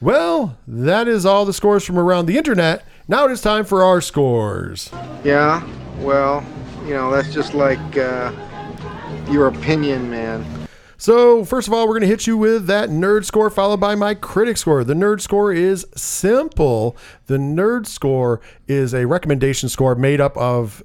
Well, 0.00 0.58
that 0.68 1.08
is 1.08 1.26
all 1.26 1.44
the 1.44 1.52
scores 1.52 1.84
from 1.84 1.98
around 1.98 2.26
the 2.26 2.36
internet. 2.36 2.84
Now 3.08 3.26
it 3.26 3.32
is 3.32 3.40
time 3.40 3.64
for 3.64 3.82
our 3.82 4.00
scores. 4.00 4.90
Yeah, 5.24 5.66
well, 5.98 6.44
you 6.84 6.94
know, 6.94 7.10
that's 7.10 7.32
just 7.32 7.54
like 7.54 7.96
uh, 7.96 8.32
your 9.28 9.48
opinion, 9.48 10.10
man. 10.10 10.44
So, 10.96 11.44
first 11.44 11.68
of 11.68 11.74
all, 11.74 11.86
we're 11.86 11.94
going 11.94 12.02
to 12.02 12.06
hit 12.06 12.26
you 12.26 12.36
with 12.36 12.66
that 12.66 12.88
nerd 12.88 13.24
score 13.24 13.50
followed 13.50 13.80
by 13.80 13.94
my 13.94 14.14
critic 14.14 14.56
score. 14.56 14.84
The 14.84 14.94
nerd 14.94 15.20
score 15.20 15.52
is 15.52 15.86
simple. 15.94 16.96
The 17.26 17.36
nerd 17.36 17.86
score 17.86 18.40
is 18.66 18.94
a 18.94 19.06
recommendation 19.06 19.68
score 19.68 19.94
made 19.94 20.20
up 20.20 20.36
of 20.36 20.82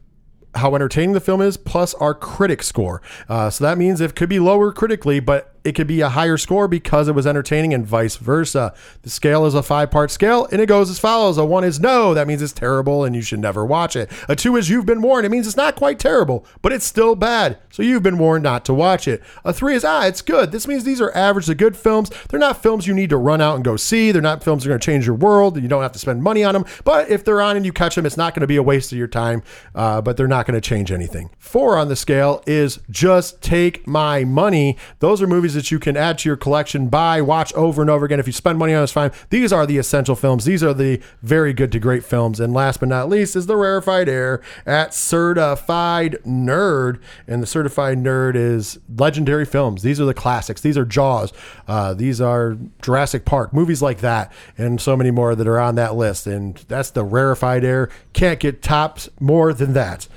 how 0.55 0.75
entertaining 0.75 1.13
the 1.13 1.19
film 1.19 1.41
is 1.41 1.57
plus 1.57 1.93
our 1.95 2.13
critic 2.13 2.63
score. 2.63 3.01
Uh, 3.27 3.49
so 3.49 3.63
that 3.63 3.77
means 3.77 4.01
it 4.01 4.15
could 4.15 4.29
be 4.29 4.39
lower 4.39 4.71
critically, 4.71 5.19
but 5.19 5.55
it 5.63 5.73
could 5.73 5.87
be 5.87 6.01
a 6.01 6.09
higher 6.09 6.37
score 6.37 6.67
because 6.67 7.07
it 7.07 7.15
was 7.15 7.27
entertaining 7.27 7.73
and 7.73 7.85
vice 7.85 8.15
versa. 8.17 8.73
The 9.01 9.09
scale 9.09 9.45
is 9.45 9.53
a 9.53 9.63
five 9.63 9.91
part 9.91 10.11
scale 10.11 10.47
and 10.51 10.61
it 10.61 10.67
goes 10.67 10.89
as 10.89 10.99
follows. 10.99 11.37
A 11.37 11.45
one 11.45 11.63
is 11.63 11.79
no, 11.79 12.13
that 12.13 12.27
means 12.27 12.41
it's 12.41 12.53
terrible 12.53 13.03
and 13.03 13.15
you 13.15 13.21
should 13.21 13.39
never 13.39 13.65
watch 13.65 13.95
it. 13.95 14.09
A 14.27 14.35
two 14.35 14.55
is 14.55 14.69
you've 14.69 14.85
been 14.85 15.01
warned, 15.01 15.25
it 15.25 15.29
means 15.29 15.47
it's 15.47 15.57
not 15.57 15.75
quite 15.75 15.99
terrible, 15.99 16.45
but 16.61 16.71
it's 16.71 16.85
still 16.85 17.15
bad. 17.15 17.57
So 17.71 17.83
you've 17.83 18.03
been 18.03 18.17
warned 18.17 18.43
not 18.43 18.65
to 18.65 18.73
watch 18.73 19.07
it. 19.07 19.21
A 19.43 19.53
three 19.53 19.75
is 19.75 19.85
ah, 19.85 20.05
it's 20.05 20.21
good. 20.21 20.51
This 20.51 20.67
means 20.67 20.83
these 20.83 21.01
are 21.01 21.15
average 21.15 21.47
to 21.47 21.55
good 21.55 21.77
films. 21.77 22.11
They're 22.29 22.39
not 22.39 22.61
films 22.61 22.87
you 22.87 22.93
need 22.93 23.09
to 23.09 23.17
run 23.17 23.41
out 23.41 23.55
and 23.55 23.63
go 23.63 23.75
see. 23.75 24.11
They're 24.11 24.21
not 24.21 24.43
films 24.43 24.63
that 24.63 24.69
are 24.69 24.71
going 24.71 24.79
to 24.81 24.85
change 24.85 25.05
your 25.05 25.15
world. 25.15 25.61
You 25.61 25.67
don't 25.67 25.81
have 25.81 25.91
to 25.93 25.99
spend 25.99 26.23
money 26.23 26.43
on 26.43 26.53
them. 26.53 26.65
But 26.83 27.09
if 27.09 27.23
they're 27.23 27.41
on 27.41 27.57
and 27.57 27.65
you 27.65 27.73
catch 27.73 27.95
them, 27.95 28.05
it's 28.05 28.17
not 28.17 28.33
going 28.33 28.41
to 28.41 28.47
be 28.47 28.55
a 28.55 28.63
waste 28.63 28.91
of 28.91 28.97
your 28.97 29.07
time, 29.07 29.43
uh, 29.75 30.01
but 30.01 30.17
they're 30.17 30.27
not 30.27 30.45
going 30.45 30.59
to 30.59 30.67
change 30.67 30.91
anything. 30.91 31.29
Four 31.37 31.77
on 31.77 31.87
the 31.87 31.95
scale 31.95 32.43
is 32.45 32.79
just 32.89 33.41
take 33.41 33.87
my 33.87 34.23
money. 34.23 34.77
Those 34.99 35.21
are 35.21 35.27
movies 35.27 35.48
that 35.53 35.71
you 35.71 35.79
can 35.79 35.97
add 35.97 36.17
to 36.19 36.29
your 36.29 36.35
collection, 36.35 36.87
buy, 36.87 37.21
watch 37.21 37.53
over 37.53 37.81
and 37.81 37.89
over 37.89 38.05
again. 38.05 38.19
If 38.19 38.27
you 38.27 38.33
spend 38.33 38.57
money 38.59 38.73
on 38.73 38.81
it, 38.81 38.83
it's 38.83 38.91
fine. 38.91 39.11
These 39.29 39.53
are 39.53 39.65
the 39.65 39.77
essential 39.77 40.15
films. 40.15 40.45
These 40.45 40.63
are 40.63 40.73
the 40.73 41.01
very 41.21 41.53
good 41.53 41.71
to 41.71 41.79
great 41.79 42.03
films. 42.03 42.39
And 42.39 42.53
last 42.53 42.79
but 42.79 42.89
not 42.89 43.09
least 43.09 43.35
is 43.35 43.45
the 43.45 43.55
rarefied 43.55 44.09
air 44.09 44.41
at 44.65 44.93
Certified 44.93 46.17
Nerd. 46.25 46.99
And 47.27 47.41
the 47.41 47.47
Certified 47.47 47.97
Nerd 47.97 48.35
is 48.35 48.79
legendary 48.97 49.45
films. 49.45 49.81
These 49.81 49.99
are 49.99 50.05
the 50.05 50.13
classics. 50.13 50.61
These 50.61 50.77
are 50.77 50.85
Jaws. 50.85 51.33
Uh, 51.67 51.93
these 51.93 52.21
are 52.21 52.57
Jurassic 52.81 53.25
Park, 53.25 53.53
movies 53.53 53.81
like 53.81 53.99
that, 53.99 54.31
and 54.57 54.79
so 54.81 54.95
many 54.97 55.11
more 55.11 55.35
that 55.35 55.47
are 55.47 55.59
on 55.59 55.75
that 55.75 55.95
list. 55.95 56.27
And 56.27 56.55
that's 56.67 56.91
the 56.91 57.03
rarefied 57.03 57.63
air. 57.63 57.89
Can't 58.13 58.39
get 58.39 58.61
tops 58.61 59.09
more 59.19 59.53
than 59.53 59.73
that. 59.73 60.07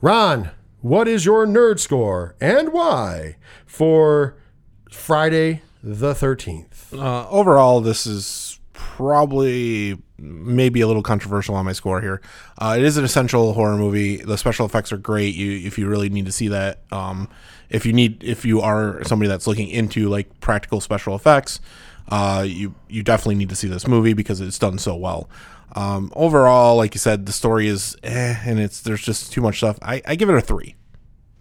Ron, 0.00 0.50
what 0.80 1.06
is 1.06 1.24
your 1.24 1.46
nerd 1.46 1.78
score 1.78 2.34
and 2.40 2.72
why 2.72 3.36
for 3.64 4.34
Friday 4.92 5.62
the 5.82 6.12
13th? 6.12 6.96
Uh, 6.96 7.28
overall, 7.28 7.80
this 7.80 8.06
is 8.06 8.60
probably 8.72 9.98
maybe 10.18 10.80
a 10.80 10.86
little 10.86 11.02
controversial 11.02 11.54
on 11.54 11.64
my 11.64 11.72
score 11.72 12.00
here. 12.00 12.20
Uh, 12.58 12.76
it 12.78 12.84
is 12.84 12.96
an 12.96 13.04
essential 13.04 13.52
horror 13.54 13.76
movie. 13.76 14.16
The 14.16 14.38
special 14.38 14.66
effects 14.66 14.92
are 14.92 14.96
great. 14.96 15.34
You 15.34 15.66
if 15.66 15.78
you 15.78 15.88
really 15.88 16.08
need 16.08 16.26
to 16.26 16.32
see 16.32 16.48
that. 16.48 16.80
Um, 16.92 17.28
if 17.70 17.86
you 17.86 17.92
need 17.92 18.22
if 18.22 18.44
you 18.44 18.60
are 18.60 19.02
somebody 19.04 19.28
that's 19.28 19.46
looking 19.46 19.68
into 19.68 20.08
like 20.08 20.40
practical 20.40 20.80
special 20.80 21.16
effects, 21.16 21.60
uh, 22.08 22.44
you 22.46 22.74
you 22.88 23.02
definitely 23.02 23.36
need 23.36 23.48
to 23.48 23.56
see 23.56 23.68
this 23.68 23.88
movie 23.88 24.12
because 24.12 24.40
it's 24.40 24.58
done 24.58 24.78
so 24.78 24.94
well. 24.94 25.28
Um, 25.74 26.12
overall, 26.14 26.76
like 26.76 26.94
you 26.94 26.98
said, 26.98 27.24
the 27.24 27.32
story 27.32 27.66
is 27.66 27.96
eh, 28.02 28.36
and 28.44 28.60
it's 28.60 28.82
there's 28.82 29.02
just 29.02 29.32
too 29.32 29.40
much 29.40 29.56
stuff. 29.56 29.78
I, 29.80 30.02
I 30.06 30.16
give 30.16 30.28
it 30.28 30.36
a 30.36 30.40
three. 30.40 30.74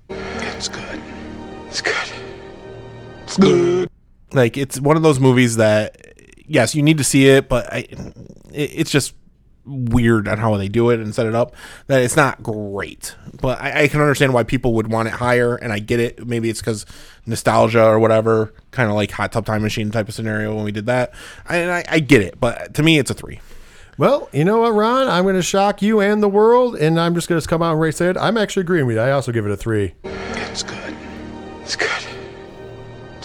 It's 0.10 0.70
good. 0.70 1.02
It's 1.68 1.82
good. 1.82 2.11
It's 3.32 3.38
good. 3.38 3.90
like 4.34 4.58
it's 4.58 4.80
one 4.80 4.98
of 4.98 5.04
those 5.04 5.20
movies 5.20 5.56
that 5.56 6.14
yes 6.46 6.76
you 6.76 6.84
need 6.84 6.98
to 6.98 7.04
see 7.04 7.28
it 7.28 7.48
but 7.48 7.72
I, 7.72 7.78
it, 8.52 8.72
it's 8.74 8.92
just 8.92 9.14
weird 9.66 10.28
on 10.28 10.38
how 10.38 10.58
they 10.58 10.68
do 10.68 10.90
it 10.90 11.00
and 11.00 11.14
set 11.16 11.28
it 11.28 11.36
up 11.36 11.56
that 11.88 12.02
it's 12.02 12.16
not 12.18 12.44
great 12.44 13.16
but 13.40 13.62
I, 13.62 13.84
I 13.84 13.88
can 13.88 14.02
understand 14.02 14.34
why 14.34 14.44
people 14.44 14.74
would 14.74 14.92
want 14.92 15.08
it 15.08 15.14
higher 15.14 15.56
and 15.56 15.72
i 15.72 15.80
get 15.80 16.00
it 16.00 16.28
maybe 16.28 16.50
it's 16.50 16.60
because 16.60 16.86
nostalgia 17.26 17.86
or 17.86 18.00
whatever 18.00 18.54
kind 18.72 18.90
of 18.90 18.96
like 18.96 19.12
hot 19.12 19.32
tub 19.32 19.46
time 19.46 19.62
machine 19.62 19.92
type 19.92 20.10
of 20.10 20.14
scenario 20.14 20.54
when 20.56 20.66
we 20.66 20.72
did 20.72 20.88
that 20.88 21.14
I, 21.48 21.58
and 21.58 21.72
I, 21.72 21.86
I 21.88 22.00
get 22.00 22.22
it 22.22 22.40
but 22.40 22.74
to 22.74 22.84
me 22.84 22.98
it's 23.00 23.12
a 23.12 23.14
three 23.14 23.40
Well, 23.98 24.30
you 24.34 24.44
know 24.44 24.62
what, 24.62 24.72
Ron? 24.74 25.08
I'm 25.08 25.24
going 25.26 25.36
to 25.36 25.44
shock 25.44 25.82
you 25.84 26.00
and 26.02 26.24
the 26.24 26.30
world, 26.30 26.76
and 26.76 27.00
I'm 27.00 27.14
just 27.14 27.28
going 27.30 27.40
to 27.40 27.48
come 27.48 27.62
out 27.62 27.74
and 27.74 27.82
race 27.82 28.02
it. 28.02 28.18
I'm 28.18 28.36
actually 28.38 28.62
agreeing 28.62 28.88
with 28.88 28.96
you. 28.96 29.02
I 29.02 29.12
also 29.12 29.32
give 29.32 29.46
it 29.46 29.52
a 29.52 29.58
three. 29.58 29.94
It's 30.04 30.64
good. 30.64 30.96
It's 31.62 31.76
good. 31.76 32.01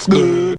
Good. 0.08 0.55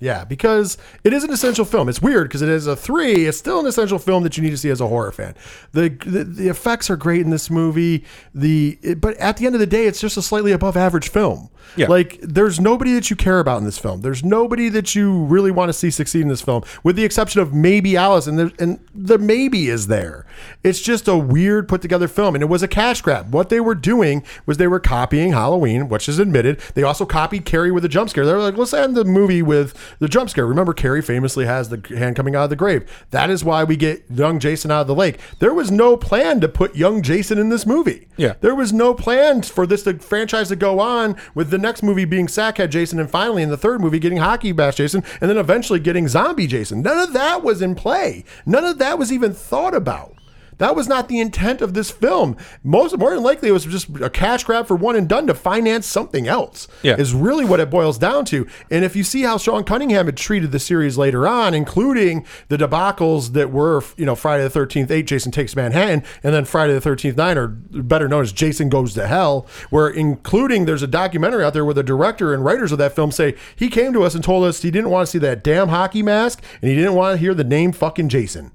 Yeah, 0.00 0.24
because 0.24 0.78
it 1.04 1.12
is 1.12 1.24
an 1.24 1.30
essential 1.30 1.66
film. 1.66 1.88
It's 1.90 2.00
weird 2.00 2.28
because 2.28 2.40
it 2.40 2.48
is 2.48 2.66
a 2.66 2.74
three. 2.74 3.26
It's 3.26 3.36
still 3.36 3.60
an 3.60 3.66
essential 3.66 3.98
film 3.98 4.22
that 4.22 4.36
you 4.36 4.42
need 4.42 4.50
to 4.50 4.56
see 4.56 4.70
as 4.70 4.80
a 4.80 4.86
horror 4.88 5.12
fan. 5.12 5.34
The 5.72 5.90
the, 5.90 6.24
the 6.24 6.48
effects 6.48 6.88
are 6.88 6.96
great 6.96 7.20
in 7.20 7.28
this 7.30 7.50
movie. 7.50 8.04
The 8.34 8.78
it- 8.82 9.00
but 9.00 9.16
at 9.18 9.36
the 9.36 9.44
end 9.46 9.54
of 9.54 9.60
the 9.60 9.66
day, 9.66 9.86
it's 9.86 10.00
just 10.00 10.16
a 10.16 10.22
slightly 10.22 10.52
above 10.52 10.76
average 10.76 11.10
film. 11.10 11.50
Yeah. 11.76 11.86
Like 11.88 12.18
there's 12.22 12.58
nobody 12.58 12.94
that 12.94 13.10
you 13.10 13.16
care 13.16 13.38
about 13.38 13.58
in 13.58 13.64
this 13.64 13.78
film. 13.78 14.00
There's 14.00 14.24
nobody 14.24 14.68
that 14.70 14.94
you 14.94 15.24
really 15.26 15.50
want 15.50 15.68
to 15.68 15.72
see 15.74 15.90
succeed 15.90 16.22
in 16.22 16.28
this 16.28 16.40
film, 16.40 16.64
with 16.82 16.96
the 16.96 17.04
exception 17.04 17.40
of 17.42 17.52
maybe 17.52 17.96
Alice, 17.96 18.26
and 18.26 18.38
the, 18.38 18.52
and 18.58 18.80
the 18.94 19.18
maybe 19.18 19.68
is 19.68 19.86
there. 19.86 20.24
It's 20.64 20.80
just 20.80 21.06
a 21.06 21.16
weird 21.16 21.68
put 21.68 21.82
together 21.82 22.08
film, 22.08 22.34
and 22.34 22.42
it 22.42 22.46
was 22.48 22.62
a 22.62 22.68
cash 22.68 23.02
grab. 23.02 23.32
What 23.34 23.50
they 23.50 23.60
were 23.60 23.74
doing 23.74 24.24
was 24.46 24.56
they 24.56 24.66
were 24.66 24.80
copying 24.80 25.32
Halloween, 25.32 25.88
which 25.88 26.08
is 26.08 26.18
admitted. 26.18 26.58
They 26.74 26.82
also 26.82 27.04
copied 27.04 27.44
Carrie 27.44 27.70
with 27.70 27.84
a 27.84 27.88
jump 27.88 28.08
scare. 28.10 28.24
They 28.26 28.32
were 28.32 28.40
like, 28.40 28.56
let's 28.56 28.72
end 28.74 28.96
the 28.96 29.04
movie 29.04 29.42
with 29.42 29.74
the 29.98 30.08
jump 30.08 30.30
scare. 30.30 30.46
Remember, 30.46 30.72
Carrie 30.72 31.02
famously 31.02 31.46
has 31.46 31.68
the 31.68 31.82
hand 31.96 32.16
coming 32.16 32.34
out 32.34 32.44
of 32.44 32.50
the 32.50 32.56
grave. 32.56 32.88
That 33.10 33.30
is 33.30 33.44
why 33.44 33.64
we 33.64 33.76
get 33.76 34.04
young 34.10 34.38
Jason 34.38 34.70
out 34.70 34.82
of 34.82 34.86
the 34.86 34.94
lake. 34.94 35.18
There 35.38 35.54
was 35.54 35.70
no 35.70 35.96
plan 35.96 36.40
to 36.40 36.48
put 36.48 36.76
young 36.76 37.02
Jason 37.02 37.38
in 37.38 37.48
this 37.48 37.66
movie. 37.66 38.08
Yeah. 38.16 38.34
There 38.40 38.54
was 38.54 38.72
no 38.72 38.94
plan 38.94 39.42
for 39.42 39.66
this 39.66 39.82
to, 39.84 39.98
franchise 39.98 40.48
to 40.48 40.56
go 40.56 40.80
on 40.80 41.16
with 41.34 41.50
the 41.50 41.58
next 41.58 41.82
movie 41.82 42.04
being 42.04 42.26
Sackhead 42.26 42.70
Jason 42.70 42.98
and 42.98 43.10
finally 43.10 43.42
in 43.42 43.50
the 43.50 43.56
third 43.56 43.80
movie 43.80 43.98
getting 43.98 44.18
Hockey 44.18 44.52
Bash 44.52 44.76
Jason 44.76 45.02
and 45.20 45.30
then 45.30 45.38
eventually 45.38 45.80
getting 45.80 46.08
Zombie 46.08 46.46
Jason. 46.46 46.82
None 46.82 46.98
of 46.98 47.12
that 47.12 47.42
was 47.42 47.62
in 47.62 47.74
play. 47.74 48.24
None 48.46 48.64
of 48.64 48.78
that 48.78 48.98
was 48.98 49.12
even 49.12 49.32
thought 49.32 49.74
about. 49.74 50.14
That 50.60 50.76
was 50.76 50.86
not 50.86 51.08
the 51.08 51.18
intent 51.20 51.62
of 51.62 51.72
this 51.72 51.90
film. 51.90 52.36
Most 52.62 52.96
more 52.98 53.14
than 53.14 53.22
likely, 53.22 53.48
it 53.48 53.52
was 53.52 53.64
just 53.64 53.88
a 54.00 54.10
cash 54.10 54.44
grab 54.44 54.66
for 54.66 54.76
one 54.76 54.94
and 54.94 55.08
done 55.08 55.26
to 55.26 55.34
finance 55.34 55.86
something 55.86 56.28
else. 56.28 56.68
Yeah. 56.82 56.96
is 56.96 57.14
really 57.14 57.46
what 57.46 57.60
it 57.60 57.70
boils 57.70 57.96
down 57.96 58.26
to. 58.26 58.46
And 58.70 58.84
if 58.84 58.94
you 58.94 59.02
see 59.02 59.22
how 59.22 59.38
Sean 59.38 59.64
Cunningham 59.64 60.04
had 60.04 60.18
treated 60.18 60.52
the 60.52 60.58
series 60.58 60.98
later 60.98 61.26
on, 61.26 61.54
including 61.54 62.26
the 62.48 62.58
debacles 62.58 63.32
that 63.32 63.50
were, 63.50 63.82
you 63.96 64.04
know, 64.04 64.14
Friday 64.14 64.44
the 64.44 64.50
Thirteenth 64.50 64.90
Eight, 64.90 65.06
Jason 65.06 65.32
Takes 65.32 65.56
Manhattan, 65.56 66.04
and 66.22 66.34
then 66.34 66.44
Friday 66.44 66.74
the 66.74 66.80
Thirteenth 66.80 67.16
Nine, 67.16 67.38
or 67.38 67.48
better 67.48 68.06
known 68.06 68.22
as 68.22 68.32
Jason 68.32 68.68
Goes 68.68 68.92
to 68.94 69.06
Hell, 69.06 69.46
where 69.70 69.88
including 69.88 70.66
there's 70.66 70.82
a 70.82 70.86
documentary 70.86 71.42
out 71.42 71.54
there 71.54 71.64
where 71.64 71.72
the 71.72 71.82
director 71.82 72.34
and 72.34 72.44
writers 72.44 72.70
of 72.70 72.76
that 72.78 72.94
film 72.94 73.10
say 73.10 73.34
he 73.56 73.68
came 73.70 73.94
to 73.94 74.02
us 74.02 74.14
and 74.14 74.22
told 74.22 74.44
us 74.44 74.60
he 74.60 74.70
didn't 74.70 74.90
want 74.90 75.06
to 75.06 75.10
see 75.10 75.18
that 75.18 75.42
damn 75.42 75.68
hockey 75.68 76.02
mask 76.02 76.42
and 76.60 76.68
he 76.68 76.76
didn't 76.76 76.94
want 76.94 77.14
to 77.14 77.18
hear 77.18 77.32
the 77.32 77.44
name 77.44 77.72
fucking 77.72 78.10
Jason. 78.10 78.52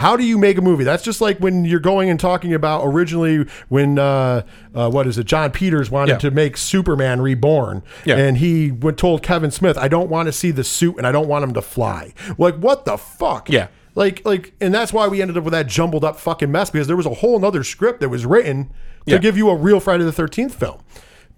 How 0.00 0.16
do 0.16 0.24
you 0.24 0.38
make 0.38 0.56
a 0.56 0.62
movie? 0.62 0.82
That's 0.82 1.02
just 1.02 1.20
like 1.20 1.38
when 1.40 1.66
you're 1.66 1.78
going 1.78 2.08
and 2.08 2.18
talking 2.18 2.54
about 2.54 2.82
originally 2.86 3.46
when 3.68 3.98
uh, 3.98 4.42
uh, 4.74 4.88
what 4.90 5.06
is 5.06 5.18
it? 5.18 5.24
Jon 5.24 5.50
Peters 5.50 5.90
wanted 5.90 6.12
Yeah. 6.12 6.18
to 6.18 6.30
make 6.30 6.56
Superman 6.56 7.20
Reborn, 7.20 7.82
Yeah. 8.06 8.16
and 8.16 8.38
he 8.38 8.70
went 8.70 8.96
told 8.96 9.22
Kevin 9.22 9.50
Smith, 9.50 9.76
"I 9.76 9.88
don't 9.88 10.08
want 10.08 10.26
to 10.26 10.32
see 10.32 10.52
the 10.52 10.64
suit, 10.64 10.96
and 10.96 11.06
I 11.06 11.12
don't 11.12 11.28
want 11.28 11.44
him 11.44 11.52
to 11.52 11.60
fly." 11.60 12.14
Like 12.38 12.56
what 12.56 12.86
the 12.86 12.96
fuck? 12.96 13.50
Yeah. 13.50 13.66
Like 13.94 14.22
like, 14.24 14.54
and 14.58 14.72
that's 14.72 14.90
why 14.92 15.06
we 15.06 15.20
ended 15.20 15.36
up 15.36 15.44
with 15.44 15.52
that 15.52 15.66
jumbled 15.66 16.02
up 16.04 16.18
fucking 16.18 16.50
mess 16.50 16.70
because 16.70 16.86
there 16.86 16.96
was 16.96 17.04
a 17.06 17.14
whole 17.14 17.38
nother 17.38 17.62
script 17.62 18.00
that 18.00 18.08
was 18.08 18.24
written 18.24 18.70
to 19.06 19.12
Yeah. 19.12 19.18
give 19.18 19.36
you 19.36 19.50
a 19.50 19.54
real 19.54 19.80
Friday 19.80 20.04
the 20.04 20.12
Thirteenth 20.12 20.54
film. 20.54 20.78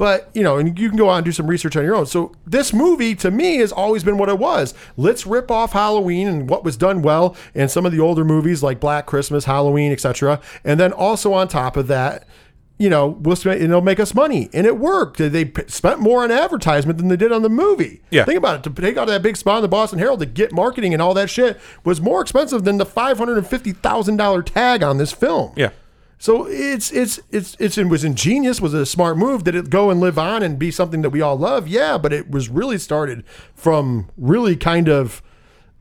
But 0.02 0.30
you 0.34 0.42
know, 0.42 0.56
and 0.58 0.76
you 0.76 0.88
can 0.88 0.98
go 0.98 1.10
out 1.10 1.18
and 1.18 1.24
do 1.24 1.30
some 1.30 1.46
research 1.46 1.76
on 1.76 1.84
your 1.84 1.94
own. 1.94 2.06
So 2.06 2.32
this 2.44 2.72
movie, 2.72 3.14
to 3.14 3.30
me, 3.30 3.58
has 3.58 3.70
always 3.70 4.02
been 4.02 4.18
what 4.18 4.28
it 4.28 4.36
was. 4.36 4.74
Let's 4.96 5.28
rip 5.28 5.48
off 5.48 5.74
Halloween 5.74 6.26
and 6.26 6.50
what 6.50 6.64
was 6.64 6.76
done 6.76 7.02
well, 7.02 7.36
and 7.54 7.70
some 7.70 7.86
of 7.86 7.92
the 7.92 8.00
older 8.00 8.24
movies 8.24 8.64
like 8.64 8.80
Black 8.80 9.06
Christmas, 9.06 9.44
Halloween, 9.44 9.92
etc. 9.92 10.40
And 10.64 10.80
then 10.80 10.92
also 10.92 11.32
on 11.34 11.46
top 11.46 11.76
of 11.76 11.86
that, 11.86 12.26
you 12.78 12.90
know, 12.90 13.06
we'll 13.20 13.36
spend, 13.36 13.60
and 13.60 13.70
it'll 13.70 13.80
make 13.80 14.00
us 14.00 14.12
money, 14.12 14.50
and 14.52 14.66
it 14.66 14.76
worked. 14.76 15.18
They 15.18 15.44
p- 15.44 15.62
spent 15.68 16.00
more 16.00 16.24
on 16.24 16.32
advertisement 16.32 16.98
than 16.98 17.06
they 17.06 17.16
did 17.16 17.30
on 17.30 17.42
the 17.42 17.48
movie. 17.48 18.02
Yeah. 18.10 18.24
think 18.24 18.38
about 18.38 18.56
it. 18.56 18.74
To 18.74 18.82
take 18.82 18.96
out 18.96 19.06
that 19.06 19.22
big 19.22 19.36
spot 19.36 19.58
in 19.58 19.62
the 19.62 19.68
Boston 19.68 20.00
Herald 20.00 20.18
to 20.18 20.26
get 20.26 20.50
marketing 20.50 20.92
and 20.92 21.00
all 21.00 21.14
that 21.14 21.30
shit 21.30 21.60
was 21.84 22.00
more 22.00 22.20
expensive 22.20 22.64
than 22.64 22.78
the 22.78 22.86
five 22.86 23.18
hundred 23.18 23.38
and 23.38 23.46
fifty 23.46 23.70
thousand 23.70 24.16
dollar 24.16 24.42
tag 24.42 24.82
on 24.82 24.98
this 24.98 25.12
film. 25.12 25.52
yeah 25.54 25.70
So 26.22 26.46
it's 26.46 26.92
it's 26.92 27.18
it's 27.32 27.56
it's 27.58 27.76
it 27.76 27.88
was 27.88 28.04
ingenious, 28.04 28.60
was 28.60 28.74
a 28.74 28.86
smart 28.86 29.18
move. 29.18 29.42
Did 29.42 29.56
it 29.56 29.70
go 29.70 29.90
and 29.90 29.98
live 29.98 30.20
on 30.20 30.44
and 30.44 30.56
be 30.56 30.70
something 30.70 31.02
that 31.02 31.10
we 31.10 31.20
all 31.20 31.36
love? 31.36 31.66
Yeah, 31.66 31.98
but 31.98 32.12
it 32.12 32.30
was 32.30 32.48
really 32.48 32.78
started 32.78 33.24
from 33.56 34.08
really 34.16 34.54
kind 34.54 34.88
of 34.88 35.20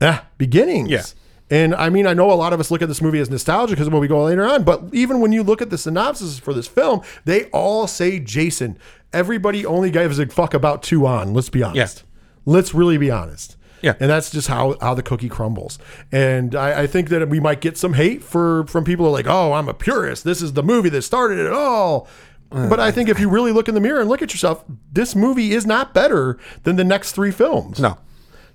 Ah, 0.02 0.26
beginnings. 0.38 0.90
Yeah. 0.90 1.04
And 1.48 1.74
I 1.74 1.90
mean, 1.90 2.06
I 2.06 2.14
know 2.14 2.32
a 2.32 2.34
lot 2.34 2.52
of 2.52 2.60
us 2.60 2.70
look 2.70 2.82
at 2.82 2.88
this 2.88 3.00
movie 3.00 3.20
as 3.20 3.30
nostalgia 3.30 3.74
because 3.74 3.86
of 3.86 3.92
what 3.92 4.00
we 4.00 4.08
go 4.08 4.24
later 4.24 4.44
on, 4.44 4.64
but 4.64 4.82
even 4.92 5.20
when 5.20 5.30
you 5.30 5.42
look 5.42 5.62
at 5.62 5.70
the 5.70 5.78
synopsis 5.78 6.38
for 6.38 6.52
this 6.52 6.66
film, 6.66 7.02
they 7.24 7.44
all 7.50 7.86
say 7.86 8.18
Jason. 8.18 8.76
Everybody 9.12 9.64
only 9.64 9.90
gives 9.90 10.18
a 10.18 10.26
fuck 10.26 10.54
about 10.54 10.82
two 10.82 11.06
on. 11.06 11.34
Let's 11.34 11.50
be 11.50 11.62
honest. 11.62 12.02
Let's 12.46 12.74
really 12.74 12.98
be 12.98 13.10
honest. 13.10 13.56
Yeah. 13.82 13.94
And 14.00 14.08
that's 14.08 14.30
just 14.30 14.48
how, 14.48 14.76
how 14.80 14.94
the 14.94 15.02
cookie 15.02 15.28
crumbles. 15.28 15.78
And 16.10 16.54
I, 16.54 16.82
I 16.82 16.86
think 16.86 17.08
that 17.10 17.28
we 17.28 17.40
might 17.40 17.60
get 17.60 17.76
some 17.76 17.94
hate 17.94 18.22
for 18.22 18.66
from 18.66 18.84
people 18.84 19.04
who 19.04 19.10
are 19.10 19.12
like, 19.12 19.26
oh, 19.26 19.52
I'm 19.52 19.68
a 19.68 19.74
purist. 19.74 20.24
This 20.24 20.40
is 20.40 20.52
the 20.52 20.62
movie 20.62 20.88
that 20.90 21.02
started 21.02 21.38
it 21.38 21.52
all. 21.52 22.08
But 22.50 22.80
I 22.80 22.90
think 22.90 23.08
if 23.08 23.18
you 23.18 23.30
really 23.30 23.50
look 23.50 23.66
in 23.66 23.74
the 23.74 23.80
mirror 23.80 24.00
and 24.00 24.10
look 24.10 24.20
at 24.20 24.34
yourself, 24.34 24.62
this 24.92 25.16
movie 25.16 25.52
is 25.52 25.64
not 25.64 25.94
better 25.94 26.38
than 26.64 26.76
the 26.76 26.84
next 26.84 27.12
three 27.12 27.30
films. 27.30 27.80
No, 27.80 27.96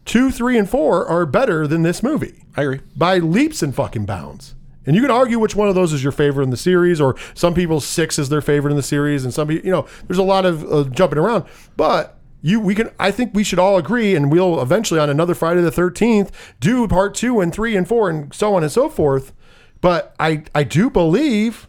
Two, 0.06 0.32
three, 0.32 0.58
and 0.58 0.70
four 0.70 1.06
are 1.06 1.26
better 1.26 1.68
than 1.68 1.82
this 1.82 2.02
movie 2.02 2.44
I 2.56 2.62
agree. 2.62 2.80
by 2.96 3.18
leaps 3.18 3.62
and 3.64 3.76
fucking 3.76 4.06
bounds. 4.06 4.56
And 4.86 4.96
you 4.96 5.02
can 5.02 5.12
argue 5.12 5.38
which 5.38 5.54
one 5.56 5.68
of 5.68 5.76
those 5.76 5.92
is 5.92 6.02
your 6.02 6.14
favorite 6.14 6.44
in 6.46 6.50
the 6.50 6.56
series, 6.58 7.02
or 7.02 7.16
some 7.34 7.54
people 7.54 7.82
six 7.82 8.18
is 8.18 8.30
their 8.30 8.40
favorite 8.40 8.72
in 8.72 8.78
the 8.78 8.84
series, 8.84 9.26
and 9.26 9.34
some 9.34 9.50
people, 9.50 9.66
you 9.66 9.72
know, 9.72 9.86
there's 10.08 10.18
a 10.18 10.24
lot 10.24 10.46
of 10.46 10.64
uh, 10.72 10.84
jumping 10.92 11.18
around. 11.20 11.44
But 11.76 12.17
you, 12.48 12.62
we 12.62 12.76
can, 12.76 12.90
I 12.98 13.12
think 13.12 13.34
we 13.34 13.44
should 13.44 13.60
all 13.60 13.78
agree, 13.78 14.16
and 14.16 14.32
we'll 14.32 14.62
eventually 14.62 15.00
on 15.02 15.10
another 15.10 15.36
Friday 15.36 15.60
the 15.62 15.72
Thirteenth 15.72 16.32
do 16.62 16.88
part 16.88 17.14
two 17.14 17.42
and 17.42 17.54
three 17.54 17.76
and 17.76 17.86
four 17.86 18.10
and 18.10 18.34
so 18.34 18.56
on 18.56 18.64
and 18.64 18.72
so 18.72 18.88
forth. 18.88 19.34
But 19.82 20.16
I, 20.18 20.44
I 20.56 20.64
do 20.64 20.90
believe 20.90 21.68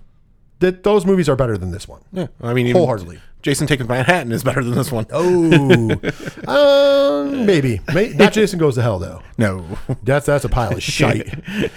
that 0.61 0.85
those 0.85 1.05
movies 1.05 1.29
are 1.29 1.37
better 1.37 1.59
than 1.59 1.73
this 1.73 1.89
one. 1.89 2.03
Yeah, 2.13 2.29
I 2.41 2.55
mean, 2.55 2.73
Wholeheartedly. 2.73 3.21
Jason 3.43 3.67
Takes 3.67 3.87
Manhattan 3.87 4.33
is 4.33 4.43
better 4.43 4.63
than 4.65 4.75
this 4.75 4.91
one. 4.91 5.07
Oh, 5.11 6.01
um, 6.49 7.47
maybe. 7.47 7.81
May 7.95 8.11
Not 8.11 8.33
Jason 8.33 8.59
Goes 8.59 8.75
to 8.77 8.83
Hell 8.83 8.99
though. 8.99 9.23
No, 9.37 9.65
That's 10.03 10.27
that's 10.27 10.45
a 10.45 10.49
pile 10.49 10.73
of 10.73 10.83
shite. 10.83 11.29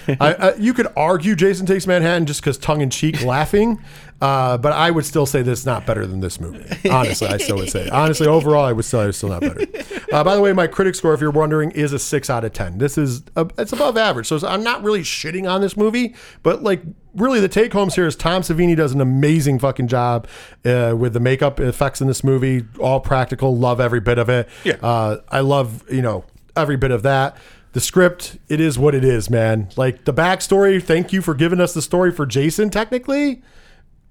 I, 0.08 0.34
I, 0.34 0.56
you 0.56 0.74
could 0.74 0.88
argue 0.96 1.36
Jason 1.36 1.66
Takes 1.66 1.86
Manhattan 1.88 2.26
just 2.26 2.42
because 2.42 2.58
tongue 2.58 2.82
in 2.82 2.90
cheek 2.90 3.24
laughing, 3.24 3.82
uh, 4.22 4.58
but 4.58 4.72
I 4.72 4.92
would 4.92 5.06
still 5.06 5.26
say 5.26 5.42
this 5.42 5.60
is 5.60 5.66
not 5.66 5.86
better 5.86 6.06
than 6.06 6.20
this 6.20 6.40
movie. 6.40 6.64
Honestly, 6.90 7.28
I 7.28 7.38
still 7.38 7.58
would 7.58 7.70
say. 7.70 7.90
Honestly, 7.90 8.28
overall, 8.28 8.64
I 8.64 8.72
would 8.72 8.86
say 8.86 9.08
it's 9.08 9.18
still 9.18 9.30
not 9.30 9.42
better. 9.42 9.66
Uh, 10.12 10.24
by 10.24 10.36
the 10.36 10.42
way, 10.42 10.54
my 10.54 10.68
critic 10.68 10.94
score, 10.96 11.14
if 11.14 11.22
you're 11.22 11.32
wondering, 11.32 11.72
is 11.72 11.92
a 11.94 12.00
six 12.00 12.30
out 12.30 12.44
of 12.44 12.54
ten. 12.54 12.78
This 12.78 12.98
is 12.98 13.24
uh 13.36 13.46
it's 13.58 13.74
above 13.74 13.98
average, 13.98 14.28
so 14.28 14.40
I'm 14.46 14.64
not 14.64 14.84
really 14.84 15.02
shitting 15.02 15.50
on 15.50 15.62
this 15.62 15.76
movie, 15.76 16.16
but 16.44 16.62
like 16.62 16.82
really 17.16 17.40
the 17.40 17.50
take 17.50 17.74
homes 17.74 17.96
here 17.96 18.06
is 18.06 18.16
Tom 18.16 18.42
Savini 18.42 18.76
does 18.76 18.94
an 18.94 19.02
amazing 19.02 19.60
fucking 19.60 19.88
job 19.88 20.28
uh, 20.66 20.94
with 20.98 21.14
the 21.14 21.20
makeup 21.20 21.60
effects 21.60 22.02
in 22.02 22.08
this 22.08 22.24
movie, 22.24 22.66
all 22.80 23.00
practical. 23.00 23.58
Love 23.58 23.80
every 23.80 24.00
bit 24.00 24.18
of 24.18 24.30
it. 24.30 24.48
Yeah. 24.64 24.78
Uh, 24.82 25.18
I 25.30 25.40
love 25.40 25.84
you 25.92 26.02
know 26.02 26.26
every 26.56 26.78
bit 26.78 26.92
of 26.92 27.04
that. 27.04 27.38
The 27.74 27.80
script, 27.80 28.38
it 28.50 28.60
is 28.60 28.78
what 28.78 28.94
it 28.94 29.06
is, 29.06 29.30
man. 29.30 29.70
Like 29.78 30.04
the 30.04 30.14
backstory. 30.14 30.84
Thank 30.84 31.14
you 31.14 31.22
for 31.22 31.34
giving 31.34 31.62
us 31.62 31.74
the 31.74 31.82
story 31.82 32.12
for 32.12 32.26
Jason, 32.26 32.70
technically, 32.70 33.42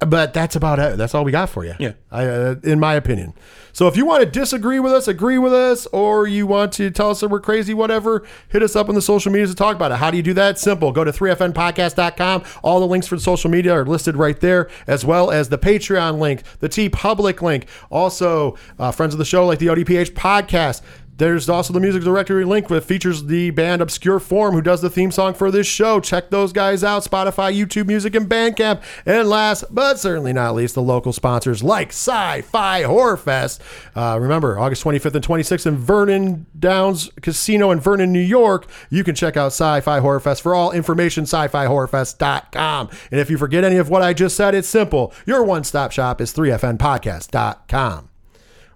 but 0.00 0.32
that's 0.32 0.56
about 0.56 0.78
it. 0.78 0.96
That's 0.96 1.14
all 1.14 1.24
we 1.24 1.32
got 1.32 1.50
for 1.50 1.64
you. 1.64 1.74
Yeah. 1.78 1.92
I, 2.10 2.26
uh, 2.26 2.54
in 2.64 2.80
my 2.80 2.94
opinion. 2.94 3.34
So 3.72 3.86
if 3.86 3.96
you 3.96 4.04
want 4.04 4.24
to 4.24 4.28
disagree 4.28 4.80
with 4.80 4.92
us, 4.92 5.06
agree 5.06 5.38
with 5.38 5.52
us, 5.52 5.86
or 5.88 6.26
you 6.26 6.46
want 6.46 6.72
to 6.74 6.90
tell 6.90 7.10
us 7.10 7.20
that 7.20 7.28
we're 7.28 7.40
crazy, 7.40 7.72
whatever, 7.72 8.26
hit 8.48 8.62
us 8.62 8.74
up 8.74 8.88
on 8.88 8.94
the 8.94 9.02
social 9.02 9.30
medias 9.30 9.50
to 9.50 9.56
talk 9.56 9.76
about 9.76 9.92
it. 9.92 9.96
How 9.96 10.10
do 10.10 10.16
you 10.16 10.22
do 10.22 10.34
that? 10.34 10.58
Simple. 10.58 10.90
Go 10.90 11.04
to 11.04 11.12
3fnpodcast.com. 11.12 12.44
All 12.62 12.80
the 12.80 12.86
links 12.86 13.06
for 13.06 13.14
the 13.16 13.22
social 13.22 13.50
media 13.50 13.72
are 13.72 13.84
listed 13.84 14.16
right 14.16 14.38
there, 14.40 14.68
as 14.86 15.04
well 15.04 15.30
as 15.30 15.50
the 15.50 15.58
Patreon 15.58 16.18
link, 16.18 16.42
the 16.58 16.68
TeePublic 16.68 17.42
link, 17.42 17.68
also 17.90 18.56
uh, 18.78 18.90
friends 18.90 19.14
of 19.14 19.18
the 19.18 19.24
show 19.24 19.46
like 19.46 19.58
the 19.58 19.66
ODPH 19.66 20.12
podcast. 20.12 20.82
There's 21.20 21.50
also 21.50 21.74
the 21.74 21.80
music 21.80 22.02
directory 22.02 22.46
link 22.46 22.68
that 22.68 22.80
features 22.80 23.24
the 23.24 23.50
band 23.50 23.82
Obscure 23.82 24.20
Form, 24.20 24.54
who 24.54 24.62
does 24.62 24.80
the 24.80 24.88
theme 24.88 25.10
song 25.10 25.34
for 25.34 25.50
this 25.50 25.66
show. 25.66 26.00
Check 26.00 26.30
those 26.30 26.50
guys 26.50 26.82
out 26.82 27.04
Spotify, 27.04 27.54
YouTube 27.54 27.86
Music, 27.88 28.14
and 28.14 28.26
Bandcamp. 28.26 28.80
And 29.04 29.28
last 29.28 29.66
but 29.70 29.98
certainly 29.98 30.32
not 30.32 30.54
least, 30.54 30.76
the 30.76 30.80
local 30.80 31.12
sponsors 31.12 31.62
like 31.62 31.90
Sci 31.90 32.40
Fi 32.40 32.82
Horror 32.84 33.18
Fest. 33.18 33.60
Uh, 33.94 34.16
remember, 34.18 34.58
August 34.58 34.82
25th 34.82 35.14
and 35.14 35.26
26th 35.26 35.66
in 35.66 35.76
Vernon 35.76 36.46
Downs 36.58 37.10
Casino 37.20 37.70
in 37.70 37.80
Vernon, 37.80 38.14
New 38.14 38.18
York. 38.18 38.66
You 38.88 39.04
can 39.04 39.14
check 39.14 39.36
out 39.36 39.48
Sci 39.48 39.82
Fi 39.82 40.00
Horror 40.00 40.20
Fest 40.20 40.40
for 40.40 40.54
all 40.54 40.72
information, 40.72 41.24
sci 41.24 41.48
fi 41.48 41.66
horrorfest.com. 41.66 42.88
And 43.10 43.20
if 43.20 43.28
you 43.28 43.36
forget 43.36 43.62
any 43.62 43.76
of 43.76 43.90
what 43.90 44.00
I 44.00 44.14
just 44.14 44.38
said, 44.38 44.54
it's 44.54 44.68
simple. 44.68 45.12
Your 45.26 45.44
one 45.44 45.64
stop 45.64 45.92
shop 45.92 46.22
is 46.22 46.32
3fnpodcast.com. 46.32 48.10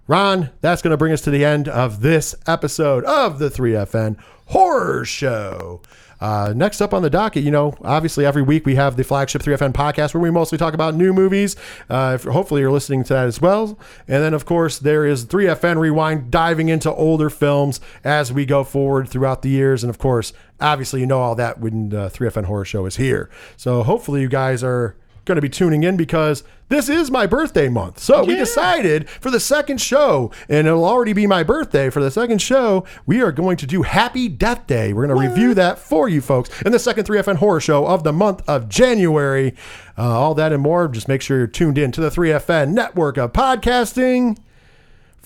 Ron, 0.07 0.51
that's 0.61 0.83
going 0.83 0.91
to 0.91 0.97
bring 0.97 1.13
us 1.13 1.21
to 1.21 1.31
the 1.31 1.43
end 1.43 1.67
of 1.67 2.01
this 2.01 2.35
episode 2.45 3.03
of 3.05 3.39
the 3.39 3.49
3FN 3.49 4.17
Horror 4.47 5.03
Show. 5.03 5.81
Uh, 6.21 6.53
next 6.55 6.79
up 6.79 6.93
on 6.93 7.01
the 7.01 7.09
docket, 7.09 7.43
you 7.43 7.49
know, 7.49 7.75
obviously 7.81 8.23
every 8.23 8.43
week 8.43 8.67
we 8.67 8.75
have 8.75 8.97
the 8.97 9.03
flagship 9.03 9.41
3FN 9.41 9.73
podcast 9.73 10.13
where 10.13 10.21
we 10.21 10.29
mostly 10.29 10.59
talk 10.59 10.75
about 10.75 10.93
new 10.93 11.11
movies. 11.11 11.55
Uh, 11.89 12.19
hopefully 12.19 12.61
you're 12.61 12.71
listening 12.71 13.03
to 13.03 13.13
that 13.13 13.25
as 13.25 13.41
well. 13.41 13.79
And 14.07 14.23
then, 14.23 14.35
of 14.35 14.45
course, 14.45 14.77
there 14.77 15.07
is 15.07 15.25
3FN 15.25 15.77
Rewind 15.77 16.29
diving 16.29 16.69
into 16.69 16.93
older 16.93 17.31
films 17.31 17.81
as 18.03 18.31
we 18.31 18.45
go 18.45 18.63
forward 18.63 19.09
throughout 19.09 19.41
the 19.41 19.49
years. 19.49 19.83
And 19.83 19.89
of 19.89 19.97
course, 19.97 20.33
obviously, 20.61 20.99
you 20.99 21.07
know 21.07 21.19
all 21.19 21.33
that 21.35 21.59
when 21.59 21.89
the 21.89 22.09
3FN 22.11 22.45
Horror 22.45 22.65
Show 22.65 22.85
is 22.85 22.97
here. 22.97 23.29
So 23.57 23.81
hopefully 23.81 24.21
you 24.21 24.29
guys 24.29 24.63
are 24.63 24.95
going 25.25 25.35
to 25.35 25.41
be 25.41 25.49
tuning 25.49 25.83
in 25.83 25.97
because 25.97 26.43
this 26.69 26.89
is 26.89 27.11
my 27.11 27.27
birthday 27.27 27.67
month. 27.67 27.99
So 27.99 28.23
we 28.23 28.35
decided 28.35 29.09
for 29.09 29.29
the 29.29 29.39
second 29.39 29.79
show, 29.81 30.31
and 30.49 30.67
it'll 30.67 30.85
already 30.85 31.13
be 31.13 31.27
my 31.27 31.43
birthday 31.43 31.89
for 31.89 32.01
the 32.01 32.09
second 32.09 32.41
show, 32.41 32.85
we 33.05 33.21
are 33.21 33.31
going 33.31 33.57
to 33.57 33.67
do 33.67 33.83
Happy 33.83 34.27
Death 34.27 34.65
Day. 34.65 34.93
We're 34.93 35.07
going 35.07 35.19
to 35.19 35.29
review 35.29 35.53
that 35.55 35.77
for 35.77 36.07
you 36.07 36.21
folks 36.21 36.49
in 36.61 36.71
the 36.71 36.79
second 36.79 37.05
3FN 37.05 37.37
horror 37.37 37.59
show 37.59 37.85
of 37.85 38.03
the 38.03 38.13
month 38.13 38.47
of 38.47 38.69
January. 38.69 39.55
Uh, 39.97 40.03
all 40.03 40.33
that 40.35 40.53
and 40.53 40.61
more. 40.61 40.87
Just 40.87 41.07
make 41.07 41.21
sure 41.21 41.37
you're 41.37 41.47
tuned 41.47 41.77
in 41.77 41.91
to 41.91 42.01
the 42.01 42.09
3FN 42.09 42.71
network 42.71 43.17
of 43.17 43.33
podcasting. 43.33 44.37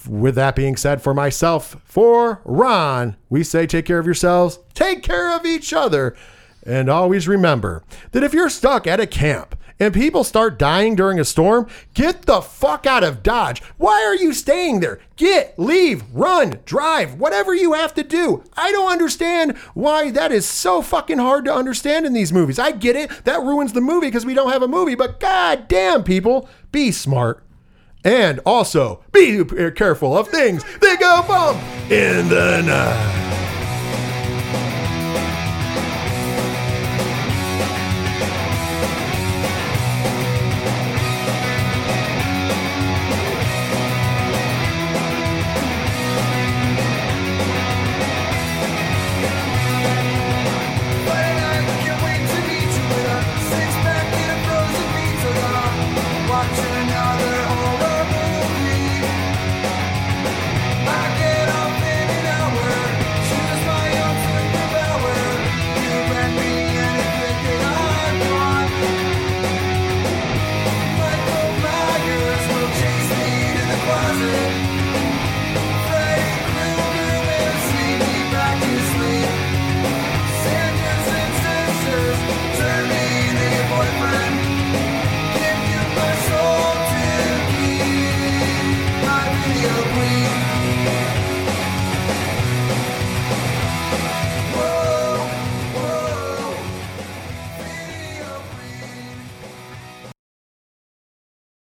With 0.08 0.36
that 0.36 0.56
being 0.56 0.78
said, 0.78 1.02
for 1.02 1.14
myself, 1.14 1.76
for 1.84 2.42
Ron, 2.46 3.18
we 3.30 3.44
say 3.44 3.68
take 3.68 3.86
care 3.86 4.00
of 4.00 4.06
yourselves, 4.06 4.60
take 4.74 5.04
care 5.04 5.36
of 5.36 5.46
each 5.46 5.74
other, 5.74 6.16
and 6.66 6.90
always 6.90 7.28
remember 7.28 7.84
that 8.12 8.24
if 8.24 8.34
you're 8.34 8.50
stuck 8.50 8.88
at 8.88 9.02
a 9.02 9.08
camp 9.08 9.59
and 9.80 9.94
people 9.94 10.24
start 10.24 10.60
dying 10.60 10.96
during 10.96 11.20
a 11.20 11.26
storm, 11.26 11.68
get 11.94 12.24
the 12.24 12.42
fuck 12.42 12.86
out 12.86 13.04
of 13.04 13.24
Dodge. 13.24 13.62
Why 13.78 14.04
are 14.04 14.16
you 14.16 14.34
staying 14.34 14.82
there? 14.82 15.00
Get, 15.16 15.58
leave, 15.58 16.04
run, 16.14 16.60
drive, 16.66 17.16
whatever 17.16 17.54
you 17.54 17.74
have 17.74 17.94
to 17.96 18.04
do. 18.04 18.44
I 18.58 18.72
don't 18.72 18.92
understand 18.92 19.58
why 19.74 20.12
that 20.12 20.32
is 20.32 20.46
so 20.46 20.82
fucking 20.82 21.18
hard 21.18 21.46
to 21.46 21.54
understand 21.54 22.06
in 22.06 22.14
these 22.14 22.34
movies. 22.34 22.60
I 22.60 22.72
get 22.72 22.96
it. 22.96 23.10
That 23.26 23.42
ruins 23.42 23.74
the 23.74 23.82
movie 23.82 24.08
because 24.08 24.26
we 24.26 24.34
don't 24.34 24.52
have 24.52 24.64
a 24.64 24.68
movie, 24.68 24.96
but 24.96 25.20
god 25.20 25.68
damn, 25.68 26.04
people, 26.04 26.50
be 26.72 26.92
smart. 26.92 27.44
And 28.04 28.40
also, 28.46 29.04
be 29.12 29.44
careful 29.76 30.18
of 30.18 30.30
things 30.30 30.64
that 30.80 31.00
go 31.00 31.22
bump 31.28 31.62
in 31.92 32.30
the 32.30 32.62
night. 32.62 33.29